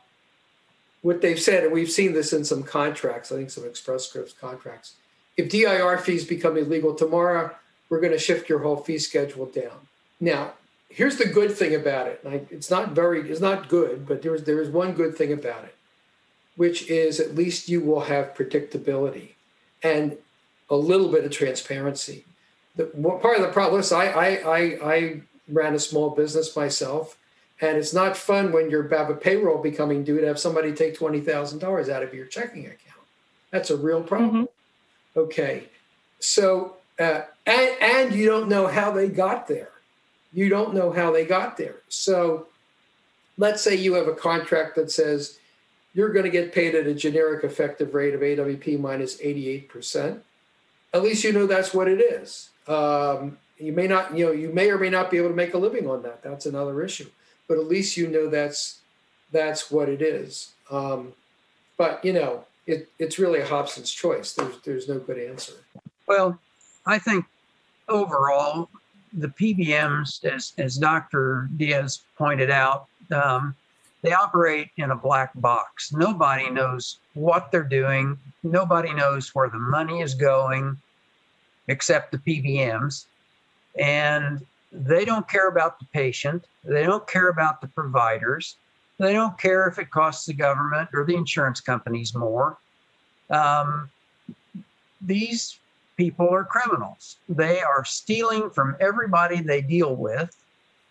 what 1.02 1.22
they've 1.22 1.40
said, 1.40 1.64
and 1.64 1.72
we've 1.72 1.92
seen 1.92 2.14
this 2.14 2.34
in 2.34 2.44
some 2.44 2.64
contracts, 2.64 3.32
I 3.32 3.36
think 3.36 3.50
some 3.50 3.66
Express 3.66 4.08
Scripts 4.08 4.34
contracts. 4.34 4.94
If 5.38 5.50
DIR 5.50 6.00
fees 6.00 6.26
become 6.26 6.58
illegal 6.58 6.96
tomorrow, 6.96 7.56
we're 7.90 8.02
going 8.02 8.14
to 8.14 8.20
shift 8.20 8.50
your 8.50 8.60
whole 8.60 8.78
fee 8.78 8.98
schedule 8.98 9.46
down. 9.46 9.88
Now, 10.20 10.54
here's 10.90 11.18
the 11.18 11.28
good 11.28 11.56
thing 11.56 11.76
about 11.76 12.08
it. 12.08 12.22
It's 12.50 12.72
not 12.72 12.92
very, 12.92 13.30
it's 13.30 13.40
not 13.40 13.70
good, 13.70 14.08
but 14.08 14.22
there's 14.22 14.44
there 14.44 14.62
is 14.62 14.70
one 14.70 14.94
good 14.94 15.16
thing 15.16 15.32
about 15.32 15.64
it, 15.64 15.76
which 16.56 16.90
is 16.90 17.20
at 17.20 17.36
least 17.36 17.70
you 17.70 17.82
will 17.82 18.02
have 18.02 18.34
predictability 18.34 19.30
and 19.84 20.18
a 20.70 20.76
little 20.76 21.10
bit 21.10 21.24
of 21.24 21.32
transparency. 21.32 22.26
The, 22.76 22.86
part 23.22 23.38
of 23.38 23.44
the 23.44 23.54
problem 23.54 23.80
is 23.80 23.92
I, 23.92 24.08
I, 24.08 24.28
I, 24.28 24.60
I 24.84 25.22
ran 25.48 25.76
a 25.76 25.80
small 25.80 26.10
business 26.10 26.56
myself, 26.56 27.18
and 27.62 27.78
it's 27.78 27.94
not 27.94 28.18
fun 28.18 28.52
when 28.52 28.70
you 28.70 28.82
have 28.82 29.10
a 29.10 29.16
payroll 29.16 29.62
becoming 29.62 30.04
due 30.04 30.20
to 30.20 30.28
have 30.28 30.40
somebody 30.40 30.74
take 30.74 30.98
$20,000 30.98 31.90
out 31.90 32.04
of 32.04 32.14
your 32.14 32.26
checking 32.26 32.66
account. 32.66 32.82
That's 33.52 33.70
a 33.70 33.78
real 33.78 34.04
problem. 34.04 34.30
Mm-hmm. 34.30 34.57
Okay. 35.18 35.64
So, 36.20 36.76
uh, 37.00 37.22
and, 37.46 37.72
and 37.82 38.14
you 38.14 38.28
don't 38.28 38.48
know 38.48 38.68
how 38.68 38.92
they 38.92 39.10
got 39.10 39.48
there. 39.48 39.72
You 40.32 40.50
don't 40.50 40.74
know 40.74 40.92
how 40.92 41.12
they 41.12 41.26
got 41.26 41.58
there. 41.58 41.78
So, 41.90 42.48
let's 43.38 43.62
say 43.62 43.76
you 43.76 43.94
have 43.96 44.08
a 44.08 44.14
contract 44.14 44.76
that 44.76 44.92
says 44.92 45.40
you're 45.94 46.14
going 46.14 46.26
to 46.26 46.32
get 46.32 46.54
paid 46.54 46.76
at 46.76 46.86
a 46.86 46.94
generic 46.94 47.44
effective 47.44 47.94
rate 47.94 48.14
of 48.14 48.22
AWP 48.22 48.80
minus 48.80 49.18
88%. 49.18 50.20
At 50.94 51.04
least 51.04 51.24
you 51.24 51.34
know 51.34 51.48
that's 51.48 51.74
what 51.74 51.88
it 51.88 52.00
is. 52.00 52.50
Um, 52.68 53.38
you 53.58 53.72
may 53.74 53.88
not, 53.88 54.16
you 54.16 54.26
know, 54.26 54.32
you 54.32 54.50
may 54.54 54.70
or 54.70 54.78
may 54.78 54.90
not 54.90 55.10
be 55.10 55.18
able 55.18 55.30
to 55.30 55.36
make 55.36 55.54
a 55.54 55.58
living 55.58 55.90
on 55.90 56.04
that. 56.04 56.22
That's 56.22 56.46
another 56.46 56.84
issue. 56.84 57.10
But 57.48 57.58
at 57.58 57.66
least 57.66 57.98
you 57.98 58.08
know 58.08 58.30
that's 58.30 58.80
that's 59.32 59.72
what 59.72 59.90
it 59.90 60.02
is. 60.02 60.52
Um, 60.70 61.14
but 61.78 62.04
you 62.04 62.14
know, 62.14 62.46
it, 62.68 62.90
it's 63.00 63.18
really 63.18 63.40
a 63.40 63.46
Hobson's 63.46 63.92
choice. 63.92 64.34
There's 64.34 64.60
there's 64.64 64.90
no 64.90 65.00
good 65.00 65.18
answer. 65.18 65.54
Well, 66.08 66.38
I 66.86 67.00
think 67.00 67.26
overall, 67.88 68.70
the 69.14 69.30
PBMs, 69.30 70.24
as 70.26 70.54
as 70.58 70.78
Dr. 70.78 71.50
Diaz 71.58 72.02
pointed 72.18 72.52
out, 72.52 72.88
um, 73.12 73.56
they 74.02 74.12
operate 74.12 74.70
in 74.78 74.92
a 74.92 74.96
black 74.96 75.32
box. 75.36 75.92
Nobody 75.94 76.50
knows 76.50 77.00
what 77.14 77.52
they're 77.52 77.64
doing. 77.64 78.18
Nobody 78.44 78.94
knows 78.94 79.34
where 79.34 79.50
the 79.50 79.60
money 79.60 80.02
is 80.02 80.14
going 80.14 80.78
except 81.68 82.12
the 82.12 82.18
PBMs. 82.20 83.06
And 83.80 84.46
they 84.72 85.06
don't 85.06 85.28
care 85.28 85.48
about 85.48 85.80
the 85.80 85.86
patient. 85.94 86.46
They 86.64 86.84
don't 86.84 87.08
care 87.08 87.30
about 87.30 87.62
the 87.62 87.68
providers. 87.68 88.58
They 89.00 89.14
don't 89.14 89.38
care 89.38 89.68
if 89.68 89.78
it 89.80 89.92
costs 89.92 90.26
the 90.26 90.34
government 90.34 90.90
or 90.94 91.06
the 91.06 91.16
insurance 91.16 91.62
companies 91.62 92.16
more. 92.16 92.58
Um, 93.30 93.90
these 95.02 95.60
people 95.98 96.30
are 96.30 96.44
criminals. 96.44 97.18
They 97.30 97.62
are 97.62 97.86
stealing 97.86 98.50
from 98.50 98.76
everybody 98.80 99.42
they 99.42 99.62
deal 99.62 99.96
with 99.96 100.36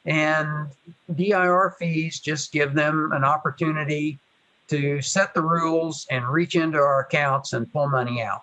and 0.07 0.68
DIR 1.16 1.74
fees 1.78 2.20
just 2.20 2.52
give 2.52 2.74
them 2.74 3.11
an 3.12 3.24
opportunity 3.24 4.18
to 4.68 5.02
set 5.02 5.34
the 5.34 5.42
rules 5.42 6.07
and 6.11 6.28
reach 6.28 6.54
into 6.54 6.78
our 6.78 7.00
accounts 7.00 7.52
and 7.52 7.70
pull 7.72 7.88
money 7.88 8.22
out. 8.22 8.42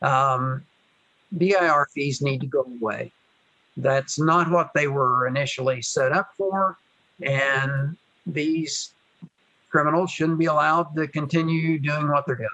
Um, 0.00 0.64
DIR 1.36 1.88
fees 1.94 2.22
need 2.22 2.40
to 2.40 2.46
go 2.46 2.62
away. 2.80 3.12
That's 3.76 4.18
not 4.18 4.50
what 4.50 4.70
they 4.74 4.88
were 4.88 5.26
initially 5.26 5.82
set 5.82 6.12
up 6.12 6.30
for. 6.36 6.76
And 7.22 7.96
these 8.32 8.92
criminals 9.70 10.10
shouldn't 10.10 10.38
be 10.38 10.46
allowed 10.46 10.94
to 10.96 11.06
continue 11.08 11.78
doing 11.78 12.08
what 12.08 12.26
they're 12.26 12.36
doing. 12.36 12.48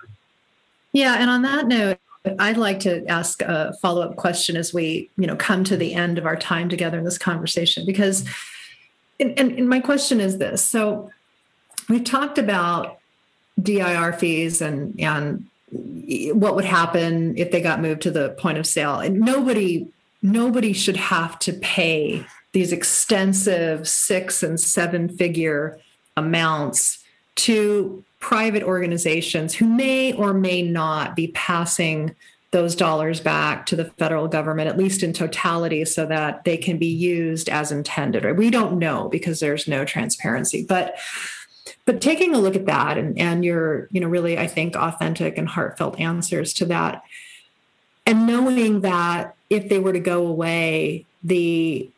Yeah, 0.93 1.17
and 1.19 1.31
on 1.31 1.43
that 1.43 1.67
note, 1.67 1.99
I'd 2.39 2.57
like 2.57 2.81
to 2.81 3.05
ask 3.07 3.43
a 3.43 3.75
follow-up 3.83 4.17
question 4.17 4.57
as 4.57 4.73
we, 4.73 5.11
you 5.17 5.27
know, 5.27 5.37
come 5.37 5.65
to 5.65 5.77
the 5.77 5.95
end 5.95 6.17
of 6.19 6.25
our 6.25 6.37
time 6.37 6.69
together 6.69 6.99
in 6.99 7.05
this 7.05 7.19
conversation 7.19 7.85
because 7.85 8.25
and, 9.21 9.39
and 9.39 9.69
my 9.69 9.81
question 9.81 10.21
is 10.21 10.39
this. 10.39 10.65
So 10.65 11.11
we've 11.89 12.05
talked 12.05 12.39
about 12.39 12.99
DIR 13.63 14.15
fees 14.15 14.61
and 14.61 14.99
and 15.01 15.47
what 16.33 16.55
would 16.55 16.65
happen 16.65 17.37
if 17.37 17.51
they 17.51 17.61
got 17.61 17.81
moved 17.81 18.03
to 18.03 18.11
the 18.11 18.31
point 18.31 18.59
of 18.59 18.67
sale. 18.67 19.01
And 19.01 19.21
nobody 19.21 19.87
nobody 20.23 20.73
should 20.73 20.97
have 20.97 21.39
to 21.41 21.53
pay 21.53 22.25
these 22.55 22.73
extensive 22.73 23.87
six 23.87 24.43
and 24.43 24.59
seven 24.59 25.09
figure 25.09 25.79
amounts 26.17 27.05
to 27.35 28.03
private 28.21 28.63
organizations 28.63 29.55
who 29.55 29.67
may 29.67 30.13
or 30.15 30.33
may 30.33 30.63
not 30.63 31.15
be 31.17 31.29
passing 31.29 32.15
those 32.53 32.77
dollars 32.77 33.19
back 33.19 33.67
to 33.67 33.75
the 33.75 33.87
federal 33.99 34.29
government, 34.29 34.69
at 34.69 34.79
least 34.79 35.03
in 35.03 35.13
totality, 35.13 35.85
so 35.85 36.07
that 36.07 36.45
they 36.45 36.57
can 36.57 36.79
be 36.79 36.87
used 36.87 37.49
as 37.49 37.73
intended. 37.73 38.25
Right? 38.25 38.37
We 38.37 38.51
don't 38.51 38.79
know 38.79 39.09
because 39.09 39.41
there's 39.41 39.67
no 39.67 39.85
transparency. 39.85 40.65
But 40.65 40.97
but 41.87 42.01
taking 42.01 42.35
a 42.35 42.39
look 42.39 42.55
at 42.55 42.67
that 42.67 42.97
and, 42.97 43.19
and 43.19 43.45
your, 43.45 43.89
you 43.91 44.01
know, 44.01 44.07
really, 44.07 44.39
I 44.39 44.47
think, 44.47 44.77
authentic 44.77 45.37
and 45.37 45.49
heartfelt 45.49 45.99
answers 45.99 46.53
to 46.55 46.67
that, 46.67 47.03
and 48.07 48.29
knowing 48.29 48.83
that 48.83 49.35
if 49.51 49.69
they 49.69 49.81
were 49.81 49.93
to 49.93 50.01
go 50.01 50.25
away, 50.27 51.05
the 51.25 51.91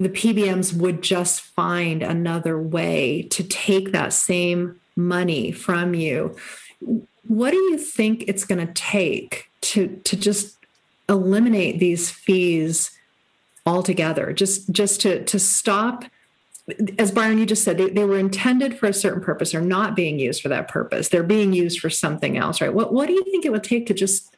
the 0.00 0.08
PBMs 0.08 0.74
would 0.74 1.02
just 1.02 1.42
find 1.42 2.02
another 2.02 2.58
way 2.58 3.22
to 3.30 3.44
take 3.44 3.92
that 3.92 4.14
same 4.14 4.80
money 4.96 5.52
from 5.52 5.94
you. 5.94 6.34
What 7.28 7.50
do 7.50 7.58
you 7.58 7.76
think 7.76 8.24
it's 8.26 8.46
going 8.46 8.66
to 8.66 8.72
take 8.72 9.50
to 9.60 10.00
to 10.04 10.16
just 10.16 10.56
eliminate 11.08 11.78
these 11.78 12.10
fees 12.10 12.90
altogether? 13.66 14.32
Just 14.32 14.72
just 14.72 15.02
to 15.02 15.22
to 15.24 15.38
stop 15.38 16.04
as 16.98 17.10
Byron, 17.10 17.38
you 17.38 17.46
just 17.46 17.64
said, 17.64 17.78
they, 17.78 17.90
they 17.90 18.04
were 18.04 18.18
intended 18.18 18.78
for 18.78 18.86
a 18.86 18.92
certain 18.92 19.20
purpose 19.20 19.54
or 19.54 19.60
not 19.60 19.96
being 19.96 20.20
used 20.20 20.40
for 20.40 20.48
that 20.50 20.68
purpose. 20.68 21.08
They're 21.08 21.24
being 21.24 21.52
used 21.52 21.80
for 21.80 21.90
something 21.90 22.36
else, 22.38 22.60
right? 22.60 22.72
What 22.72 22.94
what 22.94 23.06
do 23.06 23.12
you 23.12 23.24
think 23.24 23.44
it 23.44 23.52
would 23.52 23.64
take 23.64 23.86
to 23.86 23.94
just 23.94 24.34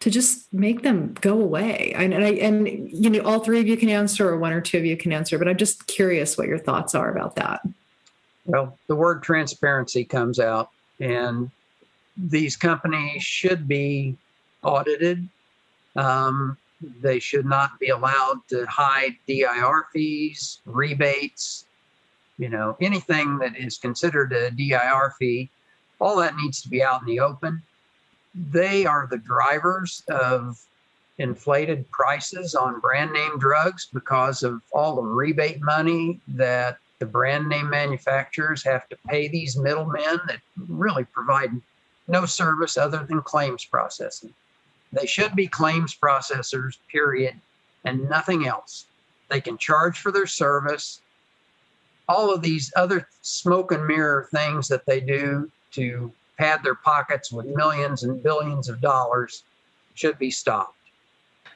to 0.00 0.10
just 0.10 0.52
make 0.52 0.82
them 0.82 1.14
go 1.20 1.40
away? 1.40 1.92
And, 1.96 2.12
and 2.12 2.24
I 2.24 2.30
and 2.30 2.90
you 2.90 3.10
know, 3.10 3.20
all 3.20 3.40
three 3.40 3.60
of 3.60 3.66
you 3.66 3.76
can 3.76 3.88
answer, 3.88 4.28
or 4.28 4.38
one 4.38 4.52
or 4.52 4.60
two 4.60 4.78
of 4.78 4.84
you 4.84 4.96
can 4.96 5.12
answer, 5.12 5.38
but 5.38 5.48
I'm 5.48 5.56
just 5.56 5.86
curious 5.86 6.36
what 6.36 6.48
your 6.48 6.58
thoughts 6.58 6.94
are 6.94 7.10
about 7.10 7.36
that. 7.36 7.60
Well, 8.46 8.78
the 8.88 8.96
word 8.96 9.22
transparency 9.22 10.04
comes 10.04 10.38
out, 10.38 10.70
and 11.00 11.50
these 12.16 12.56
companies 12.56 13.22
should 13.22 13.66
be 13.66 14.16
audited. 14.62 15.28
Um, 15.96 16.56
they 17.00 17.18
should 17.18 17.46
not 17.46 17.78
be 17.78 17.88
allowed 17.88 18.40
to 18.48 18.66
hide 18.66 19.16
DIR 19.26 19.86
fees, 19.92 20.60
rebates, 20.66 21.64
you 22.38 22.48
know, 22.48 22.76
anything 22.80 23.38
that 23.38 23.56
is 23.56 23.78
considered 23.78 24.32
a 24.32 24.50
DIR 24.50 25.14
fee. 25.18 25.50
All 26.00 26.16
that 26.16 26.36
needs 26.36 26.60
to 26.62 26.68
be 26.68 26.82
out 26.82 27.00
in 27.00 27.06
the 27.06 27.20
open. 27.20 27.62
They 28.34 28.84
are 28.84 29.06
the 29.08 29.18
drivers 29.18 30.02
of 30.08 30.58
inflated 31.18 31.88
prices 31.90 32.54
on 32.54 32.80
brand 32.80 33.12
name 33.12 33.38
drugs 33.38 33.88
because 33.92 34.42
of 34.42 34.60
all 34.72 34.96
the 34.96 35.02
rebate 35.02 35.62
money 35.62 36.20
that 36.28 36.78
the 36.98 37.06
brand 37.06 37.48
name 37.48 37.70
manufacturers 37.70 38.64
have 38.64 38.88
to 38.88 38.96
pay 39.08 39.28
these 39.28 39.56
middlemen 39.56 40.20
that 40.26 40.40
really 40.68 41.04
provide 41.04 41.50
no 42.08 42.26
service 42.26 42.76
other 42.76 43.04
than 43.08 43.22
claims 43.22 43.64
processing. 43.64 44.34
They 44.92 45.06
should 45.06 45.34
be 45.34 45.46
claims 45.46 45.96
processors, 45.96 46.78
period, 46.90 47.34
and 47.84 48.08
nothing 48.08 48.46
else. 48.46 48.86
They 49.28 49.40
can 49.40 49.58
charge 49.58 49.98
for 49.98 50.12
their 50.12 50.26
service. 50.26 51.00
All 52.08 52.32
of 52.32 52.42
these 52.42 52.72
other 52.76 53.08
smoke 53.22 53.72
and 53.72 53.86
mirror 53.86 54.28
things 54.32 54.68
that 54.68 54.86
they 54.86 55.00
do 55.00 55.50
to 55.72 56.12
pad 56.38 56.60
their 56.62 56.74
pockets 56.74 57.32
with 57.32 57.46
millions 57.46 58.02
and 58.02 58.22
billions 58.22 58.68
of 58.68 58.80
dollars 58.80 59.44
should 59.94 60.18
be 60.18 60.30
stopped. 60.30 60.76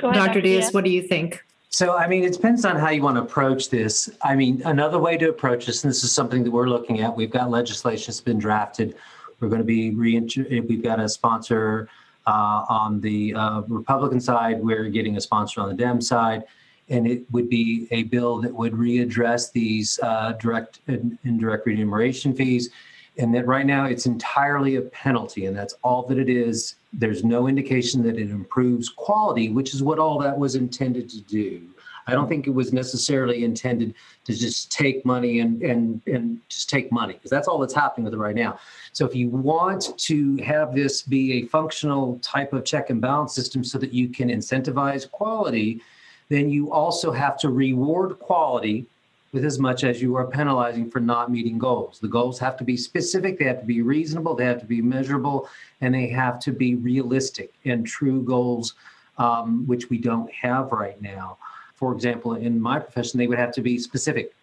Ahead, 0.01 0.15
Dr. 0.15 0.41
Diaz, 0.41 0.73
what 0.73 0.85
do 0.85 0.91
you 0.91 1.03
think? 1.03 1.45
So, 1.71 1.97
I 1.97 2.07
mean, 2.07 2.25
it 2.25 2.33
depends 2.33 2.65
on 2.65 2.77
how 2.77 2.91
you 2.91 3.03
want 3.03 3.17
to 3.17 3.23
approach 3.23 3.69
this. 3.69 4.11
I 4.23 4.35
mean, 4.35 4.63
another 4.65 4.99
way 4.99 5.17
to 5.19 5.29
approach 5.29 5.67
this, 5.67 5.85
and 5.85 5.91
this 5.91 6.03
is 6.03 6.13
something 6.13 6.43
that 6.45 6.51
we're 6.51 6.69
looking 6.69 7.01
at, 7.01 7.15
we've 7.15 7.31
got 7.31 7.51
legislation 7.51 8.07
that's 8.07 8.21
been 8.21 8.39
drafted. 8.39 8.95
We're 9.41 9.49
going 9.49 9.61
to 9.61 9.67
be, 9.67 9.91
re- 9.91 10.21
we've 10.61 10.83
got 10.83 10.99
a 10.99 11.09
sponsor 11.09 11.89
uh, 12.27 12.65
on 12.69 13.01
the 13.01 13.35
uh, 13.35 13.63
Republican 13.69 14.21
side, 14.21 14.63
we're 14.63 14.89
getting 14.89 15.17
a 15.17 15.21
sponsor 15.21 15.61
on 15.61 15.69
the 15.69 15.75
Dem 15.75 16.01
side, 16.01 16.45
and 16.89 17.07
it 17.07 17.25
would 17.31 17.49
be 17.49 17.89
a 17.91 18.05
bill 18.05 18.41
that 18.41 18.53
would 18.53 18.73
readdress 18.73 19.51
these 19.53 19.99
uh, 20.03 20.33
direct 20.33 20.81
and 20.89 21.19
indirect 21.25 21.67
remuneration 21.67 22.35
fees. 22.35 22.71
And 23.19 23.35
that 23.35 23.47
right 23.47 23.67
now 23.67 23.85
it's 23.87 24.07
entirely 24.07 24.77
a 24.77 24.83
penalty, 24.83 25.47
and 25.47 25.57
that's 25.57 25.75
all 25.83 26.05
that 26.05 26.19
it 26.19 26.29
is. 26.29 26.77
There's 26.93 27.25
no 27.25 27.49
indication 27.49 28.03
that 28.05 28.17
it 28.17 28.31
improves 28.31 28.89
quality, 28.89 29.49
which 29.49 29.75
is 29.75 29.83
what 29.83 29.99
all 29.99 30.19
that 30.21 30.39
was 30.39 30.55
intended 30.55 31.09
to 31.11 31.21
do. 31.23 31.69
I 32.09 32.13
don't 32.13 32.27
think 32.27 32.47
it 32.47 32.51
was 32.51 32.73
necessarily 32.73 33.45
intended 33.45 33.95
to 34.25 34.35
just 34.35 34.73
take 34.73 35.05
money 35.05 35.41
and 35.41 35.63
and 35.63 36.01
and 36.07 36.41
just 36.49 36.71
take 36.71 36.91
money 36.91 37.13
because 37.13 37.31
that's 37.31 37.47
all 37.47 37.59
that's 37.59 37.75
happening 37.75 38.07
with 38.07 38.15
it 38.15 38.19
right 38.19 38.35
now. 38.35 38.59
So 38.93 39.05
if 39.05 39.15
you 39.15 39.29
want 39.29 39.97
to 39.99 40.37
have 40.39 40.75
this 40.75 41.03
be 41.03 41.35
a 41.35 41.47
functional 41.47 42.19
type 42.21 42.55
of 42.55 42.65
check 42.65 42.89
and 42.89 43.01
balance 43.01 43.35
system 43.35 43.63
so 43.63 43.79
that 43.79 43.93
you 43.93 44.09
can 44.09 44.31
incentivize 44.31 45.09
quality, 45.11 45.83
then 46.31 46.49
you 46.49 46.73
also 46.73 47.13
have 47.13 47.39
to 47.41 47.51
reward 47.51 48.19
quality 48.21 48.87
with 49.33 49.45
as 49.45 49.59
much 49.59 49.85
as 49.85 50.01
you 50.01 50.17
are 50.17 50.27
penalizing 50.27 50.91
for 50.91 51.01
not 51.01 51.31
meeting 51.31 51.59
goals. 51.59 51.99
The 52.01 52.09
goals 52.09 52.39
have 52.39 52.57
to 52.59 52.65
be 52.65 52.77
specific, 52.77 53.39
they 53.39 53.45
have 53.45 53.61
to 53.61 53.67
be 53.67 53.83
reasonable, 53.83 54.35
they 54.35 54.47
have 54.47 54.61
to 54.61 54.67
be 54.67 54.81
measurable, 54.81 55.49
and 55.81 55.95
they 55.95 56.09
have 56.09 56.39
to 56.41 56.53
be 56.53 56.77
realistic 56.77 57.53
and 57.65 57.87
true 57.87 58.23
goals, 58.23 58.75
um, 59.19 59.67
which 59.67 59.91
we 59.91 59.99
don't 59.99 60.31
have 60.33 60.73
right 60.73 61.01
now 61.03 61.39
for 61.79 61.93
example, 61.93 62.35
in 62.35 62.61
my 62.61 62.81
profession, 62.81 63.19
they 63.19 63.29
would 63.29 63.39
have 63.39 63.53
to 63.53 63.61
be 63.61 63.79
specific. 63.79 64.35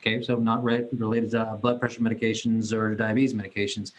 Okay, 0.00 0.22
so 0.22 0.36
not 0.36 0.62
re- 0.62 0.86
related 0.92 1.30
to 1.30 1.58
blood 1.60 1.80
pressure 1.80 2.02
medications 2.02 2.74
or 2.74 2.94
diabetes 2.94 3.32
medications. 3.32 3.92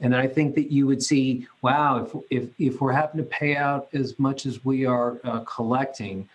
And 0.00 0.14
I 0.14 0.26
think 0.26 0.54
that 0.56 0.70
you 0.70 0.86
would 0.86 1.02
see, 1.02 1.46
wow, 1.62 2.04
if 2.04 2.14
if 2.30 2.50
if 2.58 2.80
we're 2.82 2.92
having 2.92 3.16
to 3.16 3.22
pay 3.22 3.56
out 3.56 3.88
as 3.94 4.18
much 4.18 4.44
as 4.44 4.62
we 4.66 4.84
are 4.84 5.18
uh, 5.24 5.40
collecting, 5.40 6.28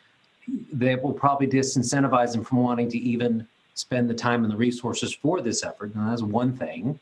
that 0.73 1.01
will 1.01 1.13
probably 1.13 1.47
disincentivize 1.47 2.33
them 2.33 2.43
from 2.43 2.59
wanting 2.59 2.89
to 2.89 2.97
even 2.97 3.47
spend 3.75 4.09
the 4.09 4.13
time 4.13 4.43
and 4.43 4.51
the 4.51 4.57
resources 4.57 5.13
for 5.13 5.41
this 5.41 5.63
effort. 5.63 5.93
And 5.95 6.07
that's 6.07 6.21
one 6.21 6.55
thing. 6.55 6.99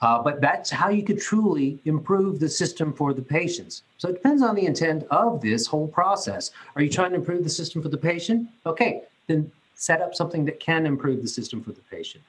Uh, 0.00 0.22
but 0.22 0.40
that's 0.40 0.70
how 0.70 0.88
you 0.90 1.02
could 1.02 1.20
truly 1.20 1.78
improve 1.84 2.38
the 2.38 2.48
system 2.48 2.92
for 2.92 3.14
the 3.14 3.22
patients. 3.22 3.82
So 3.98 4.08
it 4.08 4.14
depends 4.14 4.42
on 4.42 4.54
the 4.54 4.66
intent 4.66 5.04
of 5.10 5.40
this 5.40 5.66
whole 5.66 5.88
process. 5.88 6.50
Are 6.76 6.82
you 6.82 6.90
trying 6.90 7.10
to 7.10 7.16
improve 7.16 7.44
the 7.44 7.50
system 7.50 7.80
for 7.80 7.88
the 7.88 7.96
patient? 7.96 8.48
Okay, 8.66 9.02
then 9.28 9.50
set 9.74 10.02
up 10.02 10.14
something 10.14 10.44
that 10.44 10.60
can 10.60 10.84
improve 10.86 11.22
the 11.22 11.28
system 11.28 11.62
for 11.62 11.72
the 11.72 11.80
patient. 11.90 12.22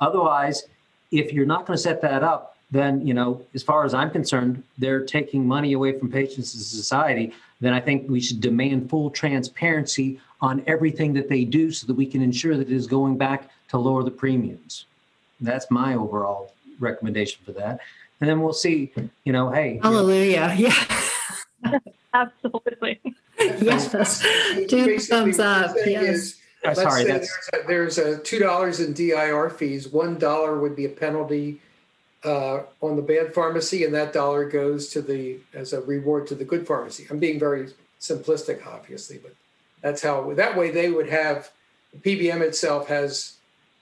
Otherwise, 0.00 0.64
if 1.10 1.32
you're 1.32 1.46
not 1.46 1.66
going 1.66 1.76
to 1.76 1.82
set 1.82 2.00
that 2.02 2.22
up, 2.22 2.49
then 2.70 3.06
you 3.06 3.14
know, 3.14 3.44
as 3.54 3.62
far 3.62 3.84
as 3.84 3.94
I'm 3.94 4.10
concerned, 4.10 4.62
they're 4.78 5.04
taking 5.04 5.46
money 5.46 5.72
away 5.72 5.98
from 5.98 6.10
patients 6.10 6.54
and 6.54 6.62
society. 6.62 7.32
Then 7.60 7.74
I 7.74 7.80
think 7.80 8.08
we 8.08 8.20
should 8.20 8.40
demand 8.40 8.88
full 8.88 9.10
transparency 9.10 10.20
on 10.40 10.62
everything 10.66 11.12
that 11.14 11.28
they 11.28 11.44
do, 11.44 11.70
so 11.70 11.86
that 11.86 11.94
we 11.94 12.06
can 12.06 12.22
ensure 12.22 12.56
that 12.56 12.68
it 12.70 12.74
is 12.74 12.86
going 12.86 13.16
back 13.16 13.50
to 13.68 13.78
lower 13.78 14.02
the 14.02 14.10
premiums. 14.10 14.86
That's 15.40 15.70
my 15.70 15.94
overall 15.94 16.52
recommendation 16.78 17.40
for 17.44 17.52
that. 17.52 17.80
And 18.20 18.28
then 18.28 18.40
we'll 18.40 18.52
see, 18.52 18.92
you 19.24 19.32
know, 19.32 19.50
hey. 19.50 19.80
Hallelujah. 19.82 20.54
Yeah. 20.56 21.78
Absolutely. 22.14 23.00
yes. 23.38 24.22
Two 24.68 24.98
thumbs 24.98 25.38
up. 25.38 25.74
Yes. 25.86 26.04
Is, 26.04 26.40
sorry, 26.74 27.04
that's... 27.04 27.50
there's 27.50 27.64
a, 27.64 27.66
there's 27.66 27.98
a 27.98 28.18
two 28.18 28.38
dollars 28.38 28.80
in 28.80 28.92
DIR 28.92 29.50
fees. 29.50 29.88
One 29.88 30.18
dollar 30.18 30.60
would 30.60 30.76
be 30.76 30.84
a 30.84 30.90
penalty 30.90 31.60
uh, 32.24 32.60
on 32.80 32.96
the 32.96 33.02
bad 33.02 33.32
pharmacy, 33.32 33.84
and 33.84 33.94
that 33.94 34.12
dollar 34.12 34.48
goes 34.48 34.88
to 34.90 35.02
the 35.02 35.38
as 35.54 35.72
a 35.72 35.80
reward 35.80 36.26
to 36.28 36.34
the 36.34 36.44
good 36.44 36.66
pharmacy. 36.66 37.06
I'm 37.10 37.18
being 37.18 37.38
very 37.38 37.68
simplistic, 38.00 38.66
obviously, 38.66 39.18
but 39.18 39.34
that's 39.82 40.02
how. 40.02 40.32
That 40.34 40.56
way, 40.56 40.70
they 40.70 40.90
would 40.90 41.08
have 41.08 41.50
PBM 41.98 42.40
itself 42.40 42.88
has 42.88 43.36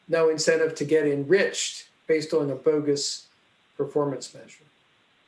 no 0.09 0.29
incentive 0.29 0.75
to 0.77 0.85
get 0.85 1.07
enriched 1.07 1.89
based 2.07 2.33
on 2.33 2.51
a 2.51 2.55
bogus 2.55 3.27
performance 3.77 4.33
measure. 4.35 4.65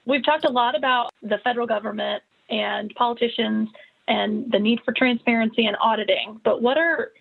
We've 0.06 0.24
talked 0.24 0.44
a 0.44 0.50
lot 0.50 0.76
about 0.76 1.12
the 1.22 1.38
federal 1.38 1.66
government 1.66 2.22
and 2.48 2.92
politicians 2.94 3.68
and 4.08 4.50
the 4.50 4.58
need 4.58 4.80
for 4.84 4.92
transparency 4.92 5.66
and 5.66 5.76
auditing. 5.80 6.40
But 6.42 6.62
what 6.62 6.78
are 6.78 7.12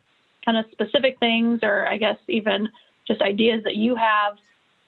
kind 0.46 0.58
of 0.58 0.66
specific 0.72 1.20
things, 1.20 1.60
or 1.62 1.88
I 1.88 1.98
guess 1.98 2.18
even 2.28 2.70
just 3.06 3.22
ideas 3.22 3.64
that 3.66 3.76
you 3.76 3.96
have 3.96 4.38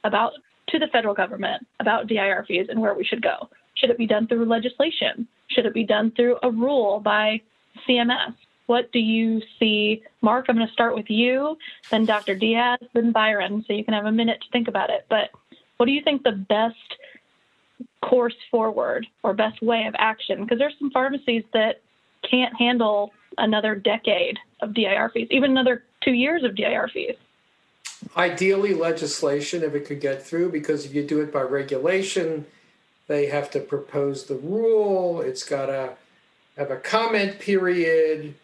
about 0.04 0.34
to 0.72 0.80
the 0.80 0.88
federal 0.88 1.14
government 1.14 1.66
about 1.80 2.08
DIR 2.08 2.46
fees 2.48 2.68
and 2.70 2.82
where 2.82 2.94
we 2.94 3.04
should 3.04 3.22
go? 3.22 3.50
Should 3.76 3.90
it 3.90 3.98
be 3.98 4.08
done 4.08 4.28
through 4.28 4.46
legislation? 4.46 5.28
Should 5.48 5.66
it 5.66 5.74
be 5.74 5.86
done 5.86 6.12
through 6.12 6.38
a 6.44 6.52
rule 6.52 7.00
by 7.00 7.42
CMS? 7.88 8.36
What 8.68 8.92
do 8.92 9.00
you 9.00 9.42
see? 9.60 10.04
Mark, 10.22 10.46
I'm 10.48 10.56
going 10.56 10.68
to 10.68 10.74
start 10.74 10.96
with 10.96 11.10
you, 11.10 11.58
then 11.90 12.06
Dr. 12.06 12.36
Diaz, 12.36 12.80
then 12.94 13.12
Byron, 13.12 13.66
so 13.68 13.74
you 13.74 13.84
can 13.84 13.94
have 13.94 14.06
a 14.06 14.12
minute 14.12 14.40
to 14.42 14.48
think 14.52 14.68
about 14.68 14.90
it. 14.90 15.06
But 15.10 15.30
what 15.78 15.88
do 15.88 15.92
you 15.92 16.02
think 16.04 16.24
the 16.24 16.32
best 16.32 16.76
course 18.02 18.36
forward 18.50 19.08
or 19.24 19.34
best 19.34 19.62
way 19.62 19.86
of 19.88 19.96
action? 19.98 20.44
Because 20.44 20.60
there's 20.60 20.76
some 20.80 20.92
pharmacies 20.92 21.44
that 21.54 21.82
can't 22.30 22.56
handle 22.58 23.12
another 23.38 23.76
decade 23.76 24.38
of 24.62 24.74
DIR 24.74 25.10
fees, 25.14 25.28
even 25.32 25.52
another 25.52 25.84
two 26.02 26.14
years 26.14 26.44
of 26.44 26.56
DIR 26.56 26.90
fees. 26.94 27.16
Ideally, 28.18 28.74
legislation, 28.74 29.64
if 29.64 29.74
it 29.76 29.86
could 29.86 30.02
get 30.02 30.26
through, 30.26 30.52
because 30.52 30.86
if 30.86 30.94
you 30.94 31.06
do 31.06 31.22
it 31.22 31.32
by 31.32 31.42
regulation, 31.42 32.46
they 33.08 33.28
have 33.28 33.52
to 33.52 33.60
propose 33.60 34.26
the 34.26 34.36
rule. 34.36 35.22
It's 35.22 35.44
got 35.44 35.68
to 35.68 35.94
have 36.58 36.72
a 36.72 36.78
comment 36.78 37.40
period. 37.40 38.36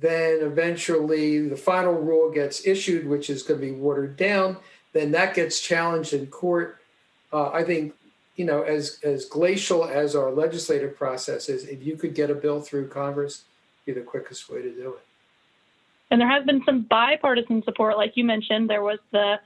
Then 0.00 0.40
eventually 0.40 1.48
the 1.48 1.56
final 1.56 1.94
rule 1.94 2.30
gets 2.30 2.66
issued, 2.66 3.06
which 3.08 3.30
is 3.30 3.42
going 3.42 3.60
to 3.60 3.66
be 3.66 3.72
watered 3.72 4.16
down. 4.16 4.56
Then 4.92 5.12
that 5.12 5.34
gets 5.34 5.60
challenged 5.60 6.12
in 6.12 6.26
court. 6.26 6.80
Uh, 7.32 7.50
I 7.50 7.64
think, 7.64 7.94
you 8.36 8.44
know, 8.44 8.62
as 8.62 8.98
as 9.02 9.24
glacial 9.26 9.84
as 9.84 10.16
our 10.16 10.30
legislative 10.30 10.96
process 10.96 11.48
is, 11.48 11.64
if 11.64 11.84
you 11.84 11.96
could 11.96 12.14
get 12.14 12.30
a 12.30 12.34
bill 12.34 12.60
through 12.60 12.88
Congress, 12.88 13.44
be 13.86 13.92
the 13.92 14.00
quickest 14.00 14.48
way 14.50 14.62
to 14.62 14.70
do 14.70 14.94
it. 14.94 15.04
And 16.10 16.20
there 16.20 16.28
has 16.28 16.44
been 16.44 16.62
some 16.64 16.82
bipartisan 16.82 17.62
support, 17.64 17.96
like 17.96 18.12
you 18.14 18.24
mentioned. 18.24 18.68
There 18.70 18.82
was 18.82 18.98
the 19.10 19.36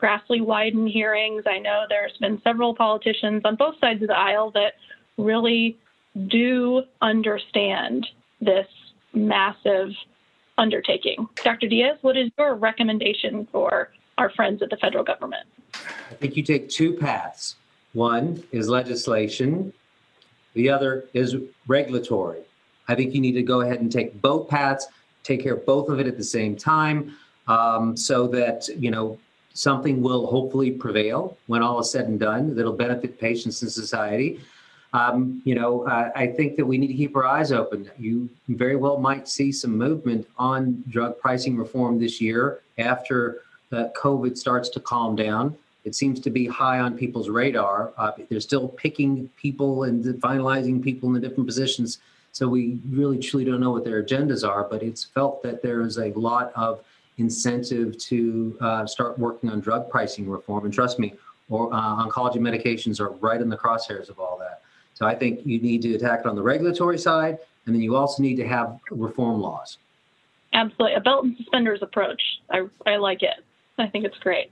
Grassley 0.00 0.40
Wyden 0.40 0.90
hearings. 0.90 1.44
I 1.46 1.58
know 1.58 1.84
there's 1.88 2.16
been 2.20 2.40
several 2.42 2.74
politicians 2.74 3.42
on 3.44 3.56
both 3.56 3.74
sides 3.80 4.02
of 4.02 4.08
the 4.08 4.16
aisle 4.16 4.50
that 4.52 4.74
really 5.16 5.78
do 6.28 6.82
understand 7.02 8.06
this 8.40 8.66
massive 9.14 9.90
undertaking. 10.58 11.28
Dr. 11.42 11.68
Diaz, 11.68 11.98
what 12.02 12.16
is 12.16 12.30
your 12.38 12.54
recommendation 12.54 13.46
for 13.52 13.90
our 14.18 14.30
friends 14.30 14.62
at 14.62 14.70
the 14.70 14.76
federal 14.76 15.04
government? 15.04 15.46
I 15.74 16.14
think 16.14 16.36
you 16.36 16.42
take 16.42 16.68
two 16.68 16.94
paths. 16.94 17.56
One 17.92 18.42
is 18.52 18.68
legislation, 18.68 19.72
the 20.54 20.70
other 20.70 21.04
is 21.12 21.36
regulatory. 21.66 22.40
I 22.88 22.94
think 22.94 23.14
you 23.14 23.20
need 23.20 23.32
to 23.32 23.42
go 23.42 23.62
ahead 23.62 23.80
and 23.80 23.90
take 23.90 24.20
both 24.20 24.48
paths, 24.48 24.86
take 25.26 25.42
care 25.42 25.54
of 25.54 25.66
both 25.66 25.88
of 25.88 25.98
it 26.00 26.06
at 26.06 26.16
the 26.16 26.24
same 26.24 26.56
time, 26.56 27.16
um, 27.48 27.96
so 27.96 28.26
that 28.28 28.68
you 28.78 28.90
know 28.90 29.18
something 29.52 30.02
will 30.02 30.26
hopefully 30.26 30.70
prevail 30.70 31.36
when 31.46 31.62
all 31.62 31.80
is 31.80 31.90
said 31.90 32.06
and 32.06 32.20
done 32.20 32.54
that'll 32.54 32.72
benefit 32.72 33.18
patients 33.18 33.62
and 33.62 33.70
society. 33.70 34.40
Um, 34.92 35.42
you 35.44 35.54
know, 35.54 35.86
uh, 35.86 36.10
I 36.14 36.26
think 36.26 36.56
that 36.56 36.64
we 36.64 36.78
need 36.78 36.88
to 36.88 36.94
keep 36.94 37.16
our 37.16 37.26
eyes 37.26 37.52
open. 37.52 37.90
You 37.98 38.28
very 38.48 38.76
well 38.76 38.98
might 38.98 39.28
see 39.28 39.50
some 39.52 39.76
movement 39.76 40.26
on 40.38 40.84
drug 40.88 41.18
pricing 41.18 41.56
reform 41.56 41.98
this 41.98 42.20
year 42.20 42.60
after 42.78 43.42
uh, 43.72 43.88
COVID 43.96 44.38
starts 44.38 44.68
to 44.70 44.80
calm 44.80 45.16
down. 45.16 45.56
It 45.84 45.94
seems 45.94 46.18
to 46.20 46.30
be 46.30 46.46
high 46.46 46.80
on 46.80 46.96
people's 46.96 47.28
radar. 47.28 47.92
Uh, 47.96 48.12
they're 48.28 48.40
still 48.40 48.68
picking 48.68 49.28
people 49.36 49.84
and 49.84 50.04
finalizing 50.20 50.82
people 50.82 51.08
in 51.08 51.14
the 51.14 51.20
different 51.20 51.46
positions. 51.46 51.98
So 52.36 52.46
we 52.46 52.78
really 52.90 53.16
truly 53.16 53.46
don't 53.46 53.60
know 53.60 53.70
what 53.70 53.82
their 53.82 54.02
agendas 54.02 54.46
are, 54.46 54.64
but 54.64 54.82
it's 54.82 55.02
felt 55.02 55.42
that 55.42 55.62
there 55.62 55.80
is 55.80 55.96
a 55.96 56.12
lot 56.12 56.52
of 56.54 56.84
incentive 57.16 57.96
to 57.96 58.58
uh, 58.60 58.86
start 58.86 59.18
working 59.18 59.48
on 59.48 59.60
drug 59.60 59.88
pricing 59.88 60.28
reform. 60.28 60.66
And 60.66 60.74
trust 60.74 60.98
me, 60.98 61.14
or 61.48 61.72
uh, 61.72 62.04
oncology 62.04 62.36
medications 62.36 63.00
are 63.00 63.08
right 63.08 63.40
in 63.40 63.48
the 63.48 63.56
crosshairs 63.56 64.10
of 64.10 64.20
all 64.20 64.36
that. 64.40 64.60
So 64.92 65.06
I 65.06 65.14
think 65.14 65.46
you 65.46 65.58
need 65.62 65.80
to 65.80 65.94
attack 65.94 66.20
it 66.20 66.26
on 66.26 66.36
the 66.36 66.42
regulatory 66.42 66.98
side, 66.98 67.38
and 67.64 67.74
then 67.74 67.80
you 67.80 67.96
also 67.96 68.22
need 68.22 68.36
to 68.36 68.46
have 68.46 68.80
reform 68.90 69.40
laws. 69.40 69.78
Absolutely, 70.52 70.92
a 70.92 71.00
belt 71.00 71.24
and 71.24 71.38
suspenders 71.38 71.80
approach. 71.80 72.22
I 72.50 72.66
I 72.84 72.96
like 72.96 73.22
it. 73.22 73.42
I 73.78 73.86
think 73.86 74.04
it's 74.04 74.18
great. 74.18 74.50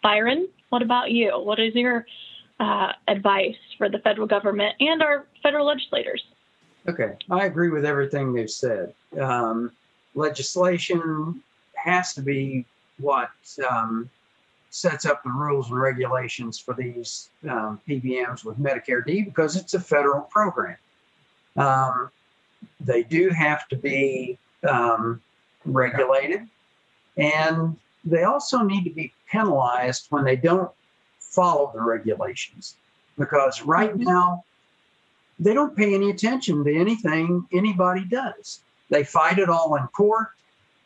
Byron, 0.00 0.46
what 0.68 0.80
about 0.80 1.10
you? 1.10 1.30
What 1.40 1.58
is 1.58 1.74
your 1.74 2.06
uh, 2.60 2.92
advice 3.08 3.56
for 3.78 3.88
the 3.88 3.98
federal 3.98 4.28
government 4.28 4.76
and 4.78 5.02
our 5.02 5.26
federal 5.42 5.66
legislators? 5.66 6.22
Okay, 6.88 7.14
I 7.30 7.46
agree 7.46 7.70
with 7.70 7.84
everything 7.84 8.32
they've 8.32 8.50
said. 8.50 8.94
Um, 9.20 9.72
legislation 10.14 11.42
has 11.74 12.14
to 12.14 12.22
be 12.22 12.64
what 12.98 13.30
um, 13.68 14.08
sets 14.70 15.04
up 15.04 15.22
the 15.22 15.30
rules 15.30 15.70
and 15.70 15.80
regulations 15.80 16.58
for 16.58 16.74
these 16.74 17.30
um, 17.48 17.80
PBMs 17.88 18.44
with 18.44 18.58
Medicare 18.58 19.04
D 19.04 19.22
because 19.22 19.56
it's 19.56 19.74
a 19.74 19.80
federal 19.80 20.22
program. 20.22 20.76
Um, 21.56 22.10
they 22.80 23.02
do 23.02 23.30
have 23.30 23.66
to 23.68 23.76
be 23.76 24.38
um, 24.68 25.20
regulated, 25.64 26.46
and 27.16 27.76
they 28.04 28.24
also 28.24 28.62
need 28.62 28.84
to 28.84 28.90
be 28.90 29.12
penalized 29.30 30.06
when 30.10 30.24
they 30.24 30.36
don't 30.36 30.70
follow 31.18 31.72
the 31.74 31.82
regulations 31.82 32.76
because 33.18 33.62
right 33.62 33.96
now 33.96 34.44
they 35.38 35.54
don't 35.54 35.76
pay 35.76 35.94
any 35.94 36.10
attention 36.10 36.64
to 36.64 36.74
anything 36.74 37.46
anybody 37.52 38.04
does. 38.04 38.64
They 38.88 39.04
fight 39.04 39.38
it 39.38 39.48
all 39.48 39.76
in 39.76 39.86
court. 39.88 40.30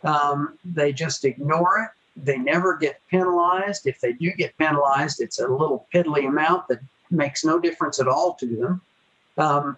Um, 0.02 0.58
they 0.64 0.92
just 0.92 1.24
ignore 1.24 1.84
it. 1.84 1.90
They 2.16 2.38
never 2.38 2.76
get 2.76 3.00
penalized. 3.10 3.86
If 3.86 4.00
they 4.00 4.12
do 4.12 4.32
get 4.32 4.58
penalized, 4.58 5.20
it's 5.20 5.38
a 5.38 5.46
little 5.46 5.86
piddly 5.94 6.26
amount 6.26 6.66
that 6.68 6.80
makes 7.10 7.44
no 7.44 7.60
difference 7.60 8.00
at 8.00 8.08
all 8.08 8.34
to 8.34 8.46
them. 8.46 8.80
Um, 9.38 9.76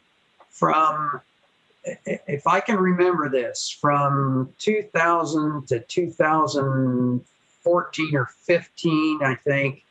from, 0.50 1.20
if 1.84 2.46
I 2.46 2.60
can 2.60 2.76
remember 2.76 3.28
this, 3.28 3.68
from 3.68 4.54
2000 4.58 5.66
to 5.68 5.80
2014 5.80 8.16
or 8.16 8.26
15, 8.26 9.20
I 9.22 9.34
think, 9.34 9.84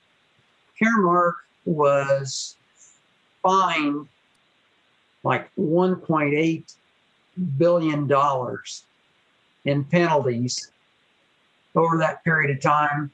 Caremark 0.82 1.34
was 1.66 2.56
fined 3.44 4.08
like 5.24 5.50
1.8 5.56 6.76
billion 7.58 8.08
dollars 8.08 8.84
in 9.66 9.84
penalties 9.84 10.72
over 11.76 11.98
that 11.98 12.24
period 12.24 12.56
of 12.56 12.62
time, 12.62 13.12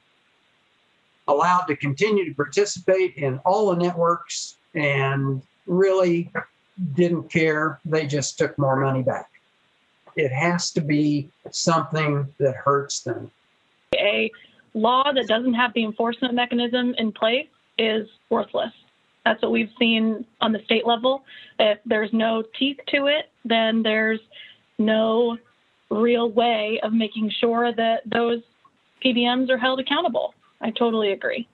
allowed 1.28 1.62
to 1.66 1.76
continue 1.76 2.24
to 2.24 2.34
participate 2.34 3.14
in 3.16 3.38
all 3.44 3.70
the 3.70 3.76
networks 3.76 4.56
and 4.74 5.42
really 5.66 6.32
didn't 6.94 7.30
care. 7.30 7.78
They 7.84 8.06
just 8.06 8.38
took 8.38 8.58
more 8.58 8.76
money 8.76 9.02
back. 9.02 9.30
It 10.16 10.32
has 10.32 10.70
to 10.72 10.80
be 10.80 11.28
something 11.50 12.26
that 12.38 12.54
hurts 12.56 13.00
them. 13.00 13.30
A 13.94 14.30
law 14.74 15.04
that 15.12 15.28
doesn't 15.28 15.54
have 15.54 15.72
the 15.74 15.84
enforcement 15.84 16.34
mechanism 16.34 16.94
in 16.98 17.12
place 17.12 17.48
is 17.78 18.08
worthless. 18.30 18.72
That's 19.28 19.42
what 19.42 19.52
we've 19.52 19.68
seen 19.78 20.24
on 20.40 20.52
the 20.52 20.60
state 20.64 20.86
level. 20.86 21.22
If 21.58 21.78
there's 21.84 22.08
no 22.14 22.42
teeth 22.58 22.78
to 22.94 23.08
it, 23.08 23.26
then 23.44 23.82
there's 23.82 24.20
no 24.78 25.36
real 25.90 26.30
way 26.30 26.80
of 26.82 26.94
making 26.94 27.30
sure 27.38 27.70
that 27.74 28.00
those 28.10 28.40
PBMs 29.04 29.50
are 29.50 29.58
held 29.58 29.80
accountable. 29.80 30.32
I 30.62 30.70
totally 30.70 31.12
agree. 31.12 31.46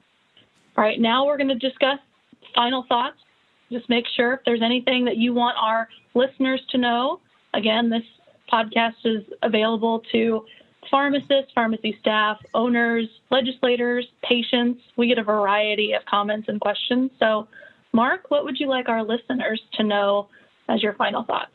All 0.76 0.84
right, 0.84 1.00
now 1.00 1.26
we're 1.26 1.36
going 1.36 1.48
to 1.48 1.56
discuss 1.56 1.98
final 2.54 2.84
thoughts. 2.88 3.16
Just 3.72 3.88
make 3.88 4.04
sure 4.14 4.34
if 4.34 4.40
there's 4.46 4.62
anything 4.62 5.04
that 5.06 5.16
you 5.16 5.34
want 5.34 5.56
our 5.60 5.88
listeners 6.14 6.60
to 6.70 6.78
know. 6.78 7.18
Again, 7.54 7.90
this 7.90 8.04
podcast 8.52 9.04
is 9.04 9.24
available 9.42 10.00
to 10.12 10.44
pharmacists, 10.90 11.52
pharmacy 11.54 11.96
staff, 12.00 12.38
owners, 12.54 13.08
legislators, 13.30 14.06
patients. 14.22 14.82
We 14.96 15.08
get 15.08 15.18
a 15.18 15.22
variety 15.22 15.92
of 15.92 16.04
comments 16.04 16.48
and 16.48 16.60
questions. 16.60 17.10
So, 17.18 17.48
Mark, 17.92 18.30
what 18.30 18.44
would 18.44 18.58
you 18.58 18.68
like 18.68 18.88
our 18.88 19.04
listeners 19.04 19.62
to 19.74 19.82
know 19.82 20.28
as 20.68 20.82
your 20.82 20.94
final 20.94 21.22
thoughts? 21.22 21.50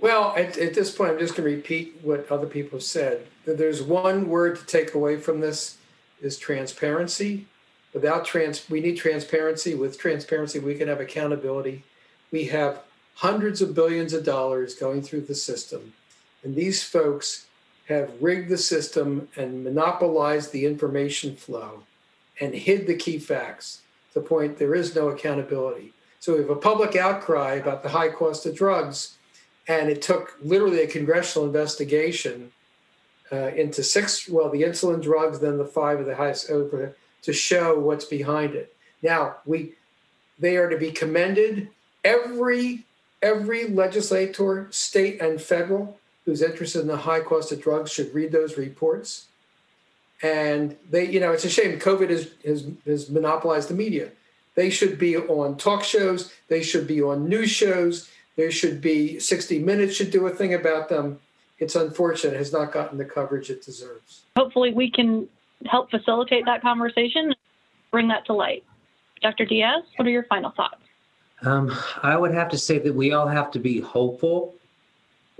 Well, 0.00 0.34
at, 0.36 0.56
at 0.56 0.74
this 0.74 0.94
point, 0.94 1.12
I'm 1.12 1.18
just 1.18 1.36
going 1.36 1.48
to 1.48 1.56
repeat 1.56 1.98
what 2.02 2.30
other 2.30 2.46
people 2.46 2.78
have 2.78 2.82
said. 2.82 3.26
There's 3.44 3.82
one 3.82 4.28
word 4.28 4.56
to 4.58 4.66
take 4.66 4.94
away 4.94 5.18
from 5.18 5.40
this 5.40 5.76
is 6.22 6.38
transparency. 6.38 7.46
Without 7.92 8.24
trans, 8.24 8.68
we 8.70 8.80
need 8.80 8.96
transparency. 8.96 9.74
With 9.74 9.98
transparency, 9.98 10.58
we 10.58 10.74
can 10.74 10.88
have 10.88 11.00
accountability. 11.00 11.82
We 12.30 12.44
have 12.46 12.82
hundreds 13.16 13.60
of 13.60 13.74
billions 13.74 14.12
of 14.12 14.24
dollars 14.24 14.74
going 14.74 15.02
through 15.02 15.22
the 15.22 15.34
system, 15.34 15.92
and 16.42 16.54
these 16.54 16.82
folks 16.82 17.46
have 17.90 18.10
rigged 18.20 18.48
the 18.48 18.58
system 18.58 19.28
and 19.36 19.64
monopolized 19.64 20.52
the 20.52 20.64
information 20.64 21.36
flow 21.36 21.82
and 22.40 22.54
hid 22.54 22.86
the 22.86 22.96
key 22.96 23.18
facts 23.18 23.82
to 24.12 24.20
the 24.20 24.26
point 24.26 24.58
there 24.58 24.74
is 24.74 24.94
no 24.94 25.08
accountability. 25.08 25.92
So 26.20 26.34
we 26.34 26.40
have 26.40 26.50
a 26.50 26.56
public 26.56 26.96
outcry 26.96 27.54
about 27.54 27.82
the 27.82 27.88
high 27.88 28.10
cost 28.10 28.46
of 28.46 28.54
drugs, 28.54 29.16
and 29.68 29.88
it 29.88 30.02
took 30.02 30.36
literally 30.42 30.82
a 30.82 30.86
congressional 30.86 31.46
investigation 31.46 32.52
uh, 33.32 33.48
into 33.54 33.82
six, 33.82 34.28
well, 34.28 34.50
the 34.50 34.62
insulin 34.62 35.02
drugs, 35.02 35.38
then 35.38 35.58
the 35.58 35.64
five 35.64 36.00
of 36.00 36.06
the 36.06 36.16
highest 36.16 36.48
to 36.48 37.32
show 37.32 37.78
what's 37.78 38.04
behind 38.04 38.54
it. 38.54 38.74
Now 39.02 39.36
we, 39.44 39.74
they 40.38 40.56
are 40.56 40.68
to 40.68 40.76
be 40.76 40.90
commended. 40.90 41.68
Every 42.04 42.86
every 43.22 43.68
legislator, 43.68 44.66
state 44.70 45.20
and 45.20 45.40
federal, 45.40 45.99
who's 46.30 46.42
interested 46.42 46.80
in 46.80 46.86
the 46.86 46.96
high 46.96 47.18
cost 47.18 47.50
of 47.50 47.60
drugs 47.60 47.90
should 47.90 48.14
read 48.14 48.30
those 48.30 48.56
reports. 48.56 49.26
And 50.22 50.76
they, 50.88 51.10
you 51.10 51.18
know, 51.18 51.32
it's 51.32 51.44
a 51.44 51.50
shame 51.50 51.76
COVID 51.80 52.08
has, 52.08 52.30
has, 52.44 52.66
has 52.86 53.10
monopolized 53.10 53.68
the 53.68 53.74
media. 53.74 54.10
They 54.54 54.70
should 54.70 54.96
be 54.96 55.16
on 55.16 55.56
talk 55.56 55.82
shows, 55.82 56.32
they 56.46 56.62
should 56.62 56.86
be 56.86 57.02
on 57.02 57.28
news 57.28 57.50
shows, 57.50 58.08
there 58.36 58.52
should 58.52 58.80
be 58.80 59.18
60 59.18 59.58
Minutes 59.58 59.96
should 59.96 60.12
do 60.12 60.24
a 60.28 60.30
thing 60.30 60.54
about 60.54 60.88
them. 60.88 61.18
It's 61.58 61.74
unfortunate 61.74 62.34
it 62.34 62.38
has 62.38 62.52
not 62.52 62.70
gotten 62.70 62.96
the 62.96 63.04
coverage 63.04 63.50
it 63.50 63.64
deserves. 63.64 64.22
Hopefully, 64.36 64.72
we 64.72 64.88
can 64.88 65.28
help 65.66 65.90
facilitate 65.90 66.44
that 66.46 66.62
conversation, 66.62 67.34
bring 67.90 68.06
that 68.08 68.24
to 68.26 68.34
light. 68.34 68.62
Dr. 69.20 69.46
Diaz, 69.46 69.82
what 69.96 70.06
are 70.06 70.10
your 70.10 70.24
final 70.24 70.50
thoughts? 70.52 70.80
Um, 71.42 71.76
I 72.02 72.16
would 72.16 72.32
have 72.32 72.50
to 72.50 72.58
say 72.58 72.78
that 72.78 72.94
we 72.94 73.12
all 73.12 73.26
have 73.26 73.50
to 73.52 73.58
be 73.58 73.80
hopeful. 73.80 74.54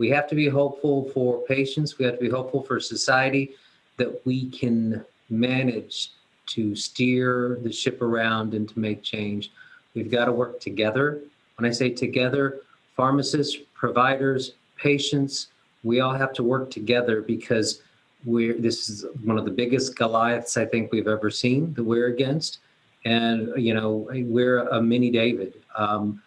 We 0.00 0.08
have 0.08 0.26
to 0.28 0.34
be 0.34 0.48
hopeful 0.48 1.10
for 1.10 1.42
patients. 1.42 1.98
We 1.98 2.06
have 2.06 2.14
to 2.14 2.20
be 2.22 2.30
hopeful 2.30 2.62
for 2.62 2.80
society 2.80 3.50
that 3.98 4.24
we 4.24 4.48
can 4.48 5.04
manage 5.28 6.12
to 6.54 6.74
steer 6.74 7.58
the 7.62 7.70
ship 7.70 8.00
around 8.00 8.54
and 8.54 8.66
to 8.70 8.78
make 8.78 9.02
change. 9.02 9.52
We've 9.94 10.10
got 10.10 10.24
to 10.24 10.32
work 10.32 10.58
together. 10.58 11.20
When 11.58 11.68
I 11.68 11.72
say 11.74 11.90
together, 11.90 12.62
pharmacists, 12.96 13.58
providers, 13.74 14.54
patients, 14.78 15.48
we 15.84 16.00
all 16.00 16.14
have 16.14 16.32
to 16.32 16.42
work 16.42 16.70
together 16.70 17.20
because 17.20 17.82
we're 18.24 18.54
this 18.54 18.88
is 18.88 19.04
one 19.24 19.36
of 19.36 19.44
the 19.44 19.50
biggest 19.50 19.96
Goliaths 19.96 20.56
I 20.56 20.64
think 20.64 20.92
we've 20.92 21.08
ever 21.08 21.30
seen 21.30 21.74
that 21.74 21.84
we're 21.84 22.06
against 22.06 22.60
and 23.04 23.52
you 23.56 23.74
know 23.74 24.08
we're 24.10 24.66
a 24.68 24.80
mini 24.80 25.10
David. 25.10 25.52
Um, 25.76 26.22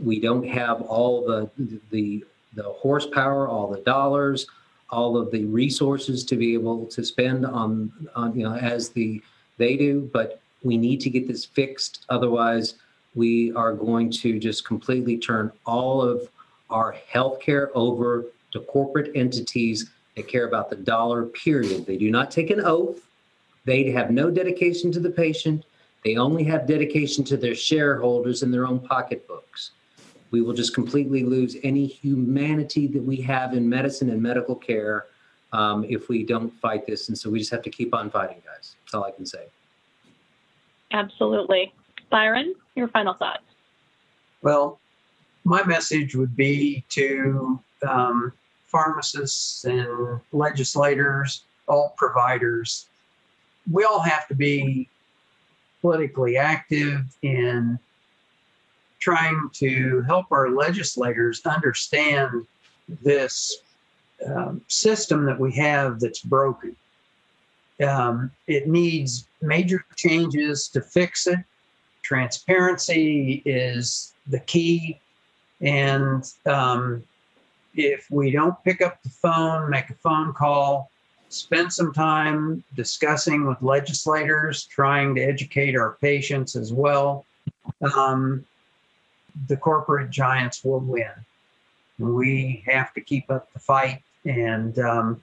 we 0.00 0.20
don't 0.20 0.46
have 0.46 0.82
all 0.82 1.26
the 1.26 1.50
the 1.90 2.24
the 2.54 2.64
horsepower, 2.64 3.48
all 3.48 3.68
the 3.68 3.80
dollars, 3.80 4.46
all 4.90 5.16
of 5.16 5.30
the 5.30 5.44
resources 5.44 6.24
to 6.24 6.36
be 6.36 6.52
able 6.54 6.86
to 6.86 7.04
spend 7.04 7.46
on 7.46 7.92
on 8.16 8.36
you 8.36 8.44
know 8.44 8.56
as 8.56 8.90
the 8.90 9.22
they 9.58 9.76
do, 9.76 10.10
but 10.12 10.40
we 10.62 10.76
need 10.76 11.00
to 11.00 11.10
get 11.10 11.28
this 11.28 11.44
fixed. 11.44 12.04
Otherwise, 12.08 12.74
we 13.14 13.52
are 13.52 13.72
going 13.72 14.10
to 14.10 14.38
just 14.38 14.64
completely 14.64 15.18
turn 15.18 15.52
all 15.66 16.02
of 16.02 16.28
our 16.70 16.96
healthcare 17.12 17.68
over 17.74 18.26
to 18.52 18.60
corporate 18.60 19.12
entities 19.14 19.90
that 20.16 20.28
care 20.28 20.46
about 20.46 20.70
the 20.70 20.76
dollar. 20.76 21.26
Period. 21.26 21.86
They 21.86 21.96
do 21.96 22.10
not 22.10 22.30
take 22.30 22.50
an 22.50 22.60
oath. 22.60 23.06
They 23.64 23.90
have 23.90 24.10
no 24.10 24.30
dedication 24.30 24.90
to 24.92 25.00
the 25.00 25.10
patient. 25.10 25.64
They 26.04 26.16
only 26.16 26.44
have 26.44 26.66
dedication 26.66 27.24
to 27.24 27.36
their 27.36 27.54
shareholders 27.54 28.42
and 28.42 28.52
their 28.52 28.66
own 28.66 28.80
pocketbooks. 28.80 29.72
We 30.30 30.40
will 30.42 30.52
just 30.52 30.74
completely 30.74 31.24
lose 31.24 31.56
any 31.62 31.86
humanity 31.86 32.86
that 32.88 33.02
we 33.02 33.16
have 33.22 33.54
in 33.54 33.68
medicine 33.68 34.10
and 34.10 34.22
medical 34.22 34.54
care 34.54 35.06
um, 35.52 35.84
if 35.88 36.08
we 36.08 36.24
don't 36.24 36.50
fight 36.60 36.86
this. 36.86 37.08
And 37.08 37.18
so 37.18 37.30
we 37.30 37.40
just 37.40 37.50
have 37.50 37.62
to 37.62 37.70
keep 37.70 37.94
on 37.94 38.10
fighting, 38.10 38.40
guys. 38.46 38.76
That's 38.84 38.94
all 38.94 39.04
I 39.04 39.10
can 39.10 39.26
say. 39.26 39.46
Absolutely. 40.92 41.72
Byron, 42.10 42.54
your 42.74 42.88
final 42.88 43.14
thoughts. 43.14 43.42
Well, 44.42 44.78
my 45.44 45.64
message 45.64 46.14
would 46.14 46.36
be 46.36 46.84
to 46.90 47.60
um, 47.88 48.32
pharmacists 48.66 49.64
and 49.64 50.20
legislators, 50.32 51.44
all 51.66 51.94
providers. 51.96 52.86
We 53.70 53.84
all 53.84 54.00
have 54.00 54.28
to 54.28 54.34
be 54.34 54.88
politically 55.80 56.36
active 56.36 57.04
in 57.22 57.78
trying 59.00 59.50
to 59.54 60.02
help 60.02 60.26
our 60.30 60.50
legislators 60.50 61.40
understand 61.46 62.46
this 63.02 63.62
um, 64.26 64.60
system 64.68 65.24
that 65.24 65.38
we 65.38 65.52
have 65.52 66.00
that's 66.00 66.20
broken. 66.20 66.76
Um, 67.86 68.30
it 68.46 68.68
needs 68.68 69.26
major 69.40 69.84
changes 69.96 70.68
to 70.68 70.82
fix 70.82 71.26
it. 71.26 71.38
Transparency 72.02 73.42
is 73.44 74.14
the 74.26 74.40
key. 74.40 75.00
And 75.62 76.24
um, 76.46 77.02
if 77.74 78.06
we 78.10 78.30
don't 78.30 78.62
pick 78.64 78.82
up 78.82 79.02
the 79.02 79.08
phone, 79.08 79.70
make 79.70 79.88
a 79.90 79.94
phone 79.94 80.32
call, 80.34 80.90
spend 81.30 81.72
some 81.72 81.92
time 81.92 82.62
discussing 82.74 83.46
with 83.46 83.62
legislators, 83.62 84.64
trying 84.64 85.14
to 85.14 85.22
educate 85.22 85.76
our 85.76 85.96
patients 86.00 86.56
as 86.56 86.72
well. 86.72 87.24
Um, 87.94 88.44
the 89.48 89.56
corporate 89.56 90.10
giants 90.10 90.64
will 90.64 90.80
win. 90.80 91.10
We 91.98 92.62
have 92.66 92.92
to 92.94 93.00
keep 93.00 93.30
up 93.30 93.52
the 93.52 93.58
fight 93.58 94.02
and 94.24 94.78
um, 94.78 95.22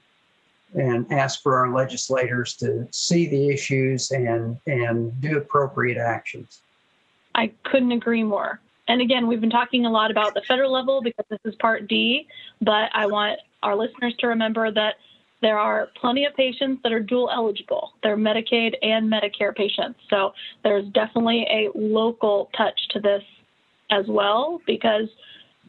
and 0.74 1.10
ask 1.12 1.42
for 1.42 1.56
our 1.58 1.72
legislators 1.72 2.54
to 2.56 2.86
see 2.90 3.26
the 3.26 3.48
issues 3.48 4.10
and 4.10 4.58
and 4.66 5.20
do 5.20 5.38
appropriate 5.38 5.98
actions. 5.98 6.60
I 7.34 7.52
couldn't 7.64 7.92
agree 7.92 8.22
more. 8.22 8.60
And 8.88 9.00
again, 9.00 9.26
we've 9.26 9.40
been 9.40 9.50
talking 9.50 9.84
a 9.86 9.90
lot 9.90 10.10
about 10.10 10.34
the 10.34 10.42
federal 10.42 10.72
level 10.72 11.02
because 11.02 11.24
this 11.28 11.40
is 11.44 11.54
Part 11.56 11.88
D, 11.88 12.26
but 12.60 12.90
I 12.94 13.06
want 13.06 13.38
our 13.62 13.76
listeners 13.76 14.14
to 14.20 14.28
remember 14.28 14.72
that 14.72 14.94
there 15.40 15.58
are 15.58 15.88
plenty 16.00 16.24
of 16.24 16.34
patients 16.34 16.80
that 16.82 16.92
are 16.92 17.00
dual 17.00 17.30
eligible. 17.30 17.92
They're 18.02 18.16
Medicaid 18.16 18.74
and 18.82 19.10
Medicare 19.10 19.54
patients. 19.54 20.00
So 20.10 20.32
there's 20.64 20.86
definitely 20.86 21.46
a 21.50 21.68
local 21.78 22.50
touch 22.56 22.80
to 22.90 23.00
this 23.00 23.22
as 23.90 24.06
well 24.08 24.60
because 24.66 25.08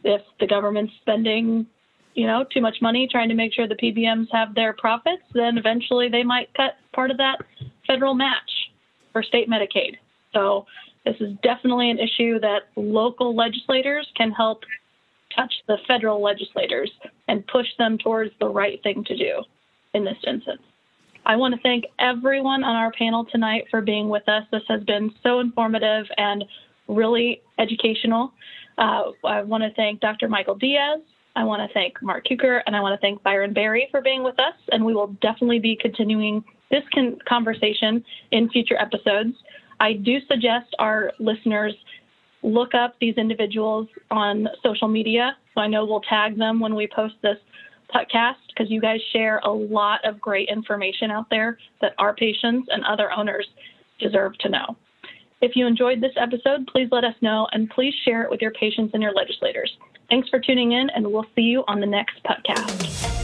if 0.04 0.22
the 0.38 0.46
government's 0.46 0.92
spending, 1.00 1.66
you 2.14 2.26
know, 2.26 2.44
too 2.52 2.60
much 2.60 2.76
money 2.80 3.08
trying 3.10 3.28
to 3.28 3.34
make 3.34 3.52
sure 3.52 3.68
the 3.68 3.74
PBMs 3.74 4.28
have 4.32 4.54
their 4.54 4.72
profits, 4.72 5.22
then 5.34 5.58
eventually 5.58 6.08
they 6.08 6.22
might 6.22 6.52
cut 6.54 6.72
part 6.92 7.10
of 7.10 7.16
that 7.18 7.38
federal 7.86 8.14
match 8.14 8.50
for 9.12 9.22
state 9.22 9.48
Medicaid. 9.48 9.96
So 10.32 10.66
this 11.04 11.16
is 11.20 11.34
definitely 11.42 11.90
an 11.90 11.98
issue 11.98 12.38
that 12.40 12.62
local 12.76 13.34
legislators 13.34 14.06
can 14.16 14.30
help 14.32 14.62
touch 15.34 15.52
the 15.66 15.76
federal 15.86 16.22
legislators 16.22 16.90
and 17.28 17.46
push 17.46 17.66
them 17.78 17.98
towards 17.98 18.32
the 18.40 18.48
right 18.48 18.82
thing 18.82 19.04
to 19.04 19.16
do 19.16 19.42
in 19.94 20.04
this 20.04 20.18
instance. 20.26 20.62
I 21.26 21.36
want 21.36 21.54
to 21.54 21.60
thank 21.60 21.84
everyone 21.98 22.64
on 22.64 22.76
our 22.76 22.92
panel 22.92 23.26
tonight 23.30 23.64
for 23.70 23.80
being 23.80 24.08
with 24.08 24.28
us. 24.28 24.44
This 24.50 24.62
has 24.68 24.82
been 24.84 25.12
so 25.22 25.40
informative 25.40 26.06
and 26.16 26.44
really 26.96 27.42
educational. 27.58 28.32
Uh, 28.78 29.10
I 29.24 29.42
want 29.42 29.62
to 29.62 29.70
thank 29.74 30.00
Dr. 30.00 30.28
Michael 30.28 30.54
Diaz. 30.54 31.00
I 31.36 31.44
want 31.44 31.66
to 31.66 31.72
thank 31.72 32.02
Mark 32.02 32.26
Cuker 32.26 32.60
and 32.66 32.74
I 32.74 32.80
want 32.80 32.98
to 32.98 33.00
thank 33.00 33.22
Byron 33.22 33.52
Berry 33.52 33.88
for 33.90 34.00
being 34.00 34.22
with 34.24 34.38
us. 34.40 34.54
And 34.72 34.84
we 34.84 34.94
will 34.94 35.08
definitely 35.22 35.60
be 35.60 35.76
continuing 35.80 36.44
this 36.70 36.82
con- 36.92 37.18
conversation 37.28 38.04
in 38.32 38.48
future 38.50 38.76
episodes. 38.78 39.36
I 39.78 39.94
do 39.94 40.18
suggest 40.28 40.74
our 40.78 41.12
listeners 41.18 41.74
look 42.42 42.74
up 42.74 42.94
these 43.00 43.14
individuals 43.16 43.88
on 44.10 44.48
social 44.62 44.88
media. 44.88 45.36
So 45.54 45.60
I 45.60 45.66
know 45.66 45.84
we'll 45.84 46.00
tag 46.00 46.38
them 46.38 46.58
when 46.58 46.74
we 46.74 46.88
post 46.94 47.14
this 47.22 47.36
podcast 47.94 48.36
because 48.48 48.70
you 48.70 48.80
guys 48.80 49.00
share 49.12 49.38
a 49.38 49.50
lot 49.50 50.00
of 50.04 50.20
great 50.20 50.48
information 50.48 51.10
out 51.10 51.28
there 51.30 51.58
that 51.80 51.92
our 51.98 52.14
patients 52.14 52.68
and 52.70 52.84
other 52.84 53.10
owners 53.12 53.46
deserve 53.98 54.36
to 54.38 54.48
know. 54.48 54.76
If 55.40 55.56
you 55.56 55.66
enjoyed 55.66 56.02
this 56.02 56.12
episode, 56.16 56.66
please 56.66 56.88
let 56.92 57.04
us 57.04 57.14
know 57.22 57.48
and 57.52 57.70
please 57.70 57.94
share 58.04 58.22
it 58.22 58.30
with 58.30 58.42
your 58.42 58.50
patients 58.52 58.92
and 58.92 59.02
your 59.02 59.12
legislators. 59.12 59.74
Thanks 60.10 60.28
for 60.28 60.38
tuning 60.38 60.72
in, 60.72 60.90
and 60.90 61.10
we'll 61.10 61.26
see 61.34 61.42
you 61.42 61.64
on 61.66 61.80
the 61.80 61.86
next 61.86 62.22
podcast. 62.24 63.19